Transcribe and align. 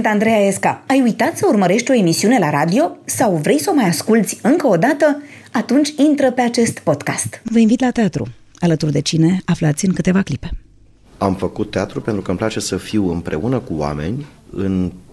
Sunt 0.00 0.12
Andreea 0.12 0.46
Esca. 0.46 0.82
Ai 0.86 1.00
uitat 1.00 1.36
să 1.36 1.46
urmărești 1.48 1.90
o 1.90 1.94
emisiune 1.94 2.38
la 2.38 2.50
radio 2.50 2.96
sau 3.04 3.34
vrei 3.36 3.60
să 3.60 3.70
o 3.70 3.74
mai 3.74 3.84
asculți 3.84 4.38
încă 4.42 4.66
o 4.66 4.76
dată? 4.76 5.22
Atunci 5.52 5.88
intră 5.96 6.30
pe 6.30 6.40
acest 6.40 6.78
podcast. 6.78 7.42
Vă 7.44 7.58
invit 7.58 7.80
la 7.80 7.90
teatru. 7.90 8.26
Alături 8.58 8.92
de 8.92 9.00
cine 9.00 9.40
aflați 9.44 9.86
în 9.86 9.92
câteva 9.92 10.22
clipe. 10.22 10.50
Am 11.18 11.34
făcut 11.34 11.70
teatru 11.70 12.00
pentru 12.00 12.22
că 12.22 12.30
îmi 12.30 12.38
place 12.38 12.60
să 12.60 12.76
fiu 12.76 13.10
împreună 13.10 13.58
cu 13.58 13.74
oameni 13.76 14.26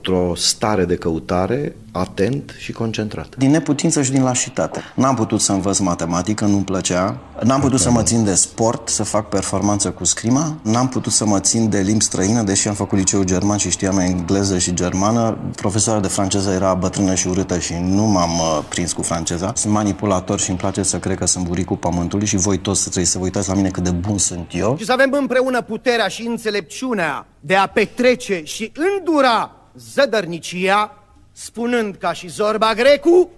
într-o 0.07 0.35
stare 0.35 0.85
de 0.85 0.95
căutare 0.95 1.75
atent 1.91 2.55
și 2.57 2.71
concentrat. 2.71 3.35
Din 3.37 3.51
neputință 3.51 4.01
și 4.01 4.11
din 4.11 4.23
lașitate. 4.23 4.81
N-am 4.95 5.15
putut 5.15 5.41
să 5.41 5.51
învăț 5.51 5.77
matematică, 5.77 6.45
nu-mi 6.45 6.63
plăcea. 6.63 7.17
N-am 7.43 7.61
putut 7.61 7.79
să 7.79 7.91
mă 7.91 8.03
țin 8.03 8.23
de 8.23 8.33
sport, 8.33 8.89
să 8.89 9.03
fac 9.03 9.29
performanță 9.29 9.89
cu 9.89 10.03
scrima. 10.03 10.57
N-am 10.61 10.89
putut 10.89 11.11
să 11.11 11.25
mă 11.25 11.39
țin 11.39 11.69
de 11.69 11.79
limbi 11.79 12.03
străină, 12.03 12.41
deși 12.41 12.67
am 12.67 12.73
făcut 12.73 12.97
liceu 12.97 13.23
german 13.23 13.57
și 13.57 13.69
știam 13.69 13.97
engleză 13.97 14.57
și 14.57 14.73
germană. 14.73 15.37
Profesoara 15.55 15.99
de 15.99 16.07
franceză 16.07 16.51
era 16.51 16.73
bătrână 16.73 17.15
și 17.15 17.27
urâtă 17.27 17.59
și 17.59 17.73
nu 17.81 18.03
m-am 18.03 18.29
uh, 18.29 18.63
prins 18.69 18.93
cu 18.93 19.01
franceza. 19.01 19.51
Sunt 19.55 19.73
manipulator 19.73 20.39
și 20.39 20.49
îmi 20.49 20.59
place 20.59 20.83
să 20.83 20.99
cred 20.99 21.17
că 21.17 21.25
sunt 21.25 21.45
buricul 21.45 21.77
pământului 21.77 22.25
și 22.25 22.35
voi 22.35 22.57
toți 22.57 22.81
trebuie 22.81 23.05
să 23.05 23.17
vă 23.17 23.23
uitați 23.23 23.47
la 23.47 23.53
mine 23.53 23.69
cât 23.69 23.83
de 23.83 23.91
bun 23.91 24.17
sunt 24.17 24.47
eu. 24.51 24.75
Și 24.77 24.85
să 24.85 24.91
avem 24.91 25.09
împreună 25.19 25.61
puterea 25.61 26.07
și 26.07 26.27
înțelepciunea 26.27 27.25
de 27.39 27.55
a 27.55 27.67
petrece 27.67 28.41
și 28.43 28.71
îndura 28.97 29.56
zădărnicia 29.93 31.03
spunând 31.31 31.95
ca 31.95 32.13
și 32.13 32.27
Zorba 32.27 32.73
Grecu, 32.73 33.29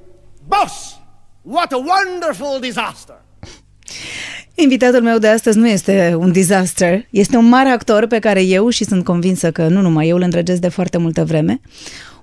Boss, 0.47 0.99
what 1.41 1.71
a 1.71 1.75
wonderful 1.77 2.59
disaster! 2.61 3.15
Invitatul 4.55 5.01
meu 5.01 5.17
de 5.17 5.27
astăzi 5.27 5.57
nu 5.57 5.67
este 5.67 6.15
un 6.17 6.31
disaster, 6.31 7.07
este 7.09 7.37
un 7.37 7.45
mare 7.45 7.69
actor 7.69 8.07
pe 8.07 8.19
care 8.19 8.43
eu 8.43 8.69
și 8.69 8.83
sunt 8.83 9.03
convinsă 9.03 9.51
că 9.51 9.67
nu 9.67 9.81
numai 9.81 10.07
eu 10.07 10.15
îl 10.15 10.21
îndrăgesc 10.21 10.61
de 10.61 10.69
foarte 10.69 10.97
multă 10.97 11.25
vreme. 11.25 11.61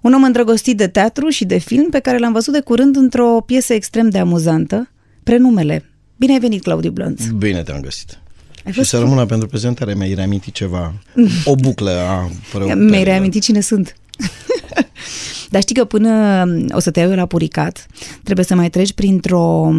Un 0.01 0.13
om 0.13 0.23
îndrăgostit 0.23 0.77
de 0.77 0.89
teatru 0.89 1.29
și 1.29 1.45
de 1.45 1.59
film 1.59 1.91
pe 1.91 1.99
care 1.99 2.19
l-am 2.19 2.33
văzut 2.33 2.53
de 2.53 2.61
curând 2.61 2.97
într-o 2.97 3.41
piesă 3.47 3.73
extrem 3.73 4.09
de 4.09 4.19
amuzantă, 4.19 4.91
Prenumele. 5.23 5.85
Bine 6.17 6.33
ai 6.33 6.39
venit, 6.39 6.63
Claudiu 6.63 6.91
Blonț. 6.91 7.25
Bine 7.25 7.63
te-am 7.63 7.81
găsit. 7.81 8.19
Ai 8.65 8.73
Și 8.73 8.85
să 8.85 8.99
rămână 8.99 9.27
pentru 9.27 9.49
prezentare, 9.49 9.95
mi-ai 9.95 10.15
reamintit 10.15 10.55
ceva, 10.55 10.95
o 11.45 11.55
buclă 11.55 11.91
a 11.91 12.31
Mi-ai 12.75 13.05
reamintit 13.05 13.43
cine 13.43 13.61
sunt. 13.61 13.97
Dar 15.51 15.61
știi 15.61 15.75
că 15.75 15.85
până 15.85 16.45
o 16.71 16.79
să 16.79 16.91
te 16.91 17.01
iau 17.01 17.11
eu 17.11 17.17
la 17.17 17.27
puricat, 17.27 17.87
trebuie 18.23 18.45
să 18.45 18.55
mai 18.55 18.71
treci 18.71 18.93
printr-o 18.93 19.71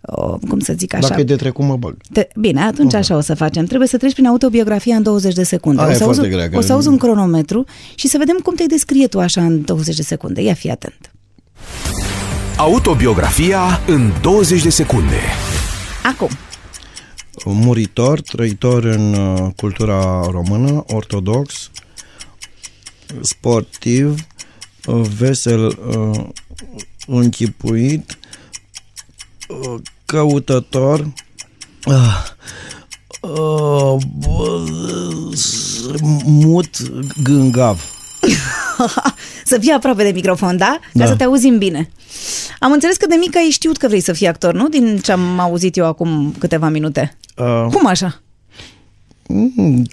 o, 0.00 0.38
cum 0.48 0.58
să 0.58 0.74
zic 0.76 0.94
așa. 0.94 1.08
Dacă 1.08 1.20
e 1.20 1.24
de 1.24 1.36
trecut, 1.36 1.64
mă 1.64 1.76
bag. 1.76 1.96
Te, 2.12 2.28
bine, 2.36 2.60
atunci 2.60 2.94
așa 2.94 3.16
o 3.16 3.20
să 3.20 3.34
facem. 3.34 3.64
Trebuie 3.64 3.88
să 3.88 3.96
treci 3.96 4.12
prin 4.12 4.26
autobiografia 4.26 4.96
în 4.96 5.02
20 5.02 5.34
de 5.34 5.42
secunde. 5.42 5.80
Aia 5.80 5.88
o 5.90 5.92
e 5.92 5.96
să, 5.96 6.04
auzi, 6.04 6.18
foarte 6.18 6.36
grea, 6.36 6.48
că- 6.50 6.56
o 6.56 6.60
să 6.60 6.72
auzi 6.72 6.88
un 6.88 6.96
cronometru 6.96 7.64
și 7.94 8.08
să 8.08 8.18
vedem 8.18 8.36
cum 8.42 8.54
te 8.54 8.66
descrie 8.66 9.06
tu 9.06 9.20
așa 9.20 9.44
în 9.44 9.64
20 9.64 9.96
de 9.96 10.02
secunde. 10.02 10.42
Ia 10.42 10.54
fi 10.54 10.70
atent. 10.70 11.12
Autobiografia 12.56 13.80
în 13.86 14.12
20 14.20 14.62
de 14.62 14.70
secunde. 14.70 15.16
Acum, 16.02 16.28
Muritor, 17.44 18.20
trăitor 18.20 18.84
în 18.84 19.14
uh, 19.14 19.46
cultura 19.56 20.26
română, 20.30 20.84
ortodox, 20.86 21.70
sportiv, 23.20 24.26
uh, 24.86 25.06
vesel, 25.18 25.66
uh, 25.66 26.24
închipuit, 27.06 28.18
uh, 29.48 29.80
căutător, 30.04 31.12
uh, 31.86 32.24
uh, 33.20 33.96
bă, 34.18 34.64
mut, 36.24 36.76
gângav. 37.22 37.92
să 39.44 39.58
fii 39.60 39.72
aproape 39.72 40.02
de 40.02 40.10
microfon, 40.10 40.56
da? 40.56 40.78
Ca 40.80 40.88
Da. 40.92 41.06
să 41.06 41.16
te 41.16 41.24
auzim 41.24 41.58
bine. 41.58 41.90
Am 42.58 42.72
înțeles 42.72 42.96
că 42.96 43.06
de 43.06 43.14
mic 43.18 43.36
ai 43.36 43.48
știut 43.50 43.76
că 43.76 43.86
vrei 43.88 44.00
să 44.00 44.12
fii 44.12 44.26
actor, 44.26 44.54
nu? 44.54 44.68
Din 44.68 44.98
ce 44.98 45.12
am 45.12 45.38
auzit 45.38 45.76
eu 45.76 45.86
acum 45.86 46.34
câteva 46.38 46.68
minute. 46.68 47.18
Uh, 47.36 47.66
Cum 47.72 47.86
așa? 47.86 48.22
Mm, 49.30 49.84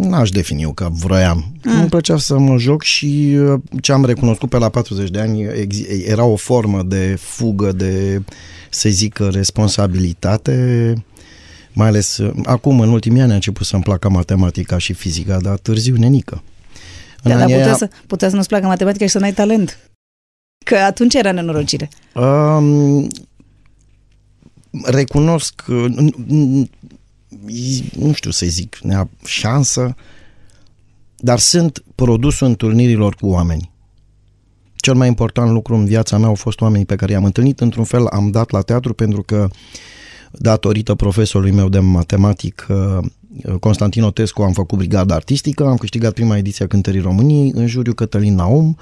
N-aș 0.00 0.30
defini 0.30 0.62
eu 0.62 0.72
că 0.72 0.88
vroiam. 0.92 1.44
Mm. 1.64 1.78
Îmi 1.80 1.88
plăcea 1.88 2.16
să 2.16 2.38
mă 2.38 2.56
joc 2.56 2.82
și 2.82 3.36
uh, 3.38 3.60
ce 3.80 3.92
am 3.92 4.04
recunoscut 4.04 4.48
pe 4.48 4.58
la 4.58 4.68
40 4.68 5.10
de 5.10 5.20
ani 5.20 5.44
exi- 5.66 6.06
era 6.06 6.24
o 6.24 6.36
formă 6.36 6.82
de 6.82 7.16
fugă, 7.20 7.72
de, 7.72 8.22
să 8.70 8.88
zic, 8.88 9.18
responsabilitate, 9.18 10.94
mai 11.72 11.86
ales 11.88 12.16
uh, 12.16 12.32
acum, 12.44 12.80
în 12.80 12.88
ultimii 12.88 13.20
ani, 13.20 13.30
a 13.32 13.34
început 13.34 13.66
să-mi 13.66 13.82
placă 13.82 14.08
matematica 14.08 14.78
și 14.78 14.92
fizica, 14.92 15.38
dar 15.40 15.56
târziu 15.58 15.96
nenică. 15.96 16.42
În 17.22 17.30
Da, 17.30 17.36
dar 17.36 17.40
anii 17.42 17.54
putea 17.54 17.70
aia- 17.72 17.76
să, 17.76 17.88
putea 18.06 18.28
să 18.28 18.36
nu-ți 18.36 18.48
placă 18.48 18.66
matematica 18.66 19.04
și 19.04 19.10
să 19.10 19.18
n-ai 19.18 19.32
talent. 19.32 19.78
Că 20.64 20.76
atunci 20.76 21.14
era 21.14 21.32
nenorocire. 21.32 21.88
Um, 22.14 23.08
recunosc 24.84 25.54
că 25.66 25.84
n- 25.88 26.26
n- 26.26 26.70
nu 27.98 28.12
știu 28.12 28.30
să 28.30 28.46
zic, 28.46 28.78
nea 28.82 29.08
șansă, 29.24 29.94
dar 31.16 31.38
sunt 31.38 31.84
produsul 31.94 32.46
întâlnirilor 32.46 33.14
cu 33.14 33.26
oameni. 33.26 33.72
Cel 34.76 34.94
mai 34.94 35.08
important 35.08 35.50
lucru 35.50 35.74
în 35.74 35.84
viața 35.84 36.18
mea 36.18 36.28
au 36.28 36.34
fost 36.34 36.60
oamenii 36.60 36.86
pe 36.86 36.96
care 36.96 37.12
i-am 37.12 37.24
întâlnit. 37.24 37.60
Într-un 37.60 37.84
fel 37.84 38.06
am 38.06 38.30
dat 38.30 38.50
la 38.50 38.60
teatru 38.60 38.94
pentru 38.94 39.22
că 39.22 39.48
datorită 40.30 40.94
profesorului 40.94 41.52
meu 41.52 41.68
de 41.68 41.78
matematică 41.78 43.02
Constantin 43.60 44.02
Otescu 44.02 44.42
am 44.42 44.52
făcut 44.52 44.78
brigada 44.78 45.14
artistică, 45.14 45.66
am 45.66 45.76
câștigat 45.76 46.12
prima 46.12 46.36
ediție 46.36 46.64
a 46.64 46.68
Cântării 46.68 47.00
României 47.00 47.52
în 47.54 47.66
juriu 47.66 47.94
Cătălin 47.94 48.34
Naum. 48.34 48.78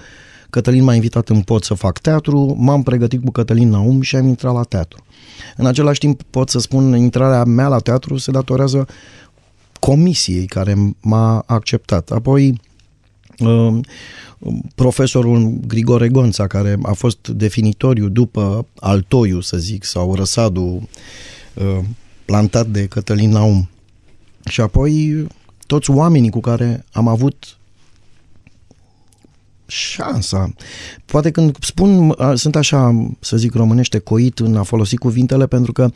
Cătălin 0.53 0.85
m-a 0.85 0.95
invitat 0.95 1.29
în 1.29 1.41
pot 1.41 1.65
să 1.65 1.75
fac 1.75 1.99
teatru, 1.99 2.57
m-am 2.59 2.83
pregătit 2.83 3.25
cu 3.25 3.31
Cătălin 3.31 3.69
Naum 3.69 4.01
și 4.01 4.17
am 4.17 4.27
intrat 4.27 4.55
la 4.55 4.63
teatru. 4.63 5.05
În 5.57 5.67
același 5.67 5.99
timp 5.99 6.23
pot 6.23 6.49
să 6.49 6.59
spun, 6.59 6.97
intrarea 6.97 7.45
mea 7.45 7.69
la 7.69 7.79
teatru 7.79 8.17
se 8.17 8.31
datorează 8.31 8.87
comisiei 9.81 10.47
care 10.47 10.95
m-a 11.01 11.43
acceptat. 11.47 12.11
Apoi 12.11 12.61
uh, 13.39 13.81
profesorul 14.75 15.61
Grigore 15.67 16.09
Gonța, 16.09 16.47
care 16.47 16.79
a 16.83 16.93
fost 16.93 17.29
definitoriu 17.29 18.09
după 18.09 18.67
Altoiu, 18.79 19.41
să 19.41 19.57
zic, 19.57 19.85
sau 19.85 20.15
Răsadu, 20.15 20.89
uh, 21.55 21.79
plantat 22.25 22.67
de 22.67 22.87
Cătălin 22.87 23.31
Naum. 23.31 23.69
Și 24.45 24.61
apoi 24.61 25.27
toți 25.67 25.91
oamenii 25.91 26.31
cu 26.31 26.41
care 26.41 26.85
am 26.93 27.09
avut 27.09 27.57
șansa. 29.73 30.53
Poate 31.05 31.31
când 31.31 31.57
spun, 31.61 32.15
a, 32.19 32.35
sunt 32.35 32.57
așa, 32.57 33.09
să 33.21 33.37
zic 33.37 33.55
românește, 33.55 33.99
coit 33.99 34.39
în 34.39 34.57
a 34.57 34.63
folosi 34.63 34.97
cuvintele, 34.97 35.47
pentru 35.47 35.73
că, 35.73 35.91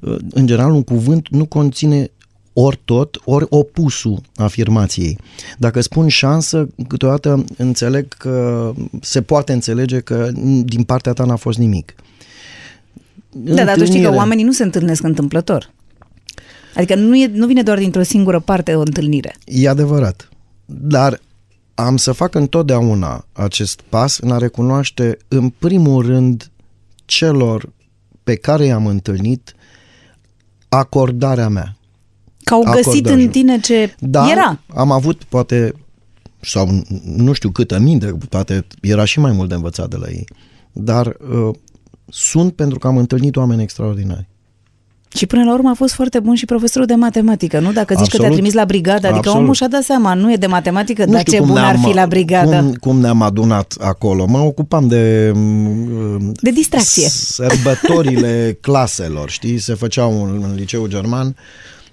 uh, 0.00 0.16
în 0.30 0.46
general, 0.46 0.70
un 0.70 0.82
cuvânt 0.82 1.28
nu 1.28 1.44
conține 1.46 2.10
ori 2.52 2.80
tot, 2.84 3.20
ori 3.24 3.46
opusul 3.48 4.20
afirmației. 4.36 5.18
Dacă 5.58 5.80
spun 5.80 6.08
șansă, 6.08 6.68
câteodată 6.88 7.44
înțeleg 7.56 8.08
că 8.08 8.72
se 9.00 9.22
poate 9.22 9.52
înțelege 9.52 10.00
că 10.00 10.30
din 10.64 10.82
partea 10.82 11.12
ta 11.12 11.24
n-a 11.24 11.36
fost 11.36 11.58
nimic. 11.58 11.94
Da, 13.30 13.64
dar 13.64 13.64
tu 13.64 13.70
știi 13.72 13.84
că 13.84 13.84
Întâlnire. 13.84 14.16
oamenii 14.16 14.44
nu 14.44 14.52
se 14.52 14.62
întâlnesc 14.62 15.02
întâmplător. 15.02 15.70
Adică 16.74 16.94
nu, 16.94 17.16
e, 17.16 17.30
nu 17.34 17.46
vine 17.46 17.62
doar 17.62 17.78
dintr-o 17.78 18.02
singură 18.02 18.40
parte 18.40 18.74
o 18.74 18.80
întâlnire. 18.80 19.34
E 19.44 19.68
adevărat. 19.68 20.28
Dar 20.64 21.20
am 21.78 21.96
să 21.96 22.12
fac 22.12 22.34
întotdeauna 22.34 23.26
acest 23.32 23.80
pas 23.80 24.18
în 24.18 24.30
a 24.30 24.38
recunoaște, 24.38 25.16
în 25.28 25.48
primul 25.48 26.06
rând, 26.06 26.50
celor 27.04 27.72
pe 28.24 28.34
care 28.34 28.64
i-am 28.64 28.86
întâlnit 28.86 29.54
acordarea 30.68 31.48
mea. 31.48 31.76
Că 32.44 32.54
au 32.54 32.62
găsit 32.62 32.86
Acordajul. 32.86 33.20
în 33.20 33.28
tine 33.28 33.60
ce 33.60 33.94
Da, 33.98 34.30
era. 34.30 34.60
am 34.74 34.90
avut 34.90 35.24
poate, 35.24 35.72
sau 36.40 36.82
nu 37.04 37.32
știu 37.32 37.50
câtă 37.50 37.78
minte, 37.78 38.16
poate 38.28 38.66
era 38.80 39.04
și 39.04 39.18
mai 39.20 39.32
mult 39.32 39.48
de 39.48 39.54
învățat 39.54 39.88
de 39.88 39.96
la 39.96 40.08
ei. 40.08 40.24
Dar 40.72 41.06
uh, 41.06 41.54
sunt 42.08 42.54
pentru 42.54 42.78
că 42.78 42.86
am 42.86 42.96
întâlnit 42.96 43.36
oameni 43.36 43.62
extraordinari. 43.62 44.28
Și 45.16 45.26
până 45.26 45.44
la 45.44 45.52
urmă 45.52 45.70
a 45.70 45.74
fost 45.74 45.94
foarte 45.94 46.20
bun 46.20 46.34
și 46.34 46.44
profesorul 46.44 46.86
de 46.86 46.94
matematică, 46.94 47.58
nu? 47.60 47.72
Dacă 47.72 47.94
zici 47.94 48.02
că 48.10 48.16
te-a 48.16 48.26
Absolut. 48.26 48.32
trimis 48.32 48.52
la 48.52 48.64
brigadă, 48.64 49.06
adică 49.06 49.16
Absolut. 49.16 49.38
omul 49.42 49.54
și-a 49.54 49.68
dat 49.68 49.82
seama, 49.82 50.14
nu 50.14 50.32
e 50.32 50.36
de 50.36 50.46
matematică, 50.46 51.04
Nu 51.04 51.10
dar 51.12 51.20
știu 51.20 51.32
ce 51.32 51.38
cum 51.38 51.48
bun 51.48 51.56
ar 51.56 51.74
ne-am- 51.74 51.88
fi 51.90 51.94
la 51.94 52.06
brigadă. 52.06 52.56
Cum, 52.56 52.74
cum 52.74 53.00
ne-am 53.00 53.22
adunat 53.22 53.74
acolo. 53.80 54.26
Mă 54.26 54.38
ocupam 54.38 54.88
de... 54.88 55.30
mm, 55.34 56.32
De 56.40 56.50
distracție. 56.50 57.08
Sărbătorile 57.08 58.52
claselor, 58.60 59.30
știi? 59.30 59.58
Se 59.58 59.74
făceau 59.74 60.24
în, 60.24 60.42
în 60.42 60.54
liceu 60.54 60.86
german 60.86 61.36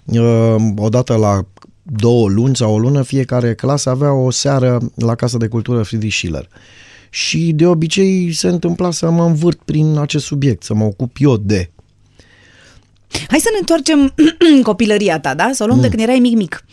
uh, 0.06 0.56
odată 0.76 1.16
la 1.16 1.42
două 1.84 2.30
luni 2.30 2.56
sau 2.56 2.74
o 2.74 2.78
lună, 2.80 3.02
fiecare 3.02 3.54
clasă 3.56 3.90
avea 3.90 4.14
o 4.14 4.32
seară 4.32 4.80
la 4.96 5.16
Casa 5.16 5.38
de 5.38 5.48
Cultură 5.48 5.82
Friedrich 5.84 6.16
Schiller. 6.16 6.48
Și 7.10 7.52
de 7.56 7.66
obicei 7.66 8.32
se 8.34 8.48
întâmpla 8.48 8.92
să 8.92 9.10
mă 9.10 9.24
învârt 9.26 9.60
prin 9.66 9.98
acest 9.98 10.26
subiect, 10.26 10.64
să 10.64 10.74
mă 10.74 10.84
ocup 10.84 11.16
eu 11.20 11.38
de. 11.38 11.70
Hai 13.28 13.40
să 13.40 13.50
ne 13.52 13.58
întoarcem 13.60 14.14
în 14.56 14.62
copilăria 14.62 15.20
ta, 15.20 15.34
da? 15.36 15.50
Să 15.54 15.64
o 15.64 15.66
luăm 15.66 15.78
Mm. 15.78 15.84
de 15.84 15.90
când 15.90 16.02
erai 16.02 16.20
mic-mic. 16.20 16.66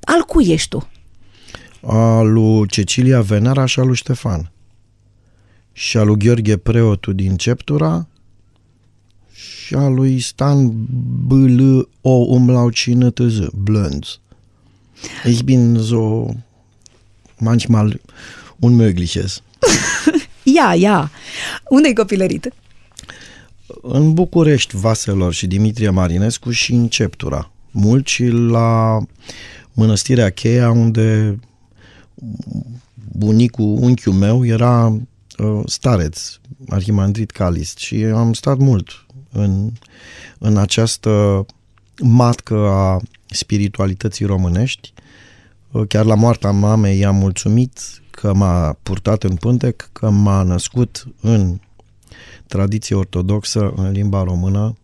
Al 0.00 0.20
cui 0.22 0.46
ești 0.52 0.68
tu? 0.68 0.88
a 1.88 2.20
lui 2.20 2.66
Cecilia 2.68 3.20
Venera 3.20 3.64
și 3.64 3.80
a 3.80 3.82
lui 3.82 3.96
Ștefan. 3.96 4.50
Și 5.72 5.96
a 5.96 6.02
lui 6.02 6.16
Gheorghe 6.18 6.56
Preotu 6.56 7.12
din 7.12 7.36
Ceptura 7.36 8.06
și 9.32 9.74
a 9.74 9.88
lui 9.88 10.20
Stan 10.20 10.70
B.L. 11.26 11.88
O 12.00 12.10
Umlaut 12.10 12.74
tz, 13.14 13.38
Blönz. 13.64 14.20
Ich 15.24 15.40
bin 15.42 15.78
so 15.82 16.24
manchmal 17.38 18.00
unmögliches. 18.60 19.42
Ia, 20.42 20.74
ia! 20.74 21.10
Unde-ai 21.68 21.92
copilărit? 21.92 22.52
În 23.82 24.14
București, 24.14 24.76
Vaselor 24.76 25.32
și 25.32 25.46
Dimitrie 25.46 25.90
Marinescu 25.90 26.50
și 26.50 26.72
în 26.72 26.88
Ceptura. 26.88 27.50
Mult 27.70 28.06
și 28.06 28.26
la 28.26 28.98
mănăstirea 29.72 30.30
Cheia, 30.30 30.70
unde 30.70 31.38
bunicul, 33.18 33.76
unchiul 33.80 34.12
meu 34.12 34.46
era 34.46 34.86
uh, 34.86 35.60
stareț, 35.64 36.38
arhimandrit 36.68 37.30
calist 37.30 37.78
și 37.78 37.94
am 37.94 38.32
stat 38.32 38.58
mult 38.58 39.06
în, 39.32 39.70
în 40.38 40.56
această 40.56 41.46
matcă 42.02 42.68
a 42.68 43.00
spiritualității 43.26 44.24
românești. 44.24 44.92
Uh, 45.70 45.82
chiar 45.88 46.04
la 46.04 46.14
moartea 46.14 46.50
mamei 46.50 46.98
i-am 46.98 47.16
mulțumit 47.16 47.80
că 48.10 48.34
m-a 48.34 48.78
purtat 48.82 49.22
în 49.22 49.34
pântec, 49.34 49.88
că 49.92 50.10
m-a 50.10 50.42
născut 50.42 51.06
în 51.20 51.58
tradiție 52.48 52.96
ortodoxă, 52.96 53.72
în 53.76 53.90
limba 53.90 54.22
română. 54.22 54.74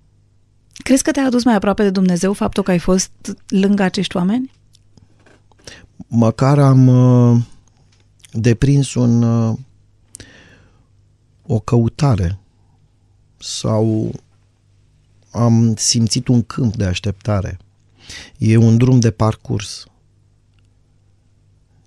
Crezi 0.73 1.03
că 1.03 1.11
te-a 1.11 1.25
adus 1.25 1.44
mai 1.44 1.55
aproape 1.55 1.82
de 1.82 1.91
Dumnezeu 1.91 2.32
faptul 2.32 2.62
că 2.62 2.70
ai 2.70 2.79
fost 2.79 3.11
lângă 3.49 3.82
acești 3.82 4.17
oameni? 4.17 4.50
Măcar 6.09 6.59
am 6.59 6.87
uh, 6.87 7.43
deprins 8.32 8.94
un, 8.94 9.23
uh, 9.23 9.59
o 11.47 11.59
căutare 11.59 12.38
sau 13.37 14.12
am 15.31 15.75
simțit 15.76 16.29
un 16.29 16.43
câmp 16.43 16.76
de 16.76 16.85
așteptare. 16.85 17.59
E 18.38 18.56
un 18.56 18.76
drum 18.76 19.00
de 19.00 19.11
parcurs. 19.11 19.85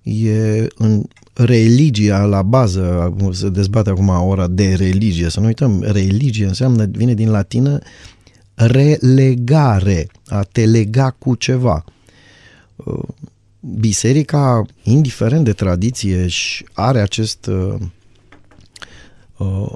E 0.04 0.68
în 0.76 1.04
religia 1.36 2.26
la 2.26 2.42
bază, 2.42 3.16
se 3.32 3.50
dezbate 3.50 3.90
acum 3.90 4.10
ora 4.10 4.48
de 4.48 4.74
religie, 4.74 5.30
să 5.30 5.40
nu 5.40 5.46
uităm, 5.46 5.82
religie 5.82 6.46
înseamnă, 6.46 6.86
vine 6.86 7.14
din 7.14 7.30
latină 7.30 7.80
relegare, 8.54 10.08
a 10.26 10.42
te 10.42 10.66
lega 10.66 11.10
cu 11.10 11.36
ceva. 11.36 11.84
Biserica, 13.60 14.66
indiferent 14.84 15.44
de 15.46 15.54
tradiție, 15.54 16.28
și 16.28 16.66
are 16.74 17.00
acest, 17.00 17.50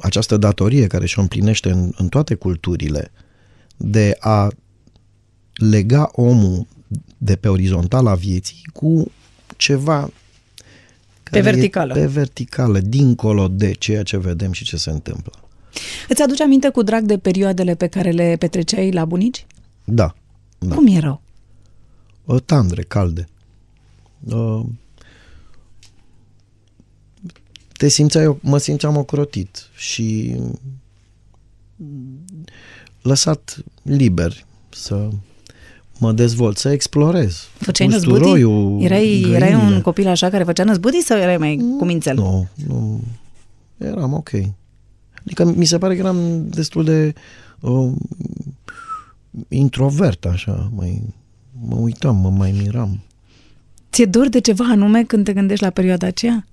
această 0.01 0.37
datorie 0.37 0.87
care 0.87 1.05
și-o 1.05 1.21
împlinește 1.21 1.71
în, 1.71 1.91
în 1.97 2.07
toate 2.07 2.35
culturile 2.35 3.11
de 3.77 4.15
a 4.19 4.47
lega 5.53 6.09
omul 6.11 6.67
de 7.17 7.35
pe 7.35 7.47
orizontala 7.47 8.15
vieții 8.15 8.61
cu 8.73 9.11
ceva 9.57 10.09
pe 11.31 11.41
verticală. 11.41 11.93
pe 11.93 12.05
verticală, 12.05 12.79
dincolo 12.79 13.47
de 13.47 13.71
ceea 13.71 14.03
ce 14.03 14.17
vedem 14.17 14.51
și 14.51 14.63
ce 14.63 14.77
se 14.77 14.89
întâmplă. 14.89 15.31
Îți 16.07 16.21
aduce 16.21 16.43
aminte 16.43 16.69
cu 16.69 16.81
drag 16.81 17.03
de 17.03 17.17
perioadele 17.17 17.75
pe 17.75 17.87
care 17.87 18.11
le 18.11 18.35
petreceai 18.39 18.91
la 18.91 19.05
bunici? 19.05 19.45
Da. 19.83 20.15
da. 20.57 20.75
Cum 20.75 20.87
erau? 20.87 21.21
O 22.25 22.39
tandre, 22.39 22.81
calde. 22.81 23.27
Uh, 24.23 24.65
te 27.77 27.87
simțeai, 27.87 28.37
mă 28.41 28.57
simțeam 28.57 28.97
ocrotit 28.97 29.69
și 29.75 30.35
lăsat 33.01 33.57
liber 33.81 34.45
să 34.69 35.09
mă 35.99 36.11
dezvolt, 36.11 36.57
să 36.57 36.69
explorez. 36.69 37.47
Făceai 37.57 37.87
năzbudii? 37.87 38.83
Erai, 38.83 39.21
erai 39.33 39.53
un 39.53 39.81
copil 39.81 40.07
așa 40.07 40.29
care 40.29 40.43
făcea 40.43 40.63
năzbudii 40.63 41.03
sau 41.03 41.17
erai 41.17 41.37
mai 41.37 41.75
cu 41.77 41.85
mințel? 41.85 42.15
Nu, 42.15 42.47
nu. 42.67 43.01
Eram 43.77 44.13
ok. 44.13 44.29
Adică 45.19 45.43
mi 45.45 45.65
se 45.65 45.77
pare 45.77 45.93
că 45.93 45.99
eram 45.99 46.49
destul 46.49 46.83
de 46.83 47.13
uh, 47.59 47.91
introvert 49.47 50.25
așa, 50.25 50.71
mai, 50.75 51.01
mă 51.67 51.75
uitam, 51.75 52.15
mă 52.15 52.29
mai 52.29 52.51
miram. 52.51 52.99
Ți-e 53.91 54.05
dor 54.05 54.27
de 54.27 54.39
ceva 54.39 54.65
anume 54.65 55.03
când 55.03 55.25
te 55.25 55.33
gândești 55.33 55.63
la 55.63 55.69
perioada 55.69 56.07
aceea? 56.07 56.45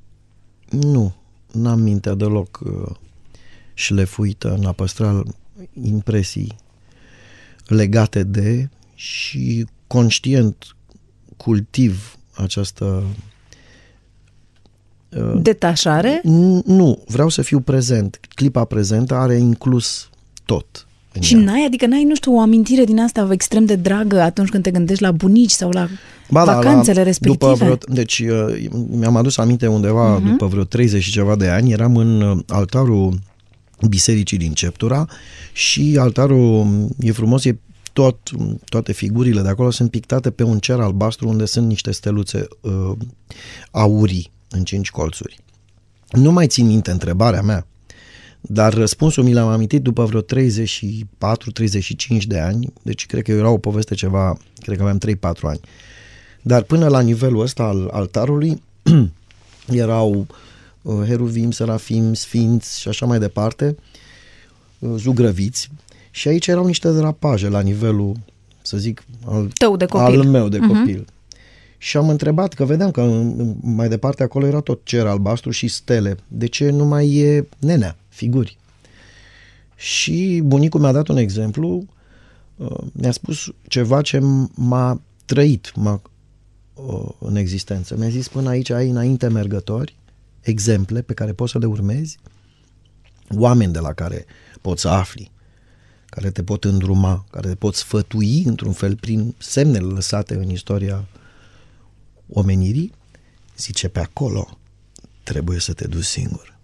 Nu, 0.71 1.15
n-am 1.53 1.81
mintea 1.81 2.15
deloc 2.15 2.61
uh, 2.65 2.95
șlefuită 3.75 4.55
în 4.59 4.65
a 4.65 4.73
păstra 4.73 5.23
impresii 5.83 6.57
legate 7.67 8.23
de 8.23 8.69
și 8.97 9.67
conștient 9.87 10.77
cultiv 11.37 12.17
această 12.35 13.05
uh, 15.09 15.41
Detașare? 15.43 16.21
Nu, 16.65 17.03
vreau 17.07 17.29
să 17.29 17.43
fiu 17.43 17.61
prezent. 17.61 18.21
Clipa 18.35 18.65
prezentă 18.65 19.15
are 19.15 19.37
inclus 19.37 20.11
tot. 20.45 20.87
Și 21.21 21.35
ea. 21.35 21.41
n-ai, 21.41 21.65
adică 21.67 21.87
n-ai, 21.87 22.05
nu 22.05 22.15
știu, 22.15 22.35
o 22.35 22.41
amintire 22.41 22.85
din 22.85 23.01
asta 23.01 23.29
extrem 23.31 23.65
de 23.65 23.75
dragă 23.75 24.21
atunci 24.21 24.49
când 24.49 24.63
te 24.63 24.71
gândești 24.71 25.03
la 25.03 25.13
bunici 25.13 25.51
sau 25.51 25.71
la 25.71 25.89
ba, 26.31 26.45
vacanțele 26.45 26.97
la, 26.97 27.01
la, 27.01 27.07
respective? 27.07 27.53
După 27.53 27.65
vreo, 27.65 27.79
deci 27.89 28.19
uh, 28.19 28.67
mi-am 28.91 29.17
adus 29.17 29.37
aminte 29.39 29.67
undeva 29.67 30.21
uh-huh. 30.21 30.25
după 30.25 30.47
vreo 30.47 30.65
30 30.65 31.03
și 31.03 31.11
ceva 31.11 31.37
de 31.37 31.49
ani, 31.49 31.73
eram 31.73 31.97
în 31.97 32.21
uh, 32.21 32.39
altarul 32.49 33.19
bisericii 33.89 34.39
din 34.39 34.53
Ceptura 34.53 35.07
și 35.53 35.97
altarul 36.01 36.67
e 37.01 37.13
frumos, 37.13 37.45
e 37.45 37.59
tot, 37.97 38.31
toate 38.65 38.93
figurile 38.93 39.43
de 39.43 39.49
acolo 39.49 39.71
sunt 39.71 39.91
pictate 39.91 40.31
pe 40.31 40.43
un 40.43 40.59
cer 40.59 40.81
albastru 40.81 41.29
unde 41.29 41.45
sunt 41.45 41.67
niște 41.67 41.91
steluțe 41.91 42.47
uh, 42.61 42.93
aurii 43.71 44.31
în 44.51 44.65
cinci 44.65 44.91
colțuri. 44.91 45.39
Nu 46.11 46.33
mai 46.33 46.47
țin 46.47 46.67
minte 46.67 46.91
întrebarea 46.91 47.43
mea, 47.43 47.67
dar 48.41 48.75
răspunsul 48.75 49.25
mi 49.25 49.33
l-am 49.33 49.49
amintit 49.49 49.83
după 49.83 50.05
vreo 50.05 50.21
34-35 50.23 50.25
de 52.27 52.39
ani, 52.39 52.73
deci 52.83 53.07
cred 53.07 53.23
că 53.23 53.33
era 53.33 53.51
o 53.51 53.59
poveste 53.59 53.95
ceva, 53.95 54.39
cred 54.61 54.77
că 54.77 54.83
aveam 54.83 55.01
3-4 55.39 55.41
ani. 55.41 55.61
Dar 56.43 56.63
până 56.63 56.89
la 56.89 57.01
nivelul 57.01 57.41
ăsta 57.41 57.63
al 57.63 57.89
altarului 57.93 58.63
erau 59.85 60.27
uh, 60.83 61.03
heruvim, 61.07 61.51
serafim, 61.51 62.15
sfinți 62.15 62.81
și 62.81 62.89
așa 62.89 63.07
mai 63.07 63.19
departe, 63.19 63.77
uh, 64.79 64.95
zugrăviți, 64.97 65.71
și 66.17 66.29
aici 66.29 66.47
erau 66.47 66.67
niște 66.67 66.93
drapaje 66.93 67.49
la 67.49 67.61
nivelul, 67.61 68.17
să 68.63 68.77
zic, 68.77 69.05
al, 69.27 69.51
Tău 69.55 69.77
de 69.77 69.87
copil. 69.87 70.21
al 70.21 70.27
meu 70.27 70.49
de 70.49 70.59
uh-huh. 70.59 70.77
copil. 70.77 71.07
Și 71.79 71.97
am 71.97 72.09
întrebat, 72.09 72.55
că 72.55 72.65
vedeam 72.65 72.91
că 72.91 73.23
mai 73.61 73.89
departe 73.89 74.23
acolo 74.23 74.47
era 74.47 74.61
tot 74.61 74.81
cer 74.85 75.07
albastru 75.07 75.51
și 75.51 75.69
stele. 75.69 76.17
De 76.29 76.47
ce 76.47 76.71
nu 76.71 76.85
mai 76.85 77.15
e 77.15 77.49
nenea, 77.59 77.97
figuri? 78.09 78.59
Și 79.75 80.41
bunicul 80.45 80.81
mi-a 80.81 80.93
dat 80.93 81.09
un 81.09 81.17
exemplu, 81.17 81.87
uh, 82.57 82.79
mi-a 82.93 83.13
spus 83.13 83.53
ceva 83.69 84.03
ce 84.03 84.19
m-a 84.55 85.01
trăit 85.25 85.73
m-a, 85.75 86.03
uh, 86.75 87.09
în 87.19 87.37
existență. 87.37 87.97
Mi-a 87.99 88.09
zis, 88.09 88.29
până 88.29 88.49
aici 88.49 88.71
ai 88.71 88.89
înainte 88.89 89.29
mergători, 89.29 89.97
exemple 90.41 91.03
pe 91.03 91.15
care 91.15 91.33
poți 91.33 91.53
să 91.53 91.59
le 91.59 91.67
urmezi, 91.67 92.19
oameni 93.35 93.73
de 93.73 93.79
la 93.79 93.93
care 93.93 94.25
poți 94.61 94.81
să 94.81 94.89
afli 94.89 95.35
care 96.07 96.31
te 96.31 96.43
pot 96.43 96.65
îndruma, 96.65 97.25
care 97.31 97.49
te 97.49 97.55
pot 97.55 97.75
sfătui 97.75 98.43
într-un 98.45 98.73
fel 98.73 98.97
prin 98.97 99.35
semnele 99.39 99.87
lăsate 99.87 100.35
în 100.35 100.51
istoria 100.51 101.05
omenirii, 102.29 102.93
zice 103.57 103.89
pe 103.89 104.01
acolo 104.01 104.59
trebuie 105.23 105.59
să 105.59 105.73
te 105.73 105.87
duci 105.87 106.05
singur. 106.05 106.55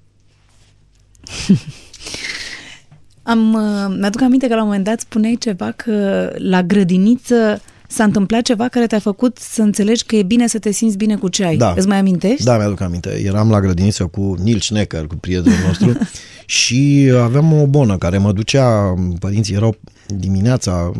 Am, 3.22 3.52
uh, 3.52 3.96
mi-aduc 3.98 4.20
aminte 4.20 4.46
că 4.46 4.54
la 4.54 4.60
un 4.60 4.66
moment 4.66 4.84
dat 4.84 5.00
spuneai 5.00 5.36
ceva 5.40 5.70
că 5.70 6.30
la 6.38 6.62
grădiniță 6.62 7.60
s-a 7.92 8.04
întâmplat 8.04 8.42
ceva 8.42 8.68
care 8.68 8.86
te-a 8.86 8.98
făcut 8.98 9.38
să 9.38 9.62
înțelegi 9.62 10.04
că 10.04 10.16
e 10.16 10.22
bine 10.22 10.46
să 10.46 10.58
te 10.58 10.70
simți 10.70 10.96
bine 10.96 11.16
cu 11.16 11.28
ce 11.28 11.44
ai. 11.44 11.56
Da. 11.56 11.74
Îți 11.76 11.86
mai 11.88 11.98
amintești? 11.98 12.44
Da, 12.44 12.56
mi-aduc 12.56 12.80
aminte. 12.80 13.22
Eram 13.24 13.50
la 13.50 13.60
grădiniță 13.60 14.06
cu 14.06 14.34
Nil 14.42 14.60
Schnecker, 14.60 15.06
cu 15.06 15.14
prietenul 15.14 15.58
nostru 15.66 15.98
și 16.46 17.12
aveam 17.22 17.52
o 17.52 17.66
bonă 17.66 17.98
care 17.98 18.18
mă 18.18 18.32
ducea, 18.32 18.94
părinții 19.18 19.54
erau 19.54 19.76
dimineața, 20.06 20.92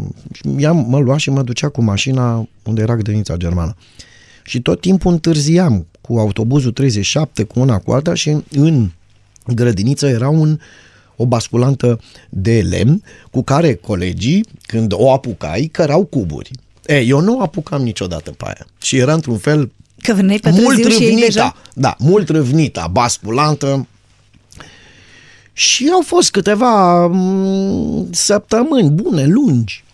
ea 0.59 0.73
mă 0.73 0.99
lua 0.99 1.17
și 1.17 1.31
mă 1.31 1.43
ducea 1.43 1.69
cu 1.69 1.83
mașina 1.83 2.49
unde 2.65 2.83
era 2.83 2.95
grădinița 2.95 3.37
germană. 3.37 3.77
Și 4.45 4.61
tot 4.61 4.81
timpul 4.81 5.13
întârziam 5.13 5.87
cu 6.01 6.19
autobuzul 6.19 6.73
37, 6.73 7.43
cu 7.43 7.61
una 7.61 7.79
cu 7.79 7.93
alta 7.93 8.15
și 8.15 8.37
în 8.51 8.91
grădiniță 9.47 10.07
era 10.07 10.29
un 10.29 10.59
o 11.17 11.27
basculantă 11.27 12.01
de 12.29 12.61
lemn 12.61 13.03
cu 13.31 13.43
care 13.43 13.75
colegii, 13.75 14.45
când 14.63 14.93
o 14.97 15.13
apucai, 15.13 15.69
cărau 15.73 16.05
cuburi. 16.05 16.51
E, 16.87 17.01
eu 17.01 17.21
nu 17.21 17.41
apucam 17.41 17.83
niciodată 17.83 18.31
pe 18.31 18.45
aia. 18.45 18.67
Și 18.79 18.97
era 18.97 19.12
într-un 19.12 19.39
fel 19.39 19.71
Că 20.03 20.12
veneai 20.15 20.39
pe 20.39 20.49
târziu 20.49 20.65
mult 20.65 20.93
și 20.93 21.03
ei 21.03 21.09
râvnita, 21.09 21.27
deja... 21.27 21.57
da, 21.75 21.97
mult 21.99 22.29
râvnita, 22.29 22.87
basculantă. 22.87 23.87
Și 25.53 25.91
au 25.93 26.03
fost 26.07 26.31
câteva 26.31 27.07
m, 27.07 28.09
săptămâni 28.11 28.91
bune, 28.91 29.27
lungi, 29.27 29.85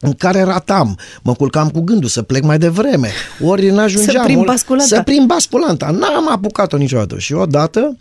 în 0.00 0.12
care 0.12 0.42
ratam, 0.42 0.98
mă 1.22 1.34
culcam 1.34 1.70
cu 1.70 1.80
gândul 1.80 2.08
să 2.08 2.22
plec 2.22 2.42
mai 2.42 2.58
devreme, 2.58 3.10
ori 3.42 3.70
n-ajungeam. 3.70 4.16
Să 4.16 4.22
prind 4.24 4.40
ori- 4.40 4.46
basculanta. 4.46 4.96
Să 4.96 5.02
prind 5.02 5.26
basculanta. 5.26 5.90
N-am 5.90 6.32
apucat-o 6.32 6.76
niciodată. 6.76 7.18
Și 7.18 7.32
odată 7.32 7.96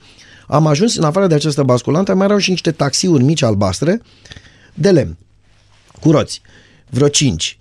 am 0.47 0.67
ajuns, 0.67 0.95
în 0.95 1.03
afară 1.03 1.27
de 1.27 1.33
această 1.33 1.63
basculantă, 1.63 2.15
mai 2.15 2.25
erau 2.25 2.37
și 2.37 2.49
niște 2.49 2.71
taxiuri 2.71 3.23
mici 3.23 3.41
albastre 3.41 4.01
de 4.73 4.91
lemn, 4.91 5.17
cu 6.01 6.11
roți, 6.11 6.41
vreo 6.89 7.07
cinci. 7.07 7.59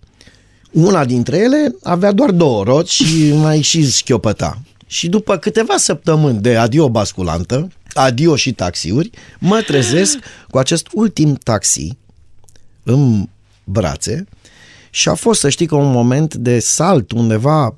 Una 0.77 1.05
dintre 1.05 1.37
ele 1.37 1.75
avea 1.83 2.13
doar 2.13 2.31
două 2.31 2.65
roți 2.65 2.93
și 2.93 3.33
mai 3.43 3.61
și 3.61 3.91
schiopăta. 3.91 4.63
Și 4.87 5.09
după 5.09 5.37
câteva 5.37 5.77
săptămâni 5.77 6.41
de 6.41 6.57
adio 6.57 6.89
basculantă, 6.89 7.69
adio 7.93 8.37
și 8.37 8.53
taxiuri, 8.53 9.11
mă 9.39 9.63
trezesc 9.67 10.19
cu 10.51 10.59
acest 10.59 10.89
ultim 10.93 11.35
taxi 11.35 11.97
în 12.83 13.29
brațe 13.65 14.27
și 14.91 15.09
a 15.09 15.15
fost, 15.15 15.41
să 15.41 15.49
știi, 15.49 15.67
că 15.67 15.75
un 15.75 15.93
moment 15.93 16.35
de 16.35 16.59
salt 16.59 17.13
undeva 17.13 17.77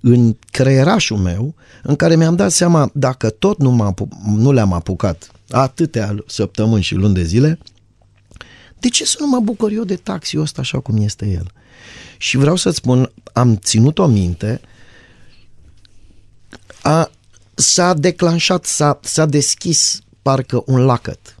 în 0.00 0.36
creierașul 0.50 1.16
meu 1.16 1.54
în 1.82 1.96
care 1.96 2.16
mi-am 2.16 2.36
dat 2.36 2.50
seama 2.50 2.90
dacă 2.94 3.30
tot 3.30 3.58
nu, 3.58 3.70
m-am, 3.70 3.86
apu- 3.86 4.08
nu 4.36 4.52
le-am 4.52 4.72
apucat 4.72 5.30
atâtea 5.50 6.16
săptămâni 6.26 6.82
și 6.82 6.94
luni 6.94 7.14
de 7.14 7.22
zile, 7.22 7.58
de 8.78 8.88
ce 8.88 9.04
să 9.04 9.16
nu 9.20 9.26
mă 9.26 9.40
bucur 9.40 9.70
eu 9.72 9.84
de 9.84 9.96
taxiul 9.96 10.42
ăsta 10.42 10.60
așa 10.60 10.80
cum 10.80 10.96
este 10.96 11.26
el? 11.26 11.52
Și 12.16 12.36
vreau 12.36 12.56
să-ți 12.56 12.76
spun, 12.76 13.12
am 13.32 13.56
ținut 13.56 13.98
o 13.98 14.06
minte, 14.06 14.60
a, 16.82 17.10
s-a 17.54 17.94
declanșat, 17.94 18.64
s-a, 18.64 19.00
s-a 19.02 19.26
deschis 19.26 20.00
parcă 20.22 20.62
un 20.66 20.84
lacăt. 20.84 21.36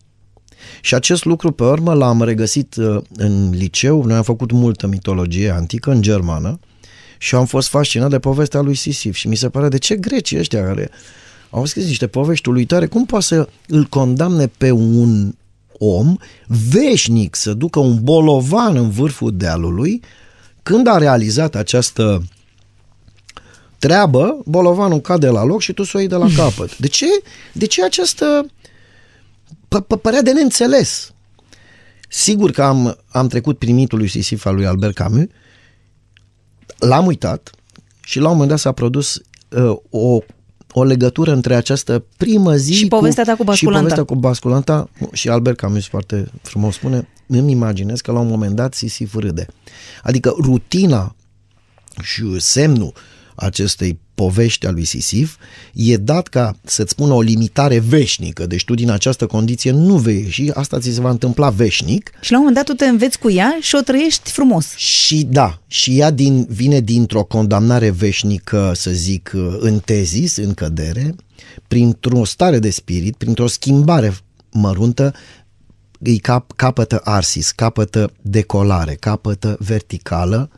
Și 0.80 0.94
acest 0.94 1.24
lucru 1.24 1.52
pe 1.52 1.62
urmă 1.62 1.94
l-am 1.94 2.22
regăsit 2.22 2.76
uh, 2.76 3.02
în 3.16 3.50
liceu, 3.50 4.04
noi 4.04 4.16
am 4.16 4.22
făcut 4.22 4.52
multă 4.52 4.86
mitologie 4.86 5.50
antică 5.50 5.90
în 5.90 6.02
germană 6.02 6.58
și 7.18 7.34
am 7.34 7.46
fost 7.46 7.68
fascinat 7.68 8.10
de 8.10 8.18
povestea 8.18 8.60
lui 8.60 8.74
Sisif 8.74 9.14
și 9.14 9.28
mi 9.28 9.36
se 9.36 9.48
pare 9.48 9.68
de 9.68 9.78
ce 9.78 9.96
grecii 9.96 10.38
ăștia 10.38 10.64
care 10.64 10.90
au 11.50 11.64
scris 11.64 11.86
niște 11.86 12.06
povești 12.06 12.48
uluitoare, 12.48 12.86
cum 12.86 13.06
poate 13.06 13.24
să 13.24 13.48
îl 13.66 13.84
condamne 13.84 14.46
pe 14.46 14.70
un 14.70 15.34
om 15.78 16.16
veșnic 16.46 17.36
să 17.36 17.54
ducă 17.54 17.78
un 17.78 17.98
bolovan 18.02 18.76
în 18.76 18.90
vârful 18.90 19.36
dealului 19.36 20.02
când 20.62 20.86
a 20.86 20.98
realizat 20.98 21.54
această 21.54 22.22
treabă, 23.78 24.38
bolovanul 24.44 25.00
cade 25.00 25.28
la 25.28 25.44
loc 25.44 25.60
și 25.60 25.72
tu 25.72 25.82
să 25.82 25.92
o 25.96 25.98
iei 25.98 26.08
de 26.08 26.14
la 26.14 26.26
capăt. 26.36 26.78
De 26.78 26.86
ce, 26.86 27.06
de 27.52 27.66
ce 27.66 27.84
această 27.84 28.46
p- 29.76 29.80
p- 29.96 30.00
părea 30.02 30.22
de 30.22 30.32
neînțeles? 30.32 31.12
Sigur 32.08 32.50
că 32.50 32.62
am, 32.62 32.98
am 33.08 33.28
trecut 33.28 33.58
prin 33.58 33.74
mitul 33.74 33.98
lui 33.98 34.08
Sisif 34.08 34.46
al 34.46 34.54
lui 34.54 34.66
Albert 34.66 34.94
Camus, 34.94 35.24
l-am 36.78 37.06
uitat 37.06 37.50
și 38.00 38.18
la 38.18 38.24
un 38.26 38.32
moment 38.32 38.50
dat 38.50 38.58
s-a 38.58 38.72
produs 38.72 39.20
uh, 39.50 39.76
o, 39.90 40.18
o 40.72 40.84
legătură 40.84 41.32
între 41.32 41.54
această 41.54 42.04
primă 42.16 42.56
zi 42.56 42.72
Și 42.74 42.86
povestea 42.88 43.24
ta 43.24 43.30
cu 43.32 43.38
și 43.38 43.44
basculanta. 43.44 43.78
povestea 43.80 44.04
cu 44.04 44.14
basculanta 44.14 44.88
și 45.12 45.28
Albert 45.28 45.56
Camus 45.56 45.86
foarte 45.86 46.30
frumos 46.42 46.74
spune, 46.74 47.08
îmi 47.28 47.52
imaginez 47.52 48.00
că 48.00 48.12
la 48.12 48.18
un 48.18 48.28
moment 48.28 48.54
dat 48.54 48.74
Sisif 48.74 49.14
râde. 49.14 49.46
Adică 50.02 50.34
rutina 50.40 51.16
și 52.02 52.22
semnul 52.38 52.92
acestei 53.34 53.98
povești 54.14 54.66
a 54.66 54.70
lui 54.70 54.84
Sisif 54.84 55.36
e 55.74 55.96
dat 55.96 56.28
ca 56.28 56.56
să-ți 56.64 56.90
spună 56.90 57.12
o 57.12 57.20
limitare 57.20 57.78
veșnică, 57.78 58.46
deci 58.46 58.64
tu 58.64 58.74
din 58.74 58.90
această 58.90 59.26
condiție 59.26 59.70
nu 59.70 59.96
vei 59.96 60.22
ieși, 60.22 60.50
asta 60.50 60.78
ți 60.78 60.92
se 60.92 61.00
va 61.00 61.10
întâmpla 61.10 61.50
veșnic 61.50 62.10
Și 62.20 62.30
la 62.30 62.38
un 62.38 62.44
moment 62.44 62.66
dat 62.66 62.76
tu 62.76 62.84
te 62.84 62.88
înveți 62.88 63.18
cu 63.18 63.30
ea 63.30 63.58
și 63.60 63.74
o 63.74 63.80
trăiești 63.80 64.30
frumos. 64.30 64.74
și 64.76 65.24
da, 65.30 65.60
și 65.66 65.98
ea 65.98 66.10
din, 66.10 66.46
vine 66.50 66.80
dintr-o 66.80 67.24
condamnare 67.24 67.90
veșnică, 67.90 68.72
să 68.74 68.90
zic, 68.90 69.32
în 69.58 69.78
tezis, 69.78 70.36
în 70.36 70.54
cădere, 70.54 71.14
printr-o 71.68 72.24
stare 72.24 72.58
de 72.58 72.70
spirit, 72.70 73.16
printr-o 73.16 73.46
schimbare 73.46 74.16
măruntă, 74.50 75.14
îi 75.98 76.18
cap, 76.18 76.52
capătă 76.56 77.00
arsis, 77.04 77.50
capătă 77.50 78.12
decolare, 78.22 78.94
capătă 78.94 79.56
verticală 79.60 80.50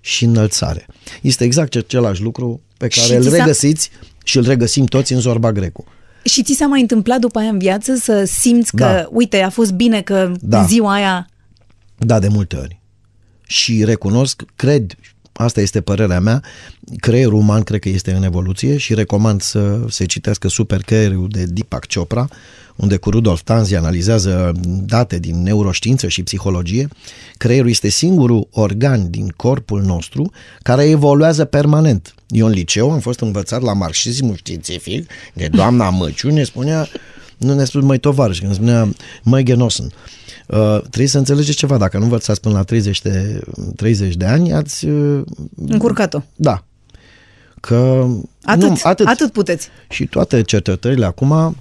și 0.00 0.24
înălțare. 0.24 0.86
Este 1.22 1.44
exact 1.44 1.74
același 1.74 2.22
lucru 2.22 2.60
pe 2.76 2.88
Și 2.88 3.00
care 3.00 3.16
îl 3.16 3.22
ți 3.22 3.28
s-a- 3.28 3.36
regăsiți 3.36 3.90
și 4.24 4.36
îl 4.38 4.44
regăsim 4.44 4.84
toți 4.84 5.12
în 5.12 5.20
Zorba 5.20 5.52
Grecu. 5.52 5.84
Și 6.24 6.42
ți 6.42 6.52
s-a 6.54 6.66
mai 6.66 6.80
întâmplat 6.80 7.20
după 7.20 7.38
aia 7.38 7.48
în 7.48 7.58
viață 7.58 7.94
să 7.94 8.24
simți 8.24 8.70
că, 8.76 8.84
Da. 8.84 9.08
uite, 9.10 9.40
a 9.40 9.50
fost 9.50 9.72
bine 9.72 10.02
că 10.02 10.32
Da. 10.40 10.64
ziua 10.64 10.92
aia... 10.92 11.28
Da, 11.96 12.18
de 12.18 12.28
multe 12.28 12.56
ori. 12.56 12.80
Și 13.46 13.84
recunosc, 13.84 14.42
cred, 14.56 14.92
asta 15.32 15.60
este 15.60 15.80
părerea 15.80 16.20
mea, 16.20 16.42
creierul 16.96 17.38
uman 17.38 17.62
cred 17.62 17.80
că 17.80 17.88
este 17.88 18.12
în 18.12 18.22
evoluție 18.22 18.76
și 18.76 18.94
recomand 18.94 19.40
să 19.42 19.80
se 19.88 20.04
citească 20.04 20.48
Super 20.48 20.82
Creierul 20.82 21.28
de 21.30 21.44
Deepak 21.44 21.86
Chopra, 21.94 22.28
unde 22.78 22.96
cu 22.96 23.10
Rudolf 23.10 23.42
Tanzi 23.42 23.74
analizează 23.74 24.52
date 24.84 25.18
din 25.18 25.42
neuroștiință 25.42 26.08
și 26.08 26.22
psihologie. 26.22 26.88
Creierul 27.36 27.68
este 27.68 27.88
singurul 27.88 28.48
organ 28.50 29.10
din 29.10 29.28
corpul 29.36 29.82
nostru 29.82 30.30
care 30.62 30.88
evoluează 30.88 31.44
permanent. 31.44 32.14
Eu 32.28 32.46
în 32.46 32.52
liceu 32.52 32.90
am 32.90 32.98
fost 32.98 33.20
învățat 33.20 33.62
la 33.62 33.72
marxismul 33.72 34.36
științific 34.36 35.10
de 35.32 35.48
doamna 35.48 35.90
Măciu, 35.98 36.30
ne 36.30 36.42
spunea 36.42 36.88
nu 37.36 37.54
ne 37.54 37.64
spune 37.64 37.84
mai 37.84 37.98
tovarăș, 37.98 38.38
când 38.38 38.54
spunea 38.54 38.88
mai 39.22 39.42
genosen. 39.42 39.92
Uh, 40.46 40.80
trebuie 40.80 41.06
să 41.06 41.18
înțelegeți 41.18 41.56
ceva, 41.56 41.76
dacă 41.76 41.98
nu 41.98 42.02
învățați 42.02 42.40
până 42.40 42.54
la 42.54 42.62
30 42.62 43.02
de, 43.02 43.40
30 43.76 44.14
de 44.14 44.24
ani, 44.24 44.52
ați... 44.52 44.86
Uh, 44.86 45.24
Încurcat-o. 45.66 46.22
da. 46.34 46.62
Că... 47.60 48.06
Atât, 48.42 48.68
nu, 48.68 48.76
atât. 48.82 49.06
atât 49.06 49.32
puteți. 49.32 49.68
Și 49.88 50.06
toate 50.06 50.42
cercetările 50.42 51.04
acum 51.04 51.30
uh, 51.30 51.52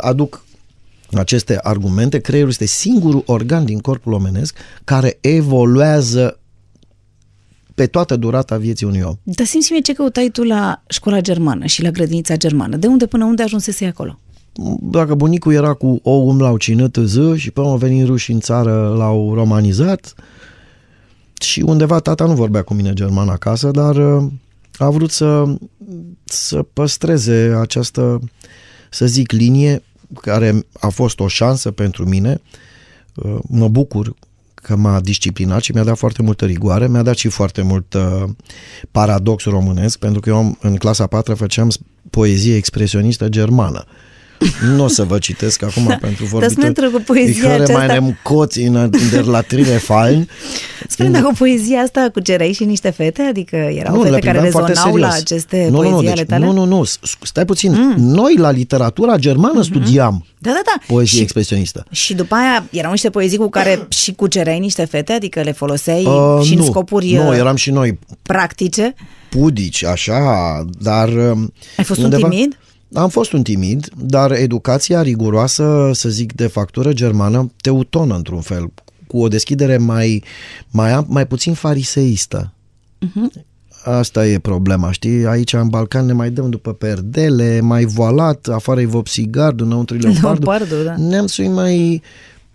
aduc 0.00 0.44
aceste 1.12 1.58
argumente. 1.62 2.18
Creierul 2.18 2.50
este 2.50 2.66
singurul 2.66 3.22
organ 3.26 3.64
din 3.64 3.78
corpul 3.78 4.12
omenesc 4.12 4.56
care 4.84 5.18
evoluează 5.20 6.36
pe 7.74 7.86
toată 7.86 8.16
durata 8.16 8.56
vieții 8.56 8.86
unui 8.86 9.00
om. 9.00 9.14
Dar 9.22 9.46
simți 9.46 9.72
mie 9.72 9.80
ce 9.80 9.92
căutai 9.92 10.28
tu 10.32 10.42
la 10.42 10.82
școala 10.88 11.20
germană 11.20 11.66
și 11.66 11.82
la 11.82 11.90
grădinița 11.90 12.36
germană. 12.36 12.76
De 12.76 12.86
unde 12.86 13.06
până 13.06 13.24
unde 13.24 13.42
ajunsese 13.42 13.86
acolo? 13.86 14.18
Dacă 14.80 15.14
bunicul 15.14 15.52
era 15.52 15.72
cu 15.72 16.00
ou, 16.02 16.36
l-au 16.36 16.56
ținut 16.56 16.96
ză 17.00 17.36
și 17.36 17.50
până 17.50 17.66
au 17.66 17.76
venit 17.76 18.06
ruși 18.06 18.32
în 18.32 18.40
țară, 18.40 18.94
l-au 18.96 19.34
romanizat 19.34 20.14
și 21.40 21.60
undeva 21.60 21.98
tata 21.98 22.26
nu 22.26 22.34
vorbea 22.34 22.62
cu 22.62 22.74
mine 22.74 22.92
german 22.92 23.28
acasă, 23.28 23.70
dar 23.70 23.96
uh, 23.96 24.30
a 24.78 24.90
vrut 24.90 25.10
să, 25.10 25.44
să 26.24 26.62
păstreze 26.72 27.56
această, 27.60 28.20
să 28.92 29.06
zic, 29.06 29.32
linie 29.32 29.82
care 30.20 30.66
a 30.80 30.88
fost 30.88 31.20
o 31.20 31.28
șansă 31.28 31.70
pentru 31.70 32.08
mine. 32.08 32.40
Uh, 33.14 33.38
Mă 33.48 33.68
bucur 33.68 34.14
că 34.54 34.76
m-a 34.76 35.00
disciplinat 35.00 35.62
și 35.62 35.72
mi-a 35.72 35.84
dat 35.84 35.96
foarte 35.98 36.22
multă 36.22 36.44
rigoare, 36.44 36.88
mi-a 36.88 37.02
dat 37.02 37.16
și 37.16 37.28
foarte 37.28 37.62
mult 37.62 37.94
uh, 37.94 38.24
paradox 38.90 39.44
românesc, 39.44 39.98
pentru 39.98 40.20
că 40.20 40.28
eu 40.28 40.36
am, 40.36 40.58
în 40.60 40.76
clasa 40.76 41.06
4 41.06 41.34
făceam 41.34 41.70
poezie 42.10 42.56
expresionistă 42.56 43.28
germană. 43.28 43.84
Nu 44.74 44.84
o 44.84 44.88
să 44.88 45.04
vă 45.04 45.18
citesc 45.18 45.62
acum 45.62 45.98
pentru 46.00 46.24
vorbitor. 46.24 46.52
spune-te 46.56 46.86
cu 46.96 47.02
poezia 47.06 47.30
Ich 47.30 47.40
höre 47.40 47.62
aceasta. 47.62 47.78
meinem 47.86 48.18
Kotz 48.22 48.54
in, 48.56 48.74
in 48.74 48.90
der 49.10 49.24
Latrine 49.24 49.76
fallen. 49.78 50.28
Spune 50.88 51.08
dacă 51.10 51.24
cu 51.24 51.32
poezia 51.38 51.80
asta 51.80 52.08
cucereai 52.12 52.52
și 52.52 52.64
niște 52.64 52.90
fete? 52.90 53.22
Adică 53.22 53.56
erau 53.56 53.94
Nu, 53.96 54.02
le 54.02 54.08
fete 54.08 54.20
care 54.20 54.32
priveam 54.32 54.50
foarte 54.52 54.72
rezonau 54.72 54.96
la 54.96 55.10
serios. 55.10 55.22
aceste 55.30 55.68
nu, 55.70 55.76
poezii 55.76 55.94
nu, 55.94 56.00
nu, 56.02 56.06
ale 56.08 56.16
deci, 56.16 56.26
tale? 56.28 56.44
Nu, 56.44 56.52
nu, 56.52 56.64
nu, 56.64 56.84
s- 56.84 56.98
stai 57.22 57.44
puțin. 57.44 57.72
Mm. 57.72 57.94
Noi 57.96 58.34
la 58.36 58.50
literatura 58.50 59.16
germană 59.16 59.62
studiam 59.62 60.26
Da, 60.38 60.50
da, 60.50 60.60
da. 60.64 60.72
poezie 60.86 61.16
Și- 61.16 61.22
expresionistă. 61.22 61.84
Și 61.90 62.14
după 62.14 62.34
aia 62.34 62.64
erau 62.70 62.90
niște 62.90 63.10
poezii 63.10 63.38
cu 63.38 63.48
care 63.48 63.86
și 63.88 64.12
cucereai 64.12 64.58
niște 64.58 64.84
fete, 64.84 65.12
adică 65.12 65.40
le 65.40 65.52
foloseai 65.52 66.04
Uh, 66.04 66.40
și 66.44 66.52
în 66.52 66.58
nu, 66.58 66.64
scopuri 66.64 67.12
nu, 67.12 67.28
uh, 67.28 67.36
eram 67.36 67.56
și 67.56 67.70
noi 67.70 67.98
practice. 68.22 68.94
pudici, 69.28 69.84
așa, 69.84 70.18
dar... 70.78 71.08
um, 71.08 71.52
Ai 71.76 71.84
fost 71.84 72.00
un 72.02 72.10
timid? 72.10 72.58
Am 72.94 73.08
fost 73.08 73.32
un 73.32 73.42
timid, 73.42 73.88
dar 73.96 74.32
educația 74.32 75.02
riguroasă, 75.02 75.90
să 75.92 76.08
zic, 76.08 76.32
de 76.32 76.46
factură 76.46 76.92
germană, 76.92 77.50
teutonă 77.60 78.14
într-un 78.14 78.40
fel, 78.40 78.70
cu 79.06 79.18
o 79.18 79.28
deschidere 79.28 79.76
mai, 79.76 80.22
mai, 80.70 80.92
am- 80.92 81.06
mai 81.08 81.26
puțin 81.26 81.54
fariseistă. 81.54 82.52
Mhm. 82.98 83.32
Asta 83.84 84.26
e 84.26 84.38
problema, 84.38 84.92
știi? 84.92 85.26
Aici 85.26 85.52
în 85.52 85.68
Balcan 85.68 86.06
ne 86.06 86.12
mai 86.12 86.30
dăm 86.30 86.50
după 86.50 86.72
perdele, 86.72 87.60
mai 87.60 87.84
voalat, 87.84 88.48
afară 88.52 88.80
e 88.80 88.86
vopsigardul, 88.86 89.66
înăuntru 89.66 89.96
e 89.96 89.98
leopardul. 90.00 90.44
Leopardul, 90.48 90.84
da. 90.84 90.94
Neamțul 90.96 91.44
e 91.44 91.48
mai, 91.48 92.02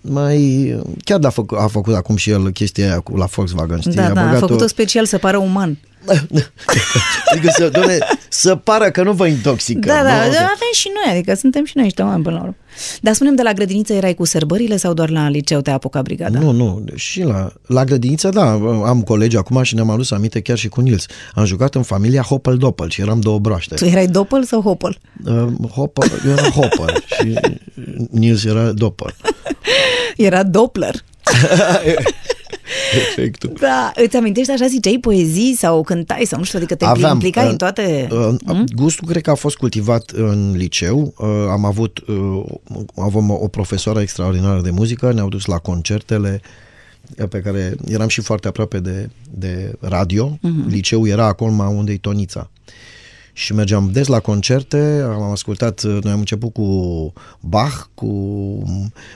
mai... 0.01 0.75
Chiar 1.03 1.19
da, 1.19 1.27
a 1.27 1.31
făcut, 1.31 1.57
a 1.57 1.67
făcut 1.67 1.95
acum 1.95 2.15
și 2.15 2.29
el 2.29 2.51
chestia 2.51 2.85
aia 2.85 2.99
cu 2.99 3.15
la 3.17 3.25
Volkswagen, 3.25 3.79
știi? 3.79 3.91
Da, 3.93 4.09
da, 4.11 4.21
a 4.21 4.25
băgat 4.25 4.39
făcut-o 4.39 4.67
special 4.67 5.05
să 5.05 5.17
pară 5.17 5.37
uman. 5.37 5.77
adică 7.31 7.49
să, 7.57 7.69
doamne, 7.69 7.97
să 8.29 8.55
pară 8.55 8.91
că 8.91 9.03
nu 9.03 9.11
vă 9.11 9.27
intoxică. 9.27 9.87
Da, 9.87 9.93
da, 9.93 10.01
nu? 10.01 10.07
da, 10.07 10.25
Ok. 10.25 10.33
avem 10.35 10.71
și 10.73 10.91
noi, 11.05 11.13
adică 11.15 11.35
suntem 11.35 11.65
și 11.65 11.71
noi 11.75 11.83
niște 11.83 12.01
oameni 12.01 12.23
până 12.23 12.35
la 12.35 12.41
urmă. 12.41 12.55
Dar 13.01 13.13
spunem 13.13 13.35
de 13.35 13.41
la 13.41 13.53
grădiniță 13.53 13.93
erai 13.93 14.13
cu 14.13 14.25
sărbările 14.25 14.77
sau 14.77 14.93
doar 14.93 15.09
la 15.09 15.29
liceu 15.29 15.61
te-a 15.61 15.73
apucat 15.73 16.03
brigada? 16.03 16.39
Nu, 16.39 16.51
nu, 16.51 16.83
și 16.95 17.21
la, 17.21 17.51
la 17.67 17.83
grădiniță, 17.83 18.29
da, 18.29 18.51
am 18.85 19.01
colegi 19.01 19.37
acum 19.37 19.63
și 19.63 19.75
ne-am 19.75 19.89
adus 19.89 20.11
aminte 20.11 20.39
chiar 20.41 20.57
și 20.57 20.67
cu 20.69 20.81
Nils. 20.81 21.05
Am 21.33 21.45
jucat 21.45 21.75
în 21.75 21.83
familia 21.83 22.21
Hopel 22.21 22.57
Doppel 22.57 22.89
și 22.89 23.01
eram 23.01 23.19
două 23.19 23.39
broaște. 23.39 23.75
Tu 23.75 23.85
erai 23.85 24.07
Doppel 24.07 24.43
sau 24.43 24.61
Hopel? 24.61 24.97
Uh, 25.25 25.47
Hopper, 25.71 26.11
eu 26.25 26.31
eram 26.31 26.49
Hopper 26.51 27.03
și 27.19 27.39
Nils 28.11 28.43
era 28.45 28.71
Doppel. 28.71 29.15
Era 30.17 30.43
Doppler. 30.43 30.95
Efectul. 33.09 33.53
Da, 33.59 33.91
îți 33.95 34.15
amintești 34.15 34.51
așa, 34.51 34.67
ziceai 34.67 34.97
poezii 35.01 35.55
sau 35.55 35.83
cântai 35.83 36.25
sau 36.25 36.39
nu 36.39 36.45
știu, 36.45 36.57
adică 36.57 36.75
te 36.75 36.85
Aveam, 36.85 37.13
implicai 37.13 37.43
uh, 37.43 37.49
în 37.51 37.57
toate... 37.57 38.07
Uh, 38.11 38.63
gustul 38.75 39.07
cred 39.07 39.21
că 39.21 39.31
a 39.31 39.35
fost 39.35 39.55
cultivat 39.55 40.09
în 40.09 40.53
liceu. 40.55 41.13
Uh, 41.17 41.27
am 41.49 41.65
avut 41.65 42.03
uh, 42.07 42.43
avem 42.95 43.29
o 43.29 43.47
profesoară 43.47 44.01
extraordinară 44.01 44.61
de 44.61 44.69
muzică, 44.69 45.11
ne-au 45.13 45.29
dus 45.29 45.45
la 45.45 45.57
concertele 45.57 46.41
uh, 46.43 46.49
pe 47.29 47.39
care 47.41 47.75
eram 47.87 48.07
și 48.07 48.21
foarte 48.21 48.47
aproape 48.47 48.79
de, 48.79 49.09
de 49.29 49.75
radio. 49.79 50.37
Uh-huh. 50.37 50.69
Liceul 50.69 51.07
era 51.07 51.25
acolo 51.25 51.51
unde 51.51 51.91
e 51.91 51.97
Tonița. 51.97 52.49
Și 53.33 53.53
mergeam 53.53 53.89
des 53.91 54.07
la 54.07 54.19
concerte, 54.19 55.01
am 55.05 55.21
ascultat, 55.21 55.83
uh, 55.83 55.97
noi 56.03 56.11
am 56.11 56.19
început 56.19 56.53
cu 56.53 57.13
Bach, 57.39 57.87
cu 57.93 58.05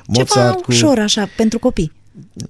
Mozart, 0.07 0.29
Ceva 0.29 0.51
cu 0.51 0.63
ușor 0.67 0.99
așa, 0.99 1.29
pentru 1.37 1.59
copii. 1.59 1.91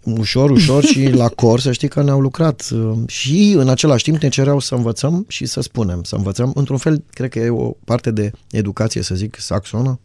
Ușor, 0.04 0.50
ușor 0.50 0.84
și 0.84 1.10
la 1.10 1.30
cor 1.30 1.60
să 1.60 1.72
știi 1.72 1.88
că 1.88 2.04
ne-au 2.04 2.20
lucrat 2.20 2.70
uh, 2.74 2.98
și 3.08 3.54
în 3.58 3.70
același 3.70 4.04
timp 4.04 4.22
ne 4.22 4.30
cereau 4.30 4.60
să 4.60 4.76
învățăm 4.76 5.26
și 5.28 5.46
să 5.46 5.62
spunem, 5.62 6.04
să 6.04 6.16
învățăm. 6.16 6.52
Într-un 6.56 6.78
fel, 6.78 7.04
cred 7.10 7.30
că 7.30 7.40
e 7.40 7.50
o 7.50 7.72
parte 7.86 8.12
de 8.12 8.32
educație, 8.52 9.02
să 9.02 9.16
zic, 9.16 9.40
saxonă, 9.40 10.00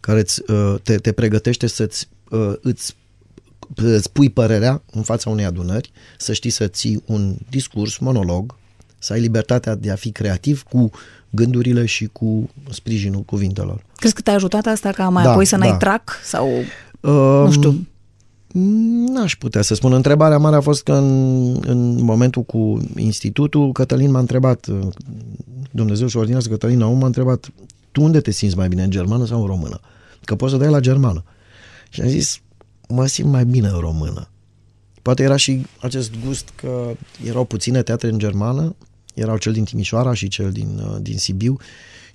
care 0.00 0.20
îți, 0.20 0.42
uh, 0.50 0.74
te, 0.82 0.96
te 0.96 1.12
pregătește 1.12 1.66
să-ți 1.66 2.08
uh, 2.30 2.52
îți, 2.60 2.96
îți 3.74 4.10
pui 4.12 4.30
părerea 4.30 4.82
în 4.92 5.02
fața 5.02 5.30
unei 5.30 5.44
adunări, 5.44 5.92
să 6.18 6.32
știi 6.32 6.50
să 6.50 6.66
ții 6.66 7.02
un 7.06 7.36
discurs, 7.50 7.98
monolog, 7.98 8.56
să 8.98 9.12
ai 9.12 9.20
libertatea 9.20 9.74
de 9.74 9.90
a 9.90 9.96
fi 9.96 10.10
creativ 10.10 10.62
cu 10.62 10.90
gândurile 11.30 11.86
și 11.86 12.06
cu 12.06 12.50
sprijinul 12.70 13.20
cuvintelor. 13.20 13.84
Crezi 13.96 14.14
că 14.14 14.20
te-a 14.20 14.34
ajutat 14.34 14.66
asta 14.66 14.90
ca 14.90 15.08
mai 15.08 15.24
Da, 15.24 15.30
apoi 15.30 15.44
să 15.44 15.56
n-ai 15.56 15.70
da. 15.70 15.76
trac? 15.76 16.20
Sau, 16.24 16.48
Um, 17.06 17.44
nu 17.44 17.50
știu, 17.50 17.86
N-aș 18.52 19.36
putea 19.36 19.62
să 19.62 19.74
spun. 19.74 19.92
Întrebarea 19.92 20.38
mare 20.38 20.56
a 20.56 20.60
fost 20.60 20.82
că 20.82 20.92
în, 20.92 21.56
în 21.66 22.02
momentul 22.02 22.42
cu 22.42 22.80
institutul, 22.96 23.72
Cătălin 23.72 24.10
m-a 24.10 24.18
întrebat, 24.18 24.66
uh, 24.66 24.86
Dumnezeu 25.70 26.06
și 26.06 26.16
ordinează 26.16 26.48
Cătălin 26.48 26.78
Naum 26.78 26.98
m-a 26.98 27.06
întrebat, 27.06 27.50
tu 27.92 28.02
unde 28.02 28.20
te 28.20 28.30
simți 28.30 28.56
mai 28.56 28.68
bine, 28.68 28.82
în 28.82 28.90
germană 28.90 29.26
sau 29.26 29.40
în 29.40 29.46
română? 29.46 29.80
Că 30.24 30.34
poți 30.34 30.52
să 30.52 30.58
dai 30.58 30.70
la 30.70 30.80
germană. 30.80 31.24
Și 31.90 32.00
am 32.00 32.08
zis, 32.08 32.40
mă 32.88 33.06
simt 33.06 33.30
mai 33.30 33.44
bine 33.44 33.68
în 33.68 33.78
română. 33.78 34.28
Poate 35.02 35.22
era 35.22 35.36
și 35.36 35.66
acest 35.80 36.10
gust 36.24 36.48
că 36.54 36.96
erau 37.24 37.44
puține 37.44 37.82
teatre 37.82 38.08
în 38.08 38.18
germană, 38.18 38.74
erau 39.14 39.36
cel 39.36 39.52
din 39.52 39.64
Timișoara 39.64 40.14
și 40.14 40.28
cel 40.28 40.52
din, 40.52 40.80
uh, 40.84 40.96
din 41.00 41.18
Sibiu 41.18 41.56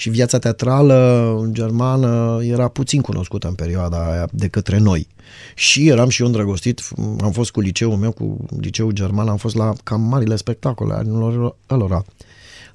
și 0.02 0.10
viața 0.10 0.40
teatrală 0.40 1.30
în 1.42 1.54
germană 1.54 2.40
era 2.44 2.68
puțin 2.68 3.02
cunoscută 3.02 3.48
în 3.48 3.54
perioada 3.54 4.12
aia 4.12 4.28
de 4.32 4.48
către 4.48 4.78
noi. 4.78 5.08
Și 5.56 5.88
eram 5.88 6.10
și 6.10 6.22
eu 6.22 6.28
îndrăgostit, 6.28 6.82
am 7.22 7.32
fost 7.32 7.52
cu 7.52 7.60
liceul 7.60 7.96
meu, 7.96 8.12
cu 8.12 8.46
liceul 8.60 8.92
german, 8.92 9.28
am 9.28 9.38
fost 9.38 9.56
la 9.56 9.74
cam 9.84 10.02
marile 10.02 10.36
spectacole 10.36 10.94
anilor 10.94 11.56
ălora. 11.70 11.96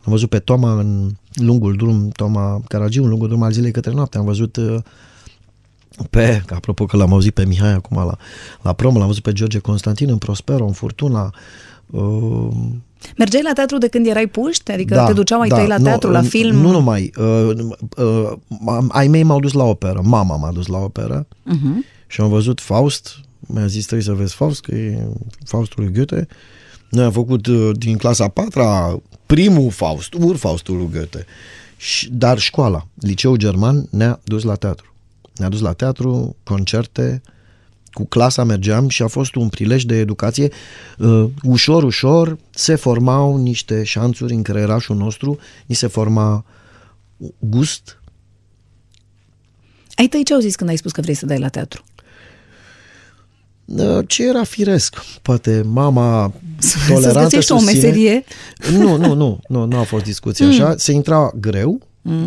Am 0.04 0.12
văzut 0.12 0.28
pe 0.28 0.38
Toma 0.38 0.78
în 0.78 1.10
lungul 1.32 1.76
drum, 1.76 2.08
Toma 2.08 2.62
Caragiu 2.68 3.02
în 3.02 3.08
lungul 3.08 3.28
drum 3.28 3.42
al 3.42 3.52
zilei 3.52 3.70
către 3.70 3.92
noapte, 3.92 4.18
am 4.18 4.24
văzut 4.24 4.56
uh, 4.56 4.78
pe, 6.10 6.42
că 6.46 6.54
apropo 6.54 6.86
că 6.86 6.96
l-am 6.96 7.12
auzit 7.12 7.34
pe 7.34 7.44
Mihai 7.44 7.72
acum 7.72 7.96
la, 7.96 8.16
la 8.62 8.72
promo, 8.72 8.98
l-am 8.98 9.06
văzut 9.06 9.22
pe 9.22 9.32
George 9.32 9.58
Constantin 9.58 10.08
în 10.10 10.18
Prospero, 10.18 10.66
în 10.66 10.72
Furtuna, 10.72 11.34
uh, 11.86 12.48
mergeai 13.16 13.42
la 13.42 13.52
teatru 13.52 13.78
de 13.78 13.88
când 13.88 14.06
erai 14.06 14.26
puști? 14.26 14.72
Adică 14.72 15.04
te 15.06 15.12
duceau 15.12 15.40
ai 15.40 15.48
tăi 15.48 15.66
la 15.66 15.76
nu, 15.78 15.84
teatru, 15.84 16.10
la 16.10 16.20
uh, 16.20 16.26
film? 16.28 16.56
Nu 16.56 16.70
numai. 16.70 17.12
Uh, 17.18 17.50
uh, 17.96 18.32
am- 18.66 18.90
ai 18.92 19.08
mei 19.08 19.22
m-au 19.22 19.40
dus 19.40 19.52
la 19.52 19.64
operă. 19.64 20.00
Mama 20.04 20.36
m-a 20.36 20.52
dus 20.52 20.66
la 20.66 20.78
operă 20.78 21.26
Uh-huh. 21.28 22.06
și 22.06 22.20
am 22.20 22.28
văzut 22.28 22.60
Faust. 22.60 23.14
Mi-a 23.40 23.66
zis 23.66 23.84
trebuie 23.84 24.06
să 24.06 24.12
vezi 24.12 24.34
Faust, 24.34 24.60
că 24.60 24.74
e 24.74 25.06
Faustul 25.44 25.84
lui 25.84 25.92
Goethe. 25.92 26.26
Noi 26.90 27.04
am 27.04 27.12
făcut 27.12 27.46
uh, 27.46 27.70
din 27.72 27.96
clasa 27.96 28.24
a 28.24 28.28
patra 28.28 29.00
primul 29.26 29.70
Faust, 29.70 30.14
ur 30.14 30.36
Faustul 30.36 30.76
lui 30.76 30.88
Goethe. 30.92 31.24
Și, 31.76 32.08
dar 32.12 32.38
școala, 32.38 32.86
liceul 33.00 33.36
german 33.36 33.86
ne-a 33.90 34.20
dus 34.24 34.42
la 34.42 34.54
teatru. 34.54 34.94
Ne-a 35.36 35.48
dus 35.48 35.60
la 35.60 35.72
teatru, 35.72 36.36
concerte, 36.42 37.22
cu 37.96 38.06
clasa 38.06 38.44
mergeam 38.44 38.88
și 38.88 39.02
a 39.02 39.06
fost 39.06 39.34
un 39.34 39.48
prilej 39.48 39.82
de 39.84 39.98
educație. 39.98 40.48
Uh, 40.98 41.24
ușor, 41.42 41.82
ușor 41.82 42.38
se 42.50 42.74
formau 42.74 43.36
niște 43.36 43.82
șanțuri 43.84 44.32
în 44.34 44.42
creierașul 44.42 44.96
nostru, 44.96 45.38
ni 45.66 45.74
se 45.74 45.86
forma 45.86 46.44
gust. 47.38 48.00
Ai 49.94 50.06
tăi 50.06 50.24
ce 50.24 50.34
au 50.34 50.40
zis 50.40 50.56
când 50.56 50.70
ai 50.70 50.76
spus 50.76 50.92
că 50.92 51.00
vrei 51.00 51.14
să 51.14 51.26
dai 51.26 51.38
la 51.38 51.48
teatru? 51.48 51.84
Uh, 53.64 53.98
ce 54.06 54.28
era 54.28 54.44
firesc? 54.44 54.96
Poate 55.22 55.62
mama 55.66 56.32
Să 56.58 56.76
tolerantă 56.88 57.20
găsești 57.22 57.52
o 57.52 57.58
susține- 57.58 57.80
meserie? 57.80 58.24
Nu, 58.72 58.96
nu, 58.96 59.14
nu, 59.14 59.40
nu, 59.48 59.64
nu 59.64 59.78
a 59.78 59.82
fost 59.82 60.04
discuție 60.04 60.46
așa. 60.46 60.74
Se 60.76 60.92
intra 60.92 61.30
greu, 61.40 61.80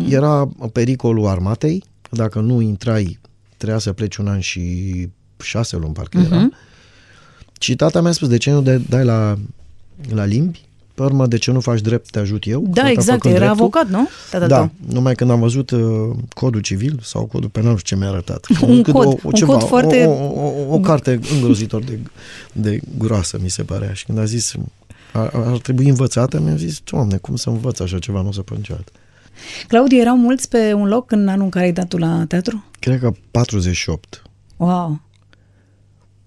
era 0.08 0.48
pericolul 0.72 1.26
armatei, 1.26 1.84
că 2.02 2.16
dacă 2.16 2.40
nu 2.40 2.60
intrai, 2.60 3.18
trebuia 3.56 3.78
să 3.78 3.92
pleci 3.92 4.16
un 4.16 4.28
an 4.28 4.40
și 4.40 4.60
șase 5.42 5.76
luni, 5.76 5.92
parcă 5.94 6.18
era. 6.18 6.48
Și 7.60 7.76
tata 7.76 8.00
mi-a 8.00 8.12
spus, 8.12 8.28
de 8.28 8.36
ce 8.36 8.50
nu 8.50 8.62
de- 8.62 8.82
dai 8.88 9.04
la, 9.04 9.36
la 10.14 10.24
limbi? 10.24 10.60
Pe 10.94 11.02
urmă, 11.02 11.26
de 11.26 11.36
ce 11.38 11.50
nu 11.50 11.60
faci 11.60 11.80
drept, 11.80 12.10
te 12.10 12.18
ajut 12.18 12.46
eu? 12.46 12.60
Da, 12.66 12.72
Tata 12.80 12.90
exact, 12.90 13.10
făcând 13.22 13.34
era 13.34 13.44
dreptul. 13.44 13.64
avocat, 13.64 13.88
nu? 13.88 14.08
Tata 14.30 14.46
Da, 14.46 14.56
tău. 14.56 14.70
numai 14.92 15.14
când 15.14 15.30
am 15.30 15.40
văzut 15.40 15.70
uh, 15.70 15.80
codul 16.34 16.60
civil 16.60 16.98
sau 17.02 17.24
codul 17.26 17.48
penal, 17.48 17.70
nu 17.70 17.76
știu 17.78 17.96
ce 17.96 18.02
mi-a 18.02 18.10
arătat. 18.12 18.46
Un 18.66 18.82
Cât 18.82 18.92
cod, 18.94 19.06
un 19.06 19.32
cod 19.46 19.62
foarte- 19.62 20.04
O, 20.04 20.10
o, 20.12 20.52
o, 20.68 20.74
o 20.74 20.80
carte 20.80 21.20
îngrozitor 21.34 21.82
de, 21.84 21.98
de 22.52 22.80
groasă, 22.98 23.38
mi 23.42 23.50
se 23.50 23.62
părea. 23.62 23.92
Și 23.92 24.04
când 24.04 24.18
a 24.18 24.24
zis, 24.24 24.54
ar, 25.12 25.30
ar 25.34 25.58
trebui 25.58 25.88
învățată, 25.88 26.40
mi-a 26.40 26.54
zis, 26.56 26.80
doamne, 26.84 27.16
cum 27.16 27.36
să 27.36 27.48
învăț 27.48 27.80
așa 27.80 27.98
ceva, 27.98 28.20
nu 28.22 28.28
o 28.28 28.32
să 28.32 28.40
pot 28.42 28.56
niciodată. 28.56 28.92
Claudiu, 29.68 29.98
erau 29.98 30.16
mulți 30.16 30.48
pe 30.48 30.72
un 30.72 30.88
loc 30.88 31.10
în 31.10 31.28
anul 31.28 31.44
în 31.44 31.50
care 31.50 31.64
ai 31.64 31.72
dat 31.72 31.88
tu 31.88 31.96
la 31.98 32.24
teatru? 32.28 32.64
Cred 32.78 33.00
că 33.00 33.12
48. 33.30 34.22
Wow! 34.56 35.00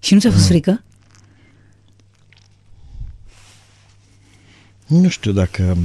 Și 0.04 0.14
nu 0.14 0.20
ți-a 0.20 0.28
Mm. 0.30 0.34
fost 0.36 0.46
frică? 0.48 0.82
Nu 4.86 5.08
știu 5.08 5.32
dacă... 5.32 5.76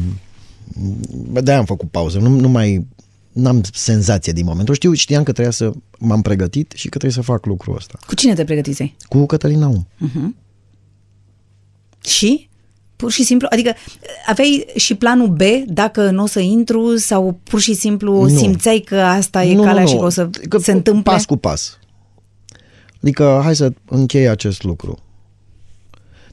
Bă, 1.31 1.41
de 1.41 1.51
am 1.53 1.65
făcut 1.65 1.91
pauză, 1.91 2.19
nu, 2.19 2.29
nu 2.29 2.49
mai... 2.49 2.85
N-am 3.31 3.61
senzație 3.73 4.33
din 4.33 4.45
momentul. 4.45 4.73
Știu, 4.75 4.93
știam 4.93 5.23
că 5.23 5.31
trebuia 5.31 5.53
să 5.53 5.71
m-am 5.99 6.21
pregătit 6.21 6.71
și 6.75 6.83
că 6.89 6.97
trebuie 6.97 7.11
să 7.23 7.31
fac 7.31 7.45
lucrul 7.45 7.75
ăsta. 7.75 7.99
Cu 8.07 8.15
cine 8.15 8.33
te 8.33 8.43
pregătisei? 8.43 8.95
Cu 9.07 9.25
Cătălin 9.25 9.59
Naum. 9.59 9.87
Și? 12.05 12.49
Pur 12.95 13.11
și 13.11 13.23
simplu, 13.23 13.47
adică 13.51 13.73
aveai 14.27 14.65
și 14.75 14.95
planul 14.95 15.27
B 15.27 15.41
dacă 15.67 16.09
nu 16.09 16.23
o 16.23 16.25
să 16.25 16.39
intru 16.39 16.97
sau 16.97 17.39
pur 17.43 17.59
și 17.59 17.73
simplu 17.73 18.21
Nu. 18.27 18.37
simțeai 18.37 18.79
că 18.79 18.99
asta 18.99 19.43
e 19.43 19.55
Nu, 19.55 19.63
calea 19.63 19.81
nu, 19.81 19.87
și 19.87 19.93
nu. 19.93 19.99
că 19.99 20.05
o 20.05 20.09
să 20.09 20.29
Că 20.49 20.57
se 20.57 20.71
întâmple? 20.71 21.11
Pas 21.13 21.25
cu 21.25 21.35
pas. 21.37 21.78
Adică 23.01 23.39
hai 23.43 23.55
să 23.55 23.73
închei 23.85 24.27
acest 24.27 24.63
lucru. 24.63 24.99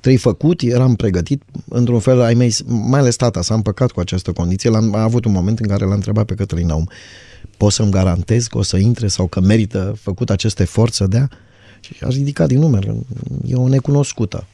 Trei 0.00 0.16
făcut, 0.16 0.60
eram 0.60 0.94
pregătit, 0.94 1.42
într-un 1.68 1.98
fel 1.98 2.20
ai 2.20 2.34
mei, 2.34 2.54
mai 2.66 3.00
ales 3.00 3.16
tata, 3.16 3.42
s-a 3.42 3.54
împăcat 3.54 3.90
cu 3.90 4.00
această 4.00 4.32
condiție. 4.32 4.70
L-am, 4.70 4.94
a 4.94 5.02
avut 5.02 5.24
un 5.24 5.32
moment 5.32 5.58
în 5.58 5.68
care 5.68 5.84
l-a 5.84 5.94
întrebat 5.94 6.24
pe 6.24 6.34
Cătălin 6.34 6.66
Naum, 6.66 6.88
poți 7.56 7.74
să-mi 7.74 7.90
garantezi 7.90 8.48
că 8.48 8.58
o 8.58 8.62
să 8.62 8.76
intre 8.76 9.08
sau 9.08 9.26
că 9.26 9.40
merită 9.40 9.96
făcut 10.00 10.30
acest 10.30 10.60
efort 10.60 10.92
să 10.92 11.06
dea? 11.06 11.30
Și 11.80 11.94
a 12.00 12.08
ridicat 12.08 12.48
din 12.48 12.58
numeri, 12.58 12.96
e 13.46 13.54
o 13.54 13.68
necunoscută. 13.68 14.46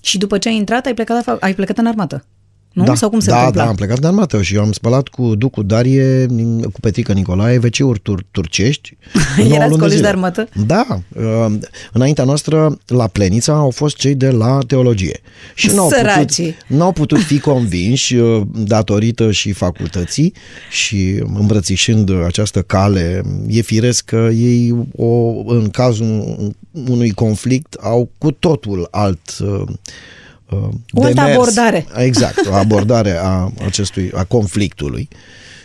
Și 0.00 0.18
după 0.18 0.38
ce 0.38 0.48
ai 0.48 0.56
intrat, 0.56 0.86
ai 0.86 0.94
plecat, 0.94 1.22
afa- 1.22 1.38
ai 1.40 1.54
plecat 1.54 1.78
în 1.78 1.86
armată. 1.86 2.24
Nu? 2.72 2.84
Da, 2.84 2.94
Sau 2.94 3.08
cum 3.10 3.20
se 3.20 3.30
da, 3.30 3.36
întâmpla? 3.36 3.62
da, 3.62 3.68
am 3.68 3.74
plecat 3.74 3.98
de 4.00 4.06
armată 4.06 4.42
și 4.42 4.54
eu 4.54 4.62
am 4.62 4.72
spălat 4.72 5.08
cu 5.08 5.34
Ducu 5.34 5.62
Darie, 5.62 6.26
cu 6.72 6.80
Petrica 6.80 7.12
Nicolae, 7.12 7.56
wc 7.62 7.98
tur- 8.02 8.24
turcești. 8.30 8.96
în 9.36 9.42
nouă 9.42 9.54
Erați 9.54 9.68
luni 9.68 9.80
colegi 9.80 9.96
zile. 9.96 10.08
de 10.08 10.12
armată? 10.12 10.48
Da. 10.66 10.86
uh, 11.16 11.54
Înaintea 11.92 12.24
noastră, 12.24 12.78
la 12.86 13.06
Plenița, 13.06 13.52
au 13.52 13.70
fost 13.70 13.96
cei 13.96 14.14
de 14.14 14.30
la 14.30 14.58
teologie. 14.66 15.20
Și 15.54 15.66
n-au 15.66 15.88
putut, 15.88 15.98
Săracii. 15.98 16.54
n-au 16.66 16.92
putut 16.92 17.18
fi 17.20 17.38
convinși 17.40 18.14
uh, 18.16 18.42
datorită 18.54 19.30
și 19.30 19.52
facultății 19.52 20.32
și 20.70 21.22
îmbrățișând 21.38 22.10
această 22.24 22.62
cale, 22.62 23.22
e 23.48 23.60
firesc 23.60 24.04
că 24.04 24.28
ei, 24.32 24.74
o, 24.96 25.06
în 25.46 25.68
cazul 25.70 26.36
unui 26.88 27.10
conflict, 27.10 27.72
au 27.80 28.10
cu 28.18 28.30
totul 28.30 28.88
alt 28.90 29.38
uh, 29.40 29.62
uh, 30.52 30.68
O 30.90 31.02
altă 31.02 31.14
demers. 31.14 31.34
abordare. 31.34 31.86
Exact, 31.96 32.46
o 32.50 32.54
abordare 32.54 33.18
a 33.22 33.52
acestui, 33.64 34.10
a 34.14 34.24
conflictului. 34.24 35.08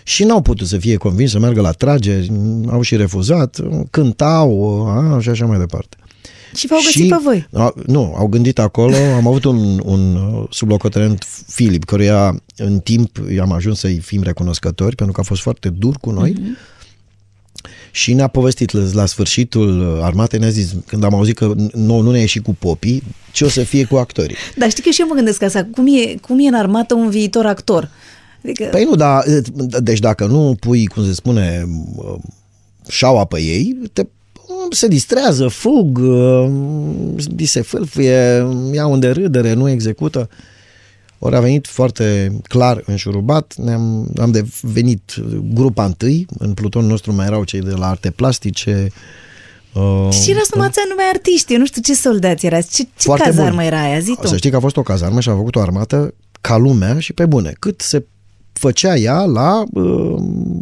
Și 0.03 0.23
n-au 0.23 0.41
putut 0.41 0.67
să 0.67 0.77
fie 0.77 0.95
convins 0.95 1.31
să 1.31 1.39
meargă 1.39 1.61
la 1.61 1.71
trageri, 1.71 2.31
au 2.69 2.81
și 2.81 2.95
refuzat, 2.95 3.59
cântau 3.89 4.85
a, 4.87 5.19
și 5.19 5.29
așa 5.29 5.45
mai 5.45 5.57
departe. 5.57 5.97
Și 6.55 6.67
v-au 6.67 6.79
găsit 6.83 7.09
pe 7.09 7.17
voi. 7.23 7.47
A, 7.53 7.73
nu, 7.85 8.13
au 8.17 8.27
gândit 8.27 8.59
acolo, 8.59 8.95
am 9.15 9.27
avut 9.27 9.43
un, 9.43 9.81
un 9.85 10.15
uh, 10.15 10.43
sublocotenent 10.49 11.27
Filip, 11.47 11.85
căruia 11.85 12.43
în 12.55 12.79
timp 12.79 13.17
i-am 13.33 13.51
ajuns 13.51 13.79
să-i 13.79 13.99
fim 13.99 14.23
recunoscători, 14.23 14.95
pentru 14.95 15.15
că 15.15 15.21
a 15.21 15.23
fost 15.23 15.41
foarte 15.41 15.69
dur 15.69 15.95
cu 16.01 16.11
noi. 16.11 16.33
Mm-hmm. 16.33 16.76
Și 17.91 18.13
ne-a 18.13 18.27
povestit 18.27 18.71
la, 18.71 18.81
la 18.93 19.05
sfârșitul 19.05 19.79
uh, 19.79 20.03
armatei, 20.03 20.39
ne-a 20.39 20.49
zis, 20.49 20.75
când 20.85 21.03
am 21.03 21.13
auzit 21.13 21.35
că 21.35 21.53
nu, 21.73 21.99
nu 21.99 22.11
ne-a 22.11 22.19
ieșit 22.19 22.43
cu 22.43 22.55
popii, 22.59 23.03
ce 23.31 23.45
o 23.45 23.49
să 23.49 23.63
fie 23.63 23.85
cu 23.85 23.95
actorii. 23.95 24.35
Dar 24.55 24.69
știi 24.69 24.83
că 24.83 24.89
și 24.89 25.01
eu 25.01 25.07
mă 25.07 25.13
gândesc 25.15 25.41
asta, 25.41 25.67
cum 25.71 25.87
e, 25.87 26.15
cum 26.21 26.39
e 26.39 26.47
în 26.47 26.53
armată 26.53 26.93
un 26.93 27.09
viitor 27.09 27.45
actor? 27.45 27.89
Adică, 28.43 28.63
Păi 28.71 28.83
nu, 28.83 28.95
dar, 28.95 29.23
deci 29.79 29.99
dacă 29.99 30.25
nu 30.25 30.55
pui, 30.59 30.85
cum 30.85 31.05
se 31.05 31.13
spune, 31.13 31.67
uh, 31.95 32.15
șaua 32.87 33.25
pe 33.25 33.41
ei, 33.41 33.77
te, 33.93 34.05
se 34.69 34.87
distrează, 34.87 35.47
fug, 35.47 35.97
uh, 35.97 36.49
li 37.37 37.45
se 37.45 37.61
fâlfâie, 37.61 38.47
iau 38.73 38.93
în 38.93 38.99
derâdere, 38.99 39.53
nu 39.53 39.69
execută. 39.69 40.29
Ori 41.19 41.35
a 41.35 41.39
venit 41.39 41.67
foarte 41.67 42.37
clar 42.43 42.83
înșurubat, 42.85 43.53
ne-am, 43.55 44.11
am 44.19 44.31
devenit 44.31 45.13
grupa 45.53 45.85
întâi, 45.85 46.25
în 46.37 46.53
plutonul 46.53 46.89
nostru 46.89 47.13
mai 47.13 47.25
erau 47.25 47.43
cei 47.43 47.61
de 47.61 47.71
la 47.71 47.89
arte 47.89 48.11
plastice. 48.11 48.91
Uh, 49.73 50.09
și 50.11 50.31
erați 50.31 50.49
numai, 50.53 50.69
numai 50.89 51.05
artiști, 51.13 51.53
eu 51.53 51.59
nu 51.59 51.65
știu 51.65 51.81
ce 51.81 51.93
soldați 51.93 52.45
erați, 52.45 52.75
ce, 52.75 52.83
ce 52.83 52.89
Foarte 52.95 53.25
cazarmă 53.29 53.55
bun. 53.55 53.65
era 53.65 53.81
aia, 53.81 53.99
zi 53.99 54.17
tu. 54.21 54.27
Să 54.27 54.37
știi 54.37 54.49
că 54.49 54.55
a 54.55 54.59
fost 54.59 54.77
o 54.77 54.81
cazarmă 54.81 55.19
și 55.19 55.29
am 55.29 55.35
făcut 55.35 55.55
o 55.55 55.59
armată 55.59 56.13
ca 56.41 56.57
lumea 56.57 56.99
și 56.99 57.13
pe 57.13 57.25
bune. 57.25 57.53
Cât 57.59 57.81
se 57.81 58.05
făcea 58.53 58.95
ea 58.95 59.23
la 59.23 59.63
uh, 59.73 60.15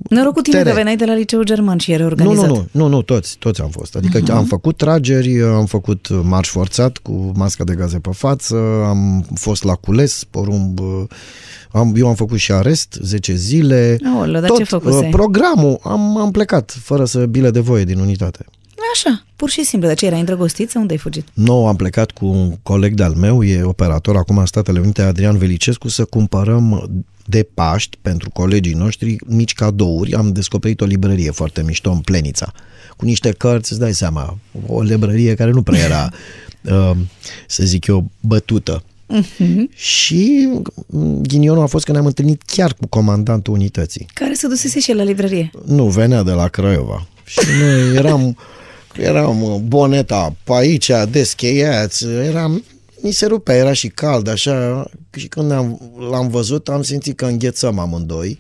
Noroc 0.10 0.34
cu 0.34 0.42
tine 0.42 0.56
teren. 0.56 0.72
că 0.72 0.78
veneai 0.78 0.96
de 0.96 1.06
la 1.06 1.14
liceu 1.14 1.44
german 1.44 1.78
și 1.78 1.92
era 1.92 2.04
Nu, 2.04 2.10
organizat. 2.10 2.48
nu, 2.48 2.54
nu, 2.56 2.68
nu, 2.72 2.88
nu, 2.88 3.02
toți, 3.02 3.36
toți 3.40 3.62
am 3.62 3.70
fost. 3.70 3.96
Adică 3.96 4.20
uh-huh. 4.20 4.36
am 4.36 4.46
făcut 4.46 4.78
trageri, 4.78 5.42
am 5.42 5.66
făcut 5.66 6.08
marș 6.24 6.48
forțat 6.50 6.98
cu 6.98 7.32
masca 7.36 7.64
de 7.64 7.74
gaze 7.76 8.00
pe 8.00 8.10
față, 8.14 8.56
am 8.86 9.26
fost 9.36 9.64
la 9.64 9.74
cules, 9.74 10.24
porumb, 10.30 10.80
am, 11.72 11.94
eu 11.98 12.08
am 12.08 12.16
făcut 12.16 12.38
și 12.38 12.52
arest, 12.52 12.98
10 13.02 13.36
zile. 13.36 13.98
Aoleu, 14.16 14.42
dar 14.42 14.50
Tot 14.50 14.58
ce 14.58 14.64
făcuse? 14.64 14.98
uh, 14.98 15.08
programul, 15.12 15.80
am, 15.84 16.18
am 16.18 16.32
plecat 16.32 16.78
fără 16.82 17.06
să 17.06 17.26
bile 17.26 17.50
de 17.52 17.60
voie 17.60 17.84
din 17.84 18.00
unitate. 18.00 18.46
Așa, 18.94 19.24
pur 19.36 19.50
și 19.50 19.64
simplu. 19.64 19.88
Dar 19.88 19.98
ce, 19.98 20.06
erai 20.06 20.20
îndrăgostit 20.20 20.70
sau 20.70 20.82
unde 20.82 20.94
ai 20.94 21.00
fugit? 21.00 21.28
Nou 21.34 21.68
am 21.68 21.76
plecat 21.76 22.12
cu 22.12 22.26
un 22.26 22.52
coleg 22.64 22.94
de-al 22.94 23.14
meu, 23.14 23.44
e 23.44 23.64
operator 23.64 24.16
acum 24.16 24.38
în 24.38 24.46
Statele 24.46 24.80
Unite, 24.80 25.02
Adrian 25.02 25.38
Velicescu, 25.38 25.88
să 25.88 26.06
cumpărăm 26.06 26.90
de 27.26 27.48
Paști 27.54 27.98
pentru 28.02 28.30
colegii 28.30 28.74
noștri 28.74 29.16
mici 29.26 29.54
cadouri. 29.54 30.14
Am 30.14 30.32
descoperit 30.32 30.82
o 30.82 30.86
librărie 30.86 31.32
foarte 31.32 31.64
mișto 31.64 31.92
în 31.92 32.00
Plenița, 32.00 32.52
cu 32.98 33.06
niște 33.06 33.32
cărți, 33.32 33.72
îți 33.72 33.82
dai 33.82 33.94
seama, 33.94 34.38
o 34.68 34.82
librărie 34.82 35.36
care 35.36 35.52
nu 35.52 35.62
prea 35.62 35.80
era, 35.80 36.10
uh, 36.72 36.98
să 37.48 37.64
zic 37.64 37.88
eu, 37.88 38.10
bătută. 38.20 38.84
Uh-huh. 39.14 39.76
Și 39.76 40.50
ghinionul 41.22 41.64
a 41.64 41.66
fost 41.66 41.86
că 41.86 41.92
ne-am 41.92 42.06
întâlnit 42.06 42.42
chiar 42.46 42.74
cu 42.74 42.88
comandantul 42.88 43.54
unității. 43.54 44.08
Care 44.14 44.34
se 44.34 44.48
dusese 44.48 44.80
și 44.80 44.92
el 44.92 44.98
la 44.98 45.04
librărie? 45.04 45.52
Nu, 45.66 45.88
venea 45.88 46.24
de 46.24 46.32
la 46.32 46.48
Craiova. 46.48 47.08
Și 47.26 47.40
noi 47.62 47.96
eram, 47.96 48.38
eram 48.96 49.64
boneta 49.68 50.36
pe 50.44 50.52
aici, 50.54 50.92
descheiați, 51.10 52.06
eram, 52.06 52.64
mi 53.06 53.12
se 53.12 53.26
rupea, 53.26 53.56
era 53.56 53.74
și 53.74 53.88
cald, 53.88 54.28
așa, 54.28 54.86
și 55.16 55.28
când 55.28 55.52
am, 55.52 55.92
l-am 56.12 56.28
văzut, 56.28 56.70
am 56.70 56.82
simțit 56.82 57.18
că 57.18 57.26
înghețăm 57.26 57.80
amândoi. 57.80 58.38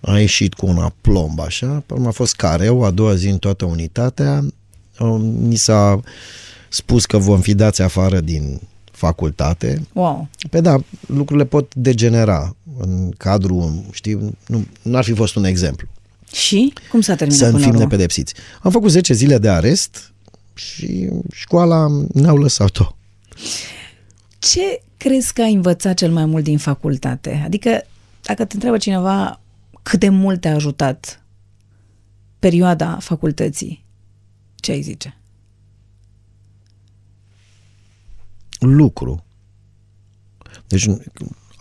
A 0.00 0.18
ieșit 0.18 0.54
cu 0.54 0.66
una 0.66 0.94
plomb, 1.00 1.40
așa, 1.40 1.82
pe 1.86 1.92
urmă 1.94 2.08
a 2.08 2.10
fost 2.10 2.34
careu, 2.34 2.84
a 2.84 2.90
doua 2.90 3.14
zi 3.14 3.28
în 3.28 3.38
toată 3.38 3.64
unitatea, 3.64 4.44
mi 5.20 5.56
s-a 5.56 6.00
spus 6.68 7.06
că 7.06 7.18
vom 7.18 7.40
fi 7.40 7.54
dați 7.54 7.82
afară 7.82 8.20
din 8.20 8.60
facultate. 8.90 9.86
Wow. 9.92 10.28
Pe 10.50 10.60
da, 10.60 10.76
lucrurile 11.06 11.46
pot 11.46 11.74
degenera 11.74 12.56
în 12.78 13.10
cadrul, 13.16 13.84
știi, 13.90 14.36
nu, 14.46 14.64
nu 14.82 14.96
ar 14.96 15.04
fi 15.04 15.12
fost 15.12 15.36
un 15.36 15.44
exemplu. 15.44 15.88
Și? 16.32 16.72
Cum 16.90 17.00
s-a 17.00 17.14
terminat 17.14 17.42
Să 17.42 17.50
până 17.50 17.58
fim 17.58 17.68
la 17.68 17.74
urmă? 17.74 17.82
nepedepsiți. 17.90 18.34
Am 18.62 18.70
făcut 18.70 18.90
10 18.90 19.12
zile 19.12 19.38
de 19.38 19.48
arest 19.48 20.12
și 20.54 21.08
școala 21.32 21.86
ne-au 22.12 22.36
lăsat-o. 22.36 22.96
Ce 24.38 24.82
crezi 24.96 25.32
că 25.32 25.42
ai 25.42 25.52
învățat 25.52 25.96
cel 25.96 26.12
mai 26.12 26.24
mult 26.24 26.44
din 26.44 26.58
facultate? 26.58 27.42
Adică, 27.44 27.82
dacă 28.22 28.44
te 28.44 28.54
întreabă 28.54 28.78
cineva 28.78 29.40
cât 29.82 30.00
de 30.00 30.08
mult 30.08 30.40
te-a 30.40 30.54
ajutat 30.54 31.24
perioada 32.38 32.98
facultății, 33.00 33.84
ce 34.54 34.70
ai 34.72 34.82
zice? 34.82 35.16
Lucru. 38.58 39.24
Deci 40.66 40.88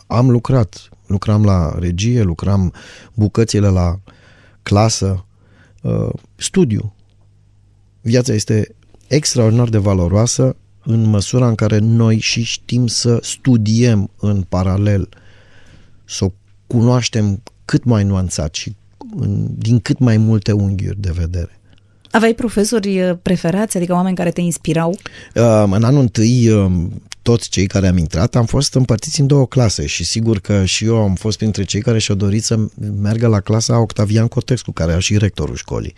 am 0.07 0.29
lucrat. 0.29 0.89
Lucram 1.07 1.45
la 1.45 1.79
regie, 1.79 2.21
lucram 2.21 2.73
bucățile 3.13 3.67
la 3.67 3.99
clasă, 4.61 5.25
uh, 5.81 6.09
studiu. 6.35 6.93
Viața 8.01 8.33
este 8.33 8.75
extraordinar 9.07 9.69
de 9.69 9.77
valoroasă 9.77 10.55
în 10.85 11.09
măsura 11.09 11.47
în 11.47 11.55
care 11.55 11.77
noi 11.77 12.19
și 12.19 12.43
știm 12.43 12.87
să 12.87 13.19
studiem 13.21 14.09
în 14.19 14.41
paralel, 14.49 15.09
să 16.05 16.25
o 16.25 16.31
cunoaștem 16.67 17.41
cât 17.65 17.83
mai 17.83 18.03
nuanțat 18.03 18.55
și 18.55 18.75
în, 19.15 19.47
din 19.57 19.79
cât 19.79 19.99
mai 19.99 20.17
multe 20.17 20.51
unghiuri 20.51 21.01
de 21.01 21.11
vedere. 21.15 21.59
Aveai 22.11 22.33
profesori 22.33 23.01
uh, 23.01 23.17
preferați, 23.21 23.77
adică 23.77 23.93
oameni 23.93 24.15
care 24.15 24.31
te 24.31 24.41
inspirau? 24.41 24.89
Uh, 24.89 25.63
în 25.71 25.83
anul 25.83 26.01
întâi, 26.01 26.49
uh, 26.49 26.71
toți 27.21 27.49
cei 27.49 27.67
care 27.67 27.87
am 27.87 27.97
intrat 27.97 28.35
am 28.35 28.45
fost 28.45 28.73
împărțiți 28.73 29.19
în 29.19 29.27
două 29.27 29.47
clase 29.47 29.85
și 29.85 30.03
sigur 30.03 30.39
că 30.39 30.65
și 30.65 30.85
eu 30.85 30.95
am 30.95 31.15
fost 31.15 31.37
printre 31.37 31.63
cei 31.63 31.81
care 31.81 31.99
și-au 31.99 32.17
dorit 32.17 32.43
să 32.43 32.59
meargă 33.01 33.27
la 33.27 33.39
clasa 33.39 33.79
Octavian 33.79 34.27
Cotescu, 34.27 34.71
care 34.71 34.91
era 34.91 34.99
și 34.99 35.17
rectorul 35.17 35.55
școlii. 35.55 35.93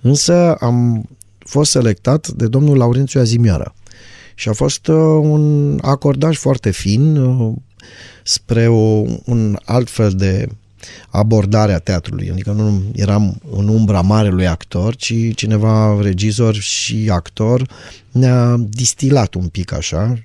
Însă 0.00 0.54
am 0.54 1.08
fost 1.38 1.70
selectat 1.70 2.28
de 2.28 2.46
domnul 2.46 2.76
Laurențiu 2.76 3.20
Azimioară 3.20 3.74
și 4.38 4.48
a 4.48 4.52
fost 4.52 4.86
uh, 4.86 4.96
un 5.22 5.78
acordaj 5.82 6.36
foarte 6.36 6.70
fin 6.70 7.16
uh, 7.16 7.54
spre 8.22 8.68
o, 8.68 9.04
un 9.24 9.58
alt 9.64 9.90
fel 9.90 10.10
de 10.10 10.48
abordare 11.08 11.72
a 11.72 11.78
teatrului. 11.78 12.30
Adică 12.30 12.50
nu 12.50 12.82
eram 12.94 13.40
în 13.50 13.68
umbra 13.68 14.00
marelui 14.00 14.46
actor, 14.46 14.96
ci 14.96 15.34
cineva, 15.34 16.00
regizor 16.00 16.54
și 16.54 17.08
actor, 17.12 17.68
ne-a 18.10 18.56
distilat 18.58 19.34
un 19.34 19.48
pic 19.48 19.72
așa, 19.72 20.18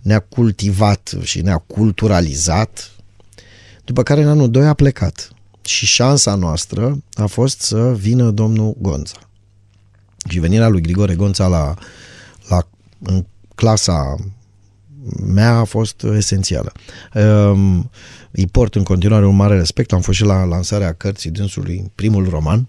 ne-a 0.00 0.18
cultivat 0.18 1.14
și 1.22 1.40
ne-a 1.40 1.58
culturalizat, 1.58 2.90
după 3.84 4.02
care 4.02 4.22
în 4.22 4.28
anul 4.28 4.50
2 4.50 4.66
a 4.66 4.74
plecat. 4.74 5.30
Și 5.62 5.86
șansa 5.86 6.34
noastră 6.34 7.02
a 7.12 7.26
fost 7.26 7.60
să 7.60 7.94
vină 7.94 8.30
domnul 8.30 8.76
Gonța. 8.80 9.18
Și 10.28 10.38
venirea 10.38 10.68
lui 10.68 10.80
Grigore 10.80 11.14
Gonța 11.14 11.46
la, 11.46 11.74
la 12.48 12.68
în 13.02 13.24
clasa 13.58 14.14
mea 15.26 15.56
a 15.56 15.64
fost 15.64 16.02
esențială. 16.02 16.72
Um, 17.14 17.90
îi 18.30 18.46
port 18.46 18.74
în 18.74 18.82
continuare 18.82 19.26
un 19.26 19.36
mare 19.36 19.56
respect, 19.56 19.92
am 19.92 20.00
fost 20.00 20.18
și 20.18 20.24
la 20.24 20.44
lansarea 20.44 20.92
cărții 20.92 21.30
dânsului, 21.30 21.90
primul 21.94 22.28
roman, 22.28 22.68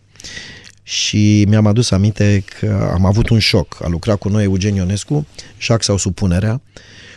și 0.84 1.45
mi-am 1.47 1.65
adus 1.65 1.91
aminte 1.91 2.43
că 2.60 2.89
am 2.93 3.06
avut 3.06 3.30
un 3.30 3.39
șoc. 3.39 3.78
A 3.84 3.88
lucrat 3.88 4.17
cu 4.17 4.30
noi 4.30 4.43
Eugen 4.43 4.75
Ionescu, 4.75 5.25
șac 5.58 5.84
sau 5.84 5.97
supunerea, 5.97 6.62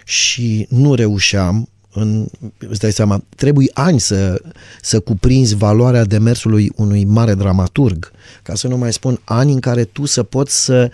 și 0.04 0.66
nu 0.68 0.94
reușeam 0.94 1.68
în, 1.92 2.26
îți 2.58 2.80
dai 2.80 2.92
seama, 2.92 3.24
trebuie 3.36 3.70
ani 3.72 4.00
să, 4.00 4.42
să 4.82 5.00
cuprinzi 5.00 5.54
valoarea 5.54 6.04
demersului 6.04 6.72
unui 6.76 7.04
mare 7.04 7.34
dramaturg, 7.34 8.12
ca 8.42 8.54
să 8.54 8.68
nu 8.68 8.76
mai 8.76 8.92
spun 8.92 9.20
ani 9.24 9.52
în 9.52 9.60
care 9.60 9.84
tu 9.84 10.04
să 10.04 10.22
poți 10.22 10.64
să 10.64 10.90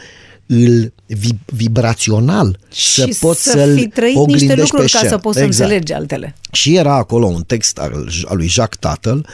îl 0.48 0.92
vi- 1.06 1.38
vibrațional 1.46 2.58
și 2.72 3.12
să 3.12 3.16
poți 3.20 3.42
să 3.42 3.50
să-l 3.50 3.76
fi 3.76 3.88
trăit 3.88 4.16
oglindești 4.16 4.46
niște 4.46 4.60
lucruri 4.60 4.84
pe 4.84 4.90
ca 4.92 4.98
scenă. 4.98 5.12
să 5.12 5.18
poți 5.18 5.38
să 5.38 5.44
înțelegi 5.44 5.92
altele. 5.92 6.34
Și 6.52 6.76
era 6.76 6.94
acolo 6.94 7.26
un 7.26 7.42
text 7.42 7.78
al, 7.78 8.08
al 8.24 8.36
lui 8.36 8.48
Jacques 8.48 8.78
Tatăl 8.80 9.26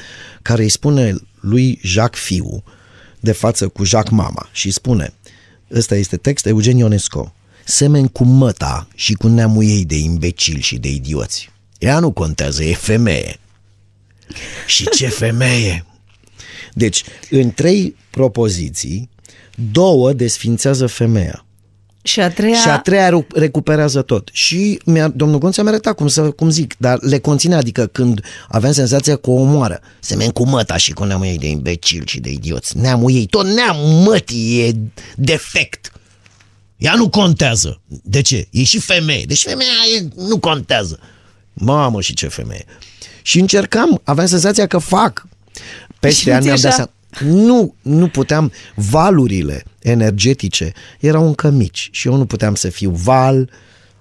care 0.42 0.62
îi 0.62 0.68
spune 0.68 1.14
lui 1.40 1.78
Jacques 1.82 2.22
Fiu 2.22 2.62
de 3.20 3.32
față 3.32 3.68
cu 3.68 3.84
Jacques 3.84 4.18
Mama 4.18 4.48
și 4.52 4.70
spune 4.70 5.12
ăsta 5.74 5.94
este 5.96 6.16
text 6.16 6.46
Eugen 6.46 6.76
Ionesco 6.76 7.34
semeni 7.64 8.10
cu 8.12 8.24
măta 8.24 8.88
și 8.94 9.12
cu 9.12 9.28
neamul 9.28 9.64
ei 9.64 9.84
de 9.84 9.96
imbecili 9.96 10.60
și 10.60 10.76
de 10.78 10.88
idioți. 10.88 11.50
Ea 11.78 11.98
nu 11.98 12.10
contează, 12.10 12.64
e 12.64 12.74
femeie. 12.74 13.38
Și 14.66 14.88
ce 14.88 15.08
femeie! 15.08 15.86
Deci, 16.72 17.02
în 17.30 17.50
trei 17.50 17.96
propoziții, 18.10 19.08
două 19.72 20.12
desfințează 20.12 20.86
femeia. 20.86 21.44
Și 22.02 22.20
a 22.20 22.30
treia... 22.30 22.56
Și 22.56 22.68
a 22.68 22.78
treia 22.78 23.08
ru- 23.08 23.26
recuperează 23.34 24.02
tot. 24.02 24.28
Și 24.32 24.80
mi-a, 24.84 25.08
domnul 25.08 25.38
Gonț 25.38 25.56
mi-a 25.56 25.70
arătat 25.70 25.94
cum, 25.94 26.08
să, 26.08 26.20
cum 26.30 26.50
zic, 26.50 26.74
dar 26.78 26.98
le 27.02 27.18
conține, 27.18 27.54
adică 27.54 27.86
când 27.86 28.20
aveam 28.48 28.72
senzația 28.72 29.16
că 29.16 29.30
o 29.30 29.32
omoară, 29.32 29.80
semen 30.00 30.30
cu 30.30 30.46
măta 30.46 30.76
și 30.76 30.92
cu 30.92 31.04
neamul 31.04 31.26
ei 31.26 31.38
de 31.38 31.48
imbecil 31.48 32.02
și 32.06 32.20
de 32.20 32.30
idioți. 32.30 32.76
Neamul 32.78 33.10
ei, 33.12 33.26
tot 33.26 33.46
neamul 33.46 33.86
mătii 33.88 34.60
e 34.60 34.74
defect. 35.16 35.92
Ea 36.76 36.94
nu 36.94 37.08
contează. 37.08 37.80
De 38.02 38.20
ce? 38.20 38.46
E 38.50 38.62
și 38.64 38.78
femeie. 38.78 39.24
Deci 39.24 39.42
femeia 39.42 39.70
e, 39.98 40.08
nu 40.28 40.38
contează. 40.38 40.98
Mamă 41.52 42.00
și 42.00 42.14
ce 42.14 42.28
femeie. 42.28 42.64
Și 43.22 43.38
încercam, 43.40 44.00
aveam 44.04 44.26
senzația 44.26 44.66
că 44.66 44.78
fac. 44.78 45.26
Și 45.54 45.62
Peste 46.00 46.30
nu 46.30 46.36
ani 46.36 46.44
mi-am 46.44 46.56
ți 46.56 46.62
dat 46.62 46.70
ieșea. 46.72 46.84
seama. 46.84 46.90
Nu, 47.20 47.74
nu 47.82 48.08
puteam, 48.08 48.52
valurile 48.74 49.64
energetice 49.80 50.72
erau 51.00 51.26
încă 51.26 51.50
mici 51.50 51.88
și 51.92 52.08
eu 52.08 52.16
nu 52.16 52.26
puteam 52.26 52.54
să 52.54 52.68
fiu 52.68 52.90
val 52.90 53.50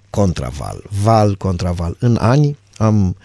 contra 0.10 0.48
val, 0.48 0.84
val 1.04 1.36
contra 1.36 1.72
val. 1.72 1.96
În 2.00 2.18
ani 2.20 2.58
am, 2.78 3.16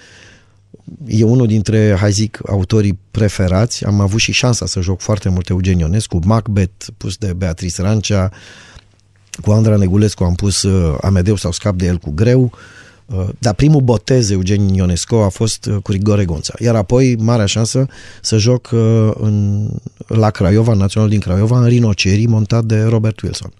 e 1.06 1.24
unul 1.24 1.46
dintre, 1.46 1.96
hai 1.98 2.12
zic, 2.12 2.40
autorii 2.48 2.98
preferați, 3.10 3.84
am 3.84 4.00
avut 4.00 4.20
și 4.20 4.32
șansa 4.32 4.66
să 4.66 4.80
joc 4.80 5.00
foarte 5.00 5.28
mult 5.28 5.48
Eugen 5.48 5.78
Ionescu, 5.78 6.18
Macbeth, 6.24 6.86
pus 6.96 7.16
de 7.16 7.32
Beatrice 7.32 7.82
Rancea, 7.82 8.32
cu 9.42 9.50
Andra 9.50 9.76
Negulescu 9.76 10.24
am 10.24 10.34
pus 10.34 10.62
uh, 10.62 10.98
Amedeu 11.00 11.36
sau 11.36 11.52
scap 11.52 11.76
de 11.76 11.86
el 11.86 11.98
cu 11.98 12.10
greu, 12.10 12.42
uh, 12.42 12.58
dar 13.38 13.54
primul 13.54 13.80
botez 13.80 14.30
Eugen 14.30 14.68
Ionescu 14.68 15.14
a 15.14 15.28
fost 15.28 15.66
uh, 15.66 15.76
cu 15.82 15.92
Rigore 15.92 16.24
Gonța. 16.24 16.54
Iar 16.58 16.74
apoi, 16.74 17.16
marea 17.18 17.46
șansă 17.46 17.86
să 18.22 18.36
joc 18.36 18.70
uh, 18.72 19.10
în, 19.20 19.68
la 20.06 20.30
Craiova, 20.30 20.72
în 20.72 20.78
Național 20.78 21.08
din 21.08 21.20
Craiova, 21.20 21.58
în 21.58 21.66
Rinocerii, 21.66 22.26
montat 22.26 22.64
de 22.64 22.82
Robert 22.82 23.20
Wilson. 23.20 23.52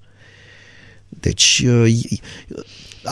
Deci, 1.09 1.65
uh, 1.67 1.95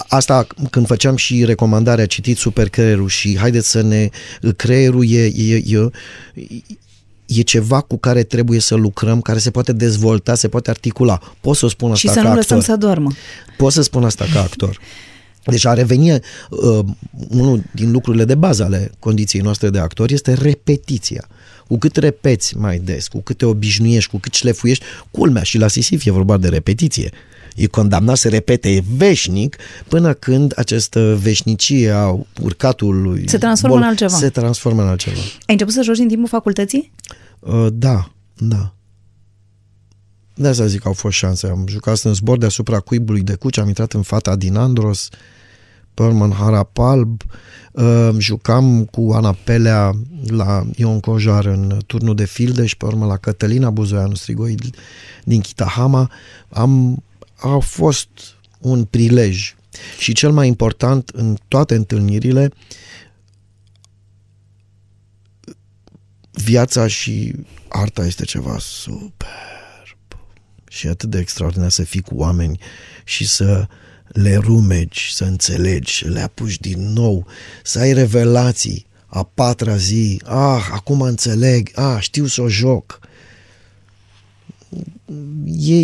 asta 0.08 0.46
când 0.70 0.86
făceam 0.86 1.16
și 1.16 1.44
recomandarea, 1.44 2.06
citiți 2.06 2.40
super 2.40 2.68
creierul 2.68 3.08
și 3.08 3.38
haideți 3.38 3.70
să 3.70 3.80
ne... 3.80 4.08
Creierul 4.56 5.10
e, 5.10 5.24
e, 5.24 5.54
e, 5.54 5.90
e 7.26 7.40
ceva 7.40 7.80
cu 7.80 7.96
care 7.96 8.22
trebuie 8.22 8.60
să 8.60 8.74
lucrăm, 8.74 9.20
care 9.20 9.38
se 9.38 9.50
poate 9.50 9.72
dezvolta, 9.72 10.34
se 10.34 10.48
poate 10.48 10.70
articula. 10.70 11.20
Pot 11.40 11.56
să 11.56 11.64
o 11.64 11.68
spun 11.68 11.94
Și 11.94 12.06
asta 12.06 12.20
să 12.20 12.26
ca 12.26 12.32
nu 12.32 12.38
lăsăm 12.38 12.58
actor. 12.58 12.74
să 12.74 12.80
doarmă. 12.80 13.10
Pot 13.56 13.72
să 13.72 13.82
spun 13.82 14.04
asta 14.04 14.24
ca 14.32 14.40
actor. 14.40 14.78
Deci 15.46 15.64
a 15.64 15.72
reveni 15.72 16.10
uh, 16.12 16.20
unul 17.28 17.62
din 17.74 17.90
lucrurile 17.90 18.24
de 18.24 18.34
bază 18.34 18.64
ale 18.64 18.90
condiției 18.98 19.42
noastre 19.42 19.70
de 19.70 19.78
actor 19.78 20.10
este 20.10 20.32
repetiția. 20.34 21.28
Cu 21.66 21.78
cât 21.78 21.96
repeți 21.96 22.56
mai 22.56 22.78
des, 22.78 23.08
cu 23.08 23.20
cât 23.20 23.36
te 23.36 23.44
obișnuiești, 23.44 24.10
cu 24.10 24.18
cât 24.18 24.34
șlefuiești, 24.34 24.84
culmea 25.10 25.42
și 25.42 25.58
la 25.58 25.68
Sisif 25.68 26.06
e 26.06 26.10
vorba 26.10 26.36
de 26.36 26.48
repetiție. 26.48 27.10
E 27.56 27.66
condamnat 27.66 28.16
să 28.16 28.28
repete 28.28 28.84
veșnic 28.96 29.56
până 29.88 30.12
când 30.12 30.52
această 30.56 31.18
veșnicie 31.22 31.90
a 31.90 32.18
urcatului 32.42 33.28
Se 33.28 33.38
transformă 33.38 33.76
în 33.76 33.82
altceva. 33.82 34.16
Se 34.16 34.28
transformă 34.28 34.82
în 34.82 34.88
altceva. 34.88 35.20
Ai 35.20 35.44
început 35.46 35.72
să 35.72 35.82
joci 35.82 35.98
în 35.98 36.08
timpul 36.08 36.28
facultății? 36.28 36.92
Uh, 37.38 37.66
da, 37.72 38.12
da. 38.34 38.74
De 40.34 40.48
asta 40.48 40.66
zic 40.66 40.80
că 40.80 40.88
au 40.88 40.94
fost 40.94 41.16
șanse. 41.16 41.46
Am 41.46 41.64
jucat 41.68 41.98
în 41.98 42.14
zbor 42.14 42.38
deasupra 42.38 42.80
cuibului 42.80 43.22
de 43.22 43.34
cuci, 43.34 43.58
am 43.58 43.68
intrat 43.68 43.92
în 43.92 44.02
Fata 44.02 44.36
din 44.36 44.56
Andros, 44.56 45.08
pe 45.08 45.16
urmă 46.02 46.24
în 46.24 46.32
Harapalb, 46.32 47.22
uh, 47.72 48.10
jucam 48.18 48.84
cu 48.84 49.10
Ana 49.14 49.36
Pelea 49.44 49.92
la 50.26 50.66
Ion 50.76 51.00
Cojar 51.00 51.44
în 51.44 51.78
turnul 51.86 52.14
de 52.14 52.24
fildeș 52.24 52.68
și 52.68 52.76
pe 52.76 52.84
urmă 52.84 53.06
la 53.06 53.16
Cătălina 53.16 53.70
Buzoianu 53.70 54.14
Strigoi 54.14 54.54
din 55.24 55.40
Chitahama. 55.40 56.10
Am, 56.48 57.02
a 57.36 57.58
fost 57.58 58.08
un 58.58 58.84
prilej. 58.84 59.54
Și 59.98 60.12
cel 60.12 60.32
mai 60.32 60.46
important 60.46 61.08
în 61.08 61.36
toate 61.48 61.74
întâlnirile 61.74 62.50
viața 66.30 66.86
și 66.86 67.34
arta 67.68 68.06
este 68.06 68.24
ceva 68.24 68.56
superb. 68.58 69.24
Și 70.68 70.86
atât 70.86 71.10
de 71.10 71.18
extraordinar 71.18 71.70
să 71.70 71.82
fii 71.82 72.00
cu 72.00 72.14
oameni 72.16 72.60
și 73.04 73.28
să 73.28 73.66
le 74.08 74.36
rumegi, 74.36 75.14
să 75.14 75.24
înțelegi, 75.24 75.98
să 75.98 76.08
le 76.08 76.20
apuci 76.20 76.58
din 76.60 76.92
nou, 76.92 77.26
să 77.62 77.78
ai 77.78 77.92
revelații 77.92 78.86
a 79.06 79.22
patra 79.22 79.76
zi, 79.76 80.20
ah, 80.24 80.68
acum 80.72 81.00
înțeleg, 81.00 81.70
ah, 81.74 81.96
știu 82.00 82.26
să 82.26 82.42
o 82.42 82.48
joc. 82.48 83.00
E, 85.44 85.80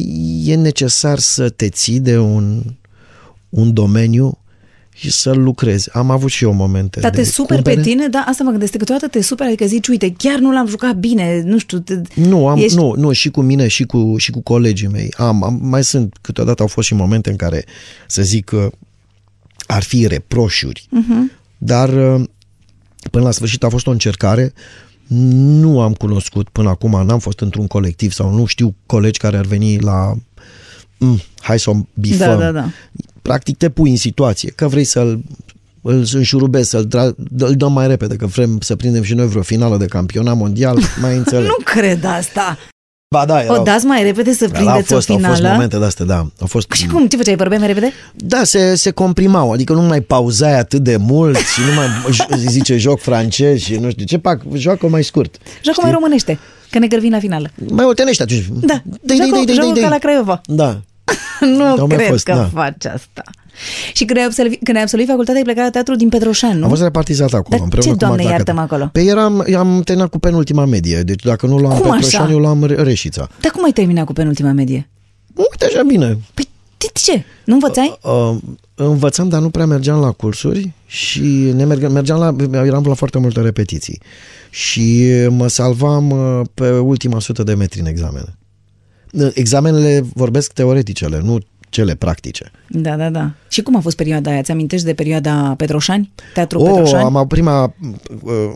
e 0.52 0.54
necesar 0.54 1.18
să 1.18 1.48
te 1.48 1.68
ții 1.68 2.00
de 2.00 2.18
un, 2.18 2.62
un 3.48 3.72
domeniu 3.72 4.38
și 5.02 5.10
să-l 5.10 5.42
lucrezi. 5.42 5.90
Am 5.92 6.10
avut 6.10 6.30
și 6.30 6.44
eu 6.44 6.52
momente 6.52 7.00
Dar 7.00 7.10
de 7.10 7.16
te 7.16 7.24
super 7.24 7.54
cumpere. 7.54 7.76
pe 7.76 7.82
tine? 7.82 8.08
Da, 8.08 8.24
asta 8.28 8.44
mă 8.44 8.50
gândesc. 8.50 8.72
că 8.72 8.78
Câteodată 8.78 9.08
te 9.08 9.22
super, 9.22 9.46
adică 9.46 9.66
zici, 9.66 9.88
uite, 9.88 10.14
chiar 10.18 10.38
nu 10.38 10.52
l-am 10.52 10.66
jucat 10.66 10.96
bine, 10.96 11.42
nu 11.44 11.58
știu. 11.58 11.78
Te, 11.78 12.00
Nu, 12.14 12.48
am, 12.48 12.58
ești... 12.58 12.76
nu, 12.76 12.94
nu, 12.96 13.12
și 13.12 13.30
cu 13.30 13.40
mine 13.40 13.68
și 13.68 13.84
cu, 13.84 14.14
și 14.16 14.30
cu 14.30 14.40
colegii 14.40 14.88
mei. 14.88 15.14
Am, 15.16 15.42
am, 15.42 15.58
mai 15.62 15.84
sunt, 15.84 16.16
câteodată 16.20 16.62
au 16.62 16.68
fost 16.68 16.86
și 16.86 16.94
momente 16.94 17.30
în 17.30 17.36
care, 17.36 17.64
să 18.06 18.22
zic, 18.22 18.44
că 18.44 18.70
ar 19.66 19.82
fi 19.82 20.06
reproșuri, 20.06 20.88
uh-huh. 20.88 21.38
dar 21.58 21.88
uh, 21.88 22.24
până 23.10 23.24
la 23.24 23.30
sfârșit 23.30 23.64
a 23.64 23.68
fost 23.68 23.86
o 23.86 23.90
încercare. 23.90 24.52
Nu 25.06 25.80
am 25.80 25.92
cunoscut 25.92 26.48
până 26.48 26.68
acum, 26.68 27.06
n-am 27.06 27.18
fost 27.18 27.40
într-un 27.40 27.66
colectiv 27.66 28.12
sau 28.12 28.34
nu 28.34 28.44
știu 28.44 28.74
colegi 28.86 29.18
care 29.18 29.36
ar 29.36 29.44
veni 29.44 29.78
la 29.78 30.14
mm, 30.98 31.20
hai 31.40 31.58
să 31.58 31.70
o 31.70 31.74
bifăm. 31.94 32.38
Da, 32.38 32.50
da, 32.50 32.50
da. 32.50 32.68
Practic 33.22 33.56
te 33.56 33.68
pui 33.70 33.90
în 33.90 33.96
situație, 33.96 34.52
că 34.56 34.68
vrei 34.68 34.84
să-l 34.84 35.20
îl 35.84 36.06
înșurubezi, 36.12 36.68
să-l 36.70 36.86
tra- 36.86 37.14
îl 37.38 37.54
dăm 37.54 37.72
mai 37.72 37.86
repede, 37.86 38.16
că 38.16 38.26
vrem 38.26 38.58
să 38.60 38.76
prindem 38.76 39.02
și 39.02 39.14
noi 39.14 39.26
vreo 39.28 39.42
finală 39.42 39.76
de 39.76 39.86
campionat 39.86 40.36
mondial, 40.36 40.78
mai 41.02 41.16
înțeleg. 41.16 41.46
Nu 41.46 41.56
cred 41.64 42.04
asta. 42.04 42.58
Ba 43.14 43.24
da, 43.26 43.44
O 43.48 43.62
dați 43.62 43.84
mai 43.84 44.02
repede 44.02 44.32
să 44.32 44.46
da, 44.46 44.52
prindeți 44.52 44.76
au 44.92 44.96
fost, 44.98 45.08
o 45.08 45.14
finală? 45.14 45.34
Au 45.34 45.40
fost 45.40 45.52
momente 45.52 45.78
de 45.78 45.84
astea, 45.84 46.04
da. 46.04 46.16
Au 46.40 46.46
fost, 46.46 46.70
Și 46.72 46.86
cum? 46.86 47.06
Ce 47.06 47.16
făceai? 47.16 47.36
Vorbeai 47.36 47.58
mai 47.58 47.68
repede? 47.68 47.92
Da, 48.14 48.44
se, 48.44 48.74
se 48.74 48.90
comprimau, 48.90 49.52
adică 49.52 49.72
nu 49.72 49.82
mai 49.82 50.00
pauzai 50.00 50.58
atât 50.58 50.82
de 50.82 50.96
mult 50.96 51.36
și 51.36 51.60
nu 51.68 51.74
mai 51.74 51.86
j- 52.16 52.46
zice 52.48 52.76
joc 52.76 53.00
francez 53.00 53.58
și 53.60 53.74
nu 53.76 53.90
știu 53.90 54.04
ce, 54.04 54.18
pac, 54.18 54.40
joacă 54.54 54.88
mai 54.88 55.04
scurt. 55.04 55.36
Joacă 55.62 55.80
mai 55.82 55.90
românește, 55.90 56.38
că 56.70 56.78
ne 56.78 56.86
gărvim 56.86 57.10
la 57.10 57.18
finală. 57.18 57.50
Mai 57.70 57.84
otenește 57.84 58.22
atunci. 58.22 58.48
Da, 58.60 58.82
Dei, 58.84 58.98
dei, 59.02 59.16
joacă, 59.16 59.34
dei, 59.34 59.44
dei, 59.44 59.54
joacă 59.54 59.72
dei, 59.72 59.82
ca 59.82 59.88
la 59.88 59.98
dei. 59.98 60.10
Craiova. 60.10 60.40
Da. 60.46 60.80
nu 61.56 61.64
Au 61.64 61.86
mai 61.86 61.96
cred 61.96 62.08
fost, 62.08 62.24
că 62.24 62.32
da. 62.32 62.44
faci 62.52 62.84
asta. 62.84 63.22
Și 63.92 64.04
când 64.04 64.18
ai, 64.18 64.24
absolvit, 64.24 64.60
când 64.64 64.76
ai 64.76 64.82
absolvit 64.82 65.06
facultatea, 65.08 65.38
ai 65.38 65.44
plecat 65.44 65.64
la 65.64 65.70
teatru 65.70 65.94
din 65.96 66.08
Petroșan, 66.08 66.58
nu? 66.58 66.62
Am 66.64 66.68
fost 66.70 66.82
repartizat 66.82 67.32
acolo. 67.32 67.46
Dar 67.56 67.60
împreună 67.60 67.86
ce, 67.86 67.92
cu 67.92 67.96
Doamne, 67.98 68.16
Magda 68.22 68.36
iartă-mă 68.36 68.60
Cătă. 68.60 68.72
acolo? 68.74 68.88
Pe 68.92 69.00
eram, 69.02 69.44
am 69.56 69.80
terminat 69.84 70.10
cu 70.10 70.18
penultima 70.18 70.64
medie, 70.64 71.00
deci 71.00 71.22
dacă 71.22 71.46
nu 71.46 71.56
luam 71.58 71.78
Cum 71.78 71.90
Petroșani, 71.90 72.24
așa? 72.24 72.32
eu 72.32 72.38
luam 72.38 72.64
Re- 72.64 72.82
Reșița. 72.82 73.28
Dar 73.40 73.50
cum 73.50 73.64
ai 73.64 73.70
terminat 73.72 74.04
cu 74.04 74.12
penultima 74.12 74.52
medie? 74.52 74.90
Uite 75.34 75.64
așa 75.64 75.82
bine. 75.82 76.18
Păi, 76.34 76.48
de 76.76 76.86
ce? 76.92 77.24
Nu 77.44 77.54
învățai? 77.54 77.98
Uh, 78.02 78.36
învățam, 78.74 79.28
dar 79.28 79.40
nu 79.40 79.50
prea 79.50 79.66
mergeam 79.66 80.00
la 80.00 80.10
cursuri 80.10 80.72
și 80.86 81.22
ne 81.54 81.64
mergeam, 81.64 81.92
mergeam 81.92 82.18
la, 82.18 82.36
eram 82.64 82.84
la 82.86 82.94
foarte 82.94 83.18
multe 83.18 83.40
repetiții. 83.40 84.00
Și 84.50 85.04
mă 85.28 85.46
salvam 85.48 86.10
uh, 86.10 86.40
pe 86.54 86.70
ultima 86.78 87.20
sută 87.20 87.42
de 87.42 87.54
metri 87.54 87.80
în 87.80 87.86
examene. 87.86 88.36
Examenele 89.34 90.04
vorbesc 90.14 90.52
teoreticele, 90.52 91.20
nu 91.24 91.38
cele 91.68 91.94
practice. 91.94 92.50
Da, 92.68 92.96
da, 92.96 93.10
da. 93.10 93.30
Și 93.48 93.62
cum 93.62 93.76
a 93.76 93.80
fost 93.80 93.96
perioada 93.96 94.30
aia? 94.30 94.42
Ți-amintești 94.42 94.86
de 94.86 94.94
perioada 94.94 95.54
Petroșani? 95.56 96.12
Teatru 96.34 96.58
O, 96.58 96.64
Petroșani? 96.64 97.16
am 97.16 97.26
prima, 97.26 97.74
uh, 98.22 98.52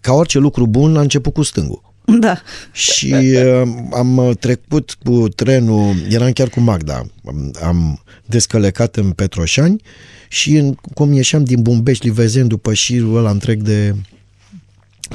ca 0.00 0.12
orice 0.12 0.38
lucru 0.38 0.66
bun, 0.66 0.96
a 0.96 1.00
început 1.00 1.32
cu 1.32 1.42
stângul. 1.42 1.94
Da. 2.20 2.40
Și 2.72 3.14
uh, 3.14 3.68
am 3.92 4.36
trecut 4.40 4.96
cu 5.04 5.28
trenul, 5.28 5.94
eram 6.08 6.30
chiar 6.32 6.48
cu 6.48 6.60
Magda, 6.60 7.06
am, 7.26 7.52
am 7.62 8.02
descălecat 8.26 8.96
în 8.96 9.10
Petroșani 9.10 9.82
și 10.28 10.56
în, 10.56 10.74
cum 10.94 11.12
ieșeam 11.12 11.44
din 11.44 11.62
Bumbești, 11.62 12.06
livezând 12.06 12.48
după 12.48 12.74
șirul 12.74 13.16
ăla 13.16 13.30
întreg 13.30 13.62
de 13.62 13.94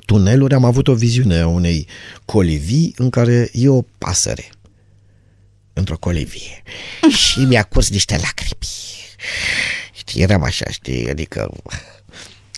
tuneluri, 0.06 0.54
am 0.54 0.66
avut 0.66 0.88
o 0.88 0.94
viziune 0.94 1.40
a 1.40 1.48
unei 1.48 1.88
colivii 2.26 2.94
în 2.98 3.10
care 3.10 3.50
e 3.54 3.70
o 3.70 3.82
pasăre. 3.82 4.50
într-o 5.74 5.98
colivie 5.98 6.64
și 7.26 7.40
mi-a 7.40 7.64
curs 7.64 7.90
niște 7.90 8.14
lacrimi. 8.14 8.58
Știi, 9.94 10.22
eram 10.22 10.44
așa, 10.44 10.66
știi, 10.70 11.10
adică... 11.10 11.52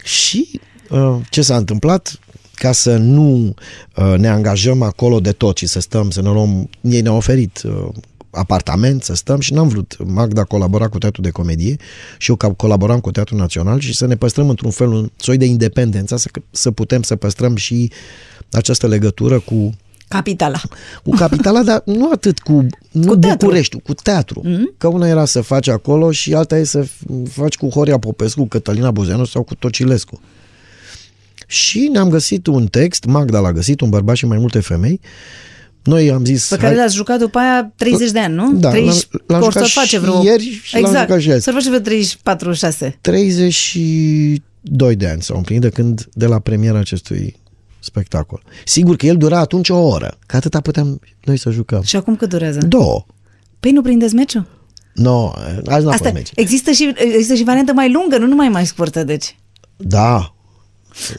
Și 0.04 0.60
uh, 0.90 1.18
ce 1.30 1.42
s-a 1.42 1.58
întâmplat? 1.58 2.20
Ca 2.54 2.72
să 2.72 2.98
nu 2.98 3.54
uh, 3.96 4.14
ne 4.18 4.28
angajăm 4.28 4.82
acolo 4.82 5.20
de 5.20 5.32
tot 5.32 5.58
și 5.58 5.66
să 5.66 5.80
stăm, 5.80 6.10
să 6.10 6.22
ne 6.22 6.30
luăm... 6.30 6.70
Ei 6.82 7.02
ne-au 7.02 7.16
oferit 7.16 7.62
uh, 7.64 7.90
apartament 8.30 9.04
să 9.04 9.16
stăm 9.16 9.40
și 9.40 9.54
n-am 9.54 9.68
vrut. 9.68 9.96
Magda 10.06 10.44
colabora 10.44 10.88
cu 10.88 10.98
Teatrul 10.98 11.24
de 11.24 11.30
Comedie 11.30 11.76
și 12.18 12.30
eu 12.30 12.36
ca- 12.36 12.54
colaboram 12.54 13.00
cu 13.00 13.12
Teatrul 13.12 13.38
Național 13.38 13.80
și 13.80 13.96
să 13.96 14.06
ne 14.06 14.16
păstrăm 14.16 14.50
într-un 14.50 14.72
fel 14.72 14.88
un 14.88 15.12
soi 15.16 15.38
de 15.38 15.46
independență, 15.46 16.18
să, 16.18 16.30
să 16.52 16.72
putem 16.72 17.02
să 17.02 17.16
păstrăm 17.16 17.56
și 17.56 17.92
această 18.52 18.88
legătură 18.88 19.40
cu 19.40 19.74
Capitala. 20.08 20.62
cu 21.04 21.10
capitala, 21.10 21.64
dar 21.64 21.82
nu 21.86 22.12
atât 22.12 22.40
cu, 22.40 22.52
nu 22.92 23.02
Cu 23.02 23.08
cu 23.08 23.18
teatru. 23.18 23.46
Bucureștiul, 23.46 23.82
cu 23.82 23.94
teatru. 23.94 24.42
Mm-hmm. 24.46 24.78
Că 24.78 24.88
una 24.88 25.08
era 25.08 25.26
să 25.26 25.42
faci 25.42 25.68
acolo 25.68 26.12
și 26.12 26.34
alta 26.34 26.58
e 26.58 26.64
să 26.64 26.88
faci 27.30 27.56
cu 27.58 27.70
Horia 27.70 27.98
Popescu, 28.00 28.46
Cătălina 28.46 28.92
Buzeanu 28.92 29.26
sau 29.26 29.44
cu 29.44 29.56
Tocilescu. 29.56 30.22
Și 31.48 31.90
ne-am 31.92 32.10
găsit 32.10 32.48
un 32.48 32.68
text, 32.68 33.06
Magda 33.06 33.40
l-a 33.40 33.52
găsit, 33.52 33.82
un 33.82 33.90
bărbat 33.90 34.16
și 34.16 34.26
mai 34.26 34.38
multe 34.38 34.60
femei. 34.60 35.00
Noi 35.90 36.12
am 36.12 36.26
zis... 36.26 36.48
Pe 36.48 36.58
care 36.58 36.76
l-ați 36.76 36.96
jucat 36.96 37.20
după 37.20 37.38
aia 37.40 37.72
30 37.76 38.12
de 38.12 38.20
ani, 38.20 38.34
nu? 38.36 38.54
Da, 38.54 38.70
30, 38.70 38.94
l-am- 38.94 39.24
l-am 39.28 39.42
o 39.42 39.44
jucat 39.44 39.66
să 39.66 39.72
face 39.80 39.88
și 39.88 40.00
vreo... 40.00 40.24
ieri 40.24 40.60
și 40.64 40.74
l-am 40.74 40.84
exact, 40.86 41.08
jucat 41.08 41.22
și 41.22 41.32
azi. 41.32 41.44
Să 41.44 41.52
face 41.52 41.68
vreo 41.68 41.80
34 41.80 42.54
6 42.54 42.98
32 43.02 44.96
de 44.96 45.08
ani 45.08 45.22
s-au 45.22 45.38
împlinit 45.38 45.62
de 45.62 45.70
când, 45.70 46.08
de 46.14 46.26
la 46.26 46.40
premiera 46.40 46.80
acestui 46.80 47.36
spectacol. 47.80 48.42
Sigur 48.66 48.96
că 48.96 49.06
el 49.06 49.18
dura 49.18 49.40
atunci 49.40 49.70
o 49.70 49.78
oră, 49.78 50.18
că 50.26 50.36
atâta 50.36 50.60
puteam 50.62 51.00
noi 51.24 51.38
să 51.38 51.50
jucăm. 51.50 51.82
Și 51.82 51.96
acum 51.96 52.16
cât 52.16 52.30
durează? 52.30 52.60
Două. 52.68 53.06
Păi 53.60 53.72
nu 53.72 53.82
prindeți 53.82 54.16
meciul? 54.16 54.46
No, 54.94 55.32
azi 55.66 55.86
n-a 55.86 55.92
Asta, 55.92 55.92
fost 55.92 56.14
meci. 56.14 56.30
există 56.36 56.72
și, 56.72 56.94
există 56.96 57.34
și 57.34 57.44
variantă 57.44 57.74
mai 57.74 57.92
lungă, 57.92 58.18
nu 58.18 58.26
numai 58.28 58.50
mai 58.50 58.66
scurtă, 58.66 59.04
deci. 59.04 59.38
Da, 59.78 60.36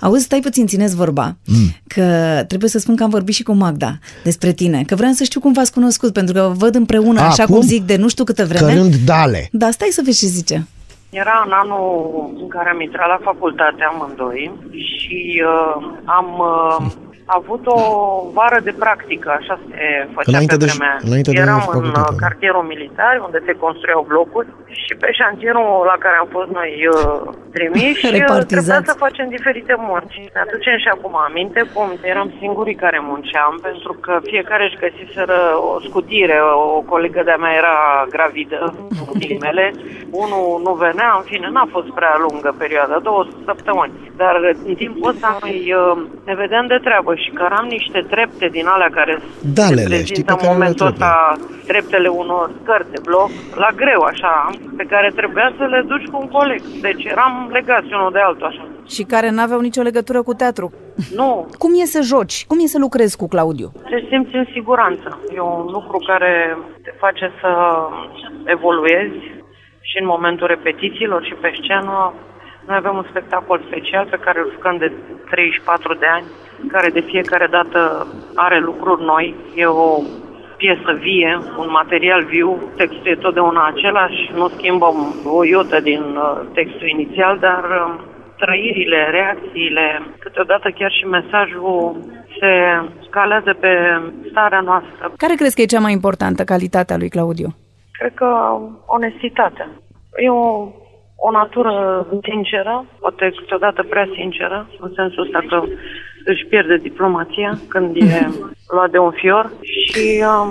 Auzi, 0.01 0.25
stai 0.25 0.41
puțin, 0.41 0.67
țineți 0.67 0.97
vorba, 0.97 1.37
mm. 1.47 1.75
că 1.87 2.05
trebuie 2.49 2.71
să 2.71 2.79
spun 2.79 2.97
că 2.97 3.03
am 3.03 3.11
vorbit 3.11 3.35
și 3.35 3.43
cu 3.43 3.53
Magda 3.53 3.99
despre 4.25 4.53
tine, 4.53 4.83
că 4.87 4.95
vreau 4.95 5.13
să 5.13 5.25
știu 5.25 5.41
cum 5.41 5.53
v-ați 5.53 5.73
cunoscut, 5.73 6.13
pentru 6.13 6.35
că 6.35 6.41
vă 6.41 6.55
văd 6.57 6.75
împreună, 6.75 7.21
A, 7.21 7.25
așa 7.25 7.45
cum? 7.45 7.55
cum 7.55 7.65
zic, 7.67 7.83
de 7.85 7.97
nu 7.97 8.09
știu 8.09 8.25
câtă 8.25 8.45
vreme. 8.47 8.73
cărând 8.73 8.95
dale. 8.95 9.49
Da, 9.53 9.71
stai 9.71 9.89
să 9.91 10.03
vezi 10.05 10.19
ce 10.19 10.27
zice. 10.27 10.67
Era 11.11 11.43
în 11.47 11.53
anul 11.53 12.31
în 12.41 12.49
care 12.49 12.69
am 12.71 12.81
intrat 12.81 13.09
la 13.09 13.21
facultate 13.23 13.83
amândoi 13.83 14.53
și 14.71 15.43
uh, 15.47 15.87
am 16.05 16.27
uh, 16.39 16.93
avut 17.39 17.63
o 17.77 17.79
vară 18.39 18.59
de 18.69 18.75
practică, 18.85 19.29
așa 19.41 19.55
se 19.69 19.85
făcea 20.15 20.31
Înainte 20.33 20.57
pe 20.57 20.65
de- 20.65 20.71
vremea. 20.71 20.95
înainte 21.09 21.31
de 21.33 21.41
Eram 21.45 21.55
în 21.61 21.69
facultate, 21.73 22.11
uh, 22.13 22.17
da. 22.21 22.25
cartierul 22.27 22.65
militar, 22.73 23.15
unde 23.27 23.39
se 23.47 23.53
construiau 23.65 24.03
blocuri 24.11 24.49
și 24.85 24.93
pe 25.03 25.09
șantierul 25.21 25.69
la 25.93 25.97
care 26.05 26.17
am 26.23 26.29
fost 26.37 26.51
noi 26.59 26.73
uh, 26.95 27.21
trimiși, 27.57 28.05
uh, 28.09 28.13
Repartizați. 28.19 28.53
trebuia 28.55 28.83
să 28.91 29.03
facem 29.07 29.27
diferite 29.37 29.75
munci. 29.89 30.17
Ne 30.35 30.41
aducem 30.47 30.77
și 30.85 30.89
acum 30.95 31.15
aminte 31.29 31.61
cum 31.75 31.89
eram 32.13 32.29
singurii 32.41 32.83
care 32.85 32.99
munceam, 33.11 33.53
pentru 33.69 33.93
că 34.05 34.13
fiecare 34.31 34.65
își 34.67 34.81
găsiseră 34.85 35.37
o 35.71 35.73
scutire. 35.89 36.37
O 36.77 36.81
colegă 36.93 37.21
de-a 37.29 37.41
mea 37.45 37.55
era 37.63 37.77
gravidă, 38.15 38.59
cu 38.99 39.05
ghilimele, 39.19 39.67
unul 40.23 40.47
nu 40.67 40.73
venea, 40.87 41.11
în 41.19 41.25
fine, 41.31 41.49
n-a 41.51 41.67
fost 41.77 41.89
prea 41.99 42.15
lungă 42.25 42.51
perioada, 42.63 42.97
două 43.09 43.23
săptămâni. 43.49 43.93
Dar 44.23 44.35
în 44.69 44.75
timpul 44.75 45.09
ăsta 45.13 45.29
noi 45.43 45.57
uh, 45.81 46.03
ne 46.29 46.35
vedeam 46.35 46.67
de 46.67 46.79
treabă 46.87 47.13
și 47.23 47.31
căram 47.41 47.67
niște 47.77 48.01
trepte 48.13 48.47
din 48.57 48.67
alea 48.75 48.91
care 48.99 49.15
Dalele, 49.59 49.81
se 49.81 50.05
știi, 50.11 50.25
prezintă 50.25 50.25
pe 50.25 50.33
în 50.33 50.37
care 50.39 50.47
le 50.49 50.53
momentul 50.53 50.87
trebuie. 50.91 51.09
ăsta 51.09 51.37
treptele 51.71 52.09
unor 52.23 52.45
scări 52.63 52.91
de 52.95 53.01
bloc, 53.09 53.31
la 53.65 53.69
greu 53.83 54.01
așa, 54.13 54.35
pe 54.77 54.85
care 54.93 55.09
trebuia 55.21 55.49
să 55.59 55.65
le 55.65 55.81
duci 55.93 56.07
cu 56.13 56.17
un 56.23 56.29
coleg. 56.29 56.61
Deci 56.87 57.05
eram 57.05 57.33
legați 57.53 57.89
unul 57.99 58.13
de 58.13 58.19
altul 58.29 58.47
așa. 58.47 58.65
Și 58.95 59.03
care 59.03 59.31
n-aveau 59.31 59.61
nicio 59.61 59.83
legătură 59.83 60.23
cu 60.23 60.35
teatru. 60.35 60.67
Nu, 61.15 61.47
Cum 61.59 61.71
e 61.83 61.85
să 61.85 62.01
joci? 62.13 62.45
Cum 62.49 62.59
e 62.61 62.67
să 62.75 62.79
lucrezi 62.79 63.17
cu 63.17 63.27
Claudiu? 63.29 63.69
te 63.91 63.99
simți 64.09 64.35
în 64.35 64.47
siguranță. 64.53 65.09
E 65.37 65.41
un 65.41 65.67
lucru 65.77 65.97
care 66.07 66.57
te 66.85 66.93
face 66.99 67.31
să 67.41 67.51
evoluezi 68.45 69.21
și 69.89 69.97
în 70.01 70.07
momentul 70.07 70.47
repetițiilor 70.47 71.25
și 71.25 71.35
pe 71.41 71.51
scenă. 71.63 72.13
Noi 72.71 72.79
avem 72.79 72.97
un 72.97 73.07
spectacol 73.11 73.61
special 73.67 74.07
pe 74.11 74.23
care 74.25 74.39
îl 74.41 74.51
jucăm 74.55 74.77
de 74.77 74.93
34 75.31 75.95
de 75.95 76.07
ani, 76.07 76.27
care 76.73 76.89
de 76.89 77.01
fiecare 77.01 77.47
dată 77.57 77.81
are 78.35 78.59
lucruri 78.59 79.05
noi. 79.05 79.35
E 79.55 79.67
o 79.67 80.03
piesă 80.57 80.93
vie, 81.07 81.39
un 81.63 81.69
material 81.71 82.23
viu, 82.25 82.51
textul 82.77 83.11
e 83.13 83.15
totdeauna 83.15 83.67
același, 83.67 84.31
nu 84.35 84.49
schimbăm 84.49 84.97
o 85.25 85.45
iotă 85.45 85.81
din 85.81 86.03
uh, 86.03 86.41
textul 86.55 86.89
inițial, 86.89 87.39
dar 87.39 87.63
uh, 87.65 88.01
trăirile, 88.39 89.01
reacțiile, 89.11 89.87
câteodată 90.19 90.71
chiar 90.79 90.93
și 90.99 91.05
mesajul 91.05 91.97
se 92.39 92.53
scalează 93.07 93.53
pe 93.61 93.73
starea 94.31 94.61
noastră. 94.61 95.13
Care 95.17 95.35
crezi 95.35 95.55
că 95.55 95.63
e 95.63 95.75
cea 95.75 95.87
mai 95.87 95.93
importantă 95.93 96.45
calitate 96.45 96.93
a 96.93 96.97
lui 96.97 97.09
Claudiu? 97.09 97.49
Cred 97.99 98.15
că 98.15 98.29
onestitatea. 98.87 99.69
E 100.17 100.29
o, 100.31 100.69
o 101.27 101.31
natură 101.31 102.07
sinceră, 102.23 102.85
poate 103.01 103.33
câteodată 103.39 103.83
prea 103.83 104.09
sinceră, 104.15 104.69
în 104.81 104.91
sensul 104.95 105.23
ăsta 105.25 105.41
că 105.49 105.63
își 106.25 106.47
pierde 106.47 106.77
diplomația 106.77 107.59
când 107.69 107.97
e 107.97 108.29
luat 108.75 108.91
de 108.91 108.99
un 108.99 109.11
fior 109.11 109.51
și 109.61 110.25
um, 110.33 110.51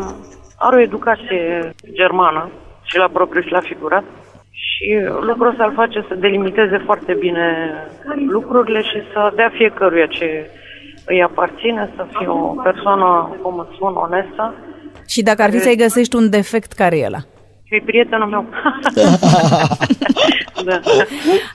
are 0.58 0.76
o 0.76 0.86
educație 0.90 1.74
germană 1.92 2.50
și 2.84 2.98
la 2.98 3.08
propriu 3.14 3.42
și 3.42 3.52
la 3.52 3.60
figurat. 3.60 4.04
Și 4.52 4.88
lucrul 5.22 5.48
ăsta 5.48 5.66
îl 5.66 5.74
face 5.74 6.06
să 6.08 6.16
delimiteze 6.16 6.78
foarte 6.86 7.14
bine 7.14 7.46
lucrurile 8.28 8.82
și 8.82 9.00
să 9.14 9.32
dea 9.36 9.50
fiecăruia 9.54 10.06
ce 10.06 10.50
îi 11.06 11.24
aparține, 11.24 11.90
să 11.96 12.06
fie 12.18 12.28
o 12.28 12.56
persoană, 12.64 13.38
cum 13.42 13.60
îți 13.60 13.76
spun, 13.76 13.94
onestă. 13.96 14.54
Și 15.08 15.24
dacă 15.24 15.42
ar 15.42 15.50
fi 15.50 15.60
să-i 15.60 15.76
găsești 15.76 16.16
un 16.16 16.30
defect, 16.30 16.72
care 16.72 16.98
e 16.98 17.06
ăla? 17.06 17.20
E 17.70 17.82
prietenul 17.86 18.28
meu. 18.28 18.46
da. 20.68 20.80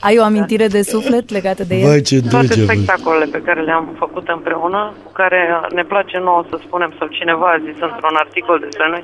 Ai 0.01 0.19
o 0.19 0.23
amintire 0.23 0.67
de 0.67 0.83
suflet 0.83 1.31
legată 1.31 1.65
de 1.65 1.75
el? 1.75 1.89
Băi, 1.89 2.03
ce 2.03 2.21
Toate 2.21 2.47
dulce, 2.47 2.65
bă. 2.65 2.73
spectacolele 2.73 3.25
pe 3.25 3.43
care 3.47 3.61
le-am 3.63 3.95
făcut 3.99 4.29
împreună, 4.29 4.93
cu 5.05 5.11
care 5.13 5.61
ne 5.75 5.83
place 5.83 6.19
nouă 6.19 6.45
să 6.51 6.59
spunem, 6.67 6.95
sau 6.99 7.07
cineva 7.09 7.47
a 7.51 7.59
zis 7.59 7.77
într-un 7.81 8.17
articol 8.25 8.59
despre 8.59 8.87
noi, 8.91 9.03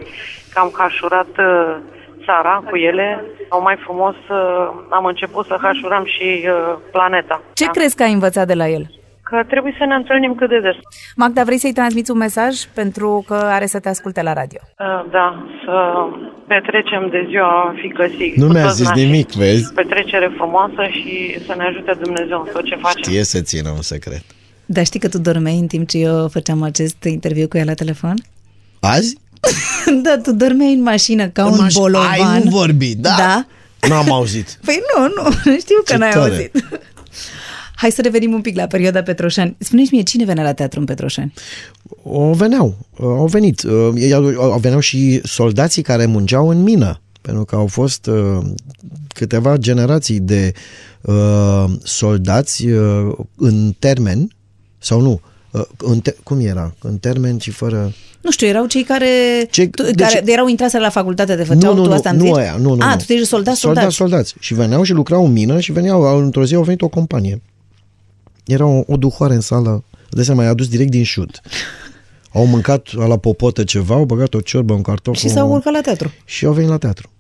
că 0.53 0.59
am 0.59 0.71
cașurat 0.81 1.33
uh, 1.39 1.77
țara 2.25 2.63
cu 2.71 2.77
ele, 2.77 3.25
sau 3.49 3.63
mai 3.63 3.77
frumos 3.85 4.15
uh, 4.29 4.69
am 4.91 5.05
început 5.05 5.47
să 5.47 5.57
hașurăm 5.61 6.05
și 6.05 6.29
uh, 6.47 6.77
planeta. 6.93 7.43
Ce 7.53 7.65
da? 7.65 7.71
crezi 7.71 7.97
că 7.97 8.03
ai 8.03 8.13
învățat 8.13 8.47
de 8.47 8.55
la 8.55 8.69
el? 8.69 8.85
Că 9.31 9.39
trebuie 9.49 9.75
să 9.79 9.85
ne 9.85 9.95
întâlnim 9.95 10.35
cât 10.35 10.49
de 10.49 10.61
des. 10.61 10.77
Magda, 11.17 11.45
vrei 11.45 11.59
să-i 11.59 11.73
transmiți 11.73 12.11
un 12.11 12.17
mesaj 12.17 12.55
pentru 12.75 13.25
că 13.27 13.35
are 13.35 13.67
să 13.67 13.79
te 13.81 13.89
asculte 13.89 14.23
la 14.23 14.33
radio? 14.33 14.61
Uh, 14.65 15.11
Da, 15.11 15.27
să 15.65 15.75
petrecem 16.47 17.09
de 17.11 17.27
ziua 17.29 17.75
fiicăsii. 17.81 18.33
Nu 18.37 18.47
cu 18.47 18.53
mi-a 18.53 18.63
toți 18.63 18.77
zis 18.77 18.87
nașii. 18.89 19.05
nimic, 19.05 19.31
vezi? 19.33 19.73
Petrecere 19.75 20.33
frumoasă 20.37 20.83
și 20.91 21.39
să 21.47 21.55
ne 21.57 21.65
ajute 21.65 21.93
Dumnezeu 22.03 22.39
în 22.41 22.49
tot 22.53 22.65
ce 22.65 22.77
facem. 22.77 23.03
Știe 23.03 23.23
să 23.25 23.41
țină 23.41 23.71
un 23.71 23.83
secret. 23.83 24.23
Dar 24.67 24.85
știi 24.85 25.01
că 25.01 25.09
tu 25.09 25.19
dormeai 25.19 25.59
în 25.59 25.67
timp 25.67 25.89
ce 25.89 25.99
eu 25.99 26.29
făceam 26.29 26.63
acest 26.63 27.05
interviu 27.05 27.49
cu 27.49 27.57
ea 27.57 27.65
la 27.65 27.75
telefon? 27.75 28.15
Azi? 28.81 29.17
da, 30.05 30.17
tu 30.23 30.33
dormeai 30.33 30.73
în 30.73 30.83
mașină 30.83 31.29
ca 31.29 31.43
În 31.45 31.53
un 31.53 31.59
maș- 31.67 31.73
bolovan. 31.75 32.11
Ai, 32.11 32.43
nu 32.45 32.51
vorbi, 32.51 32.95
da? 32.97 33.11
Da? 33.19 33.45
N-am 33.89 34.13
auzit. 34.13 34.59
Păi 34.65 34.79
nu, 34.97 35.03
nu, 35.03 35.31
știu 35.65 35.77
că 35.85 35.93
Ce 35.93 35.97
n-ai 35.97 36.11
tare. 36.11 36.31
auzit. 36.31 36.65
Hai 37.81 37.91
să 37.91 38.03
revenim 38.03 38.33
un 38.33 38.41
pic 38.41 38.57
la 38.57 38.67
perioada 38.67 39.03
Petroșani. 39.03 39.57
Spune-mi 39.59 39.89
mie, 39.93 40.03
cine 40.03 40.25
venea 40.25 40.45
la 40.45 40.53
teatru 40.53 40.81
în 40.81 40.87
Petroșani? 40.87 41.33
O 42.03 42.33
veneau, 42.33 42.77
au 43.01 43.27
venit. 43.27 43.63
Uh, 43.63 43.89
Ei 43.95 44.13
au, 44.13 44.25
au 44.53 44.59
veneau 44.59 44.81
și 44.81 45.21
soldații 45.25 45.83
care 45.83 46.07
munceau 46.07 46.49
în 46.49 46.63
mină, 46.63 47.01
pentru 47.21 47.45
că 47.45 47.57
au 47.57 47.67
fost 47.67 48.07
uh, 48.07 48.39
câteva 49.15 49.57
generații 49.57 50.19
de 50.21 50.53
uh, 51.01 51.65
soldați 51.83 52.67
uh, 52.67 53.13
în 53.37 53.75
termen, 53.79 54.31
sau 54.79 55.01
nu, 55.01 55.21
uh, 55.51 55.63
în 55.77 56.01
te- 56.01 56.17
cum 56.23 56.41
era? 56.41 56.75
În 56.83 56.97
termen 56.97 57.39
și 57.39 57.51
fără... 57.51 57.93
Nu 58.21 58.31
știu, 58.31 58.47
erau 58.47 58.67
cei 58.67 58.83
care, 58.83 59.07
Ce- 59.51 59.67
tu, 59.69 59.83
deci- 59.83 59.95
care 60.13 60.23
erau 60.27 60.49
intraseră 60.49 60.83
la 60.83 60.89
facultate 60.91 61.37
de 61.37 61.45
făceau 61.45 61.75
nu, 61.75 61.81
nu, 61.81 61.87
tu 61.87 61.93
asta 61.93 62.11
nu, 62.13 62.19
îmi 62.19 62.29
nu 62.29 62.35
zici? 62.35 62.43
aia, 62.45 62.57
nu, 62.57 62.75
nu. 62.75 62.83
A, 62.85 62.95
nu. 62.95 63.01
tu 63.07 63.13
ești 63.13 63.27
soldat, 63.27 63.55
soldat. 63.55 63.77
Soldați, 63.93 63.97
soldați. 63.97 64.35
Și 64.41 64.55
veneau 64.55 64.83
și 64.83 64.93
lucrau 64.93 65.25
în 65.27 65.33
mină 65.33 65.61
și 65.61 65.73
veneau, 65.73 66.03
au- 66.07 66.19
într-o 66.19 66.45
zi 66.45 66.55
au 66.55 66.63
venit 66.63 66.83
o 66.83 66.89
companie. 66.89 67.43
Era 68.51 68.67
o, 68.67 68.83
o 68.87 68.97
duhoare 68.97 69.35
în 69.35 69.41
sală, 69.41 69.85
de 70.11 70.23
seama, 70.23 70.43
i-a 70.43 70.51
adus 70.51 70.69
direct 70.69 70.91
din 70.91 71.05
șut. 71.05 71.41
Au 72.33 72.47
mâncat 72.47 72.93
la 72.93 73.17
popotă 73.17 73.65
ceva, 73.65 73.95
au 73.95 74.05
băgat 74.05 74.35
o 74.35 74.41
ciorbă, 74.41 74.73
un 74.73 74.83
cartof. 74.83 75.17
Și 75.17 75.29
s-au 75.29 75.53
urcat 75.53 75.73
la 75.73 75.81
teatru. 75.81 76.13
și 76.25 76.45
au 76.45 76.53
venit 76.53 76.71
la 76.71 76.79
teatru. 76.79 77.11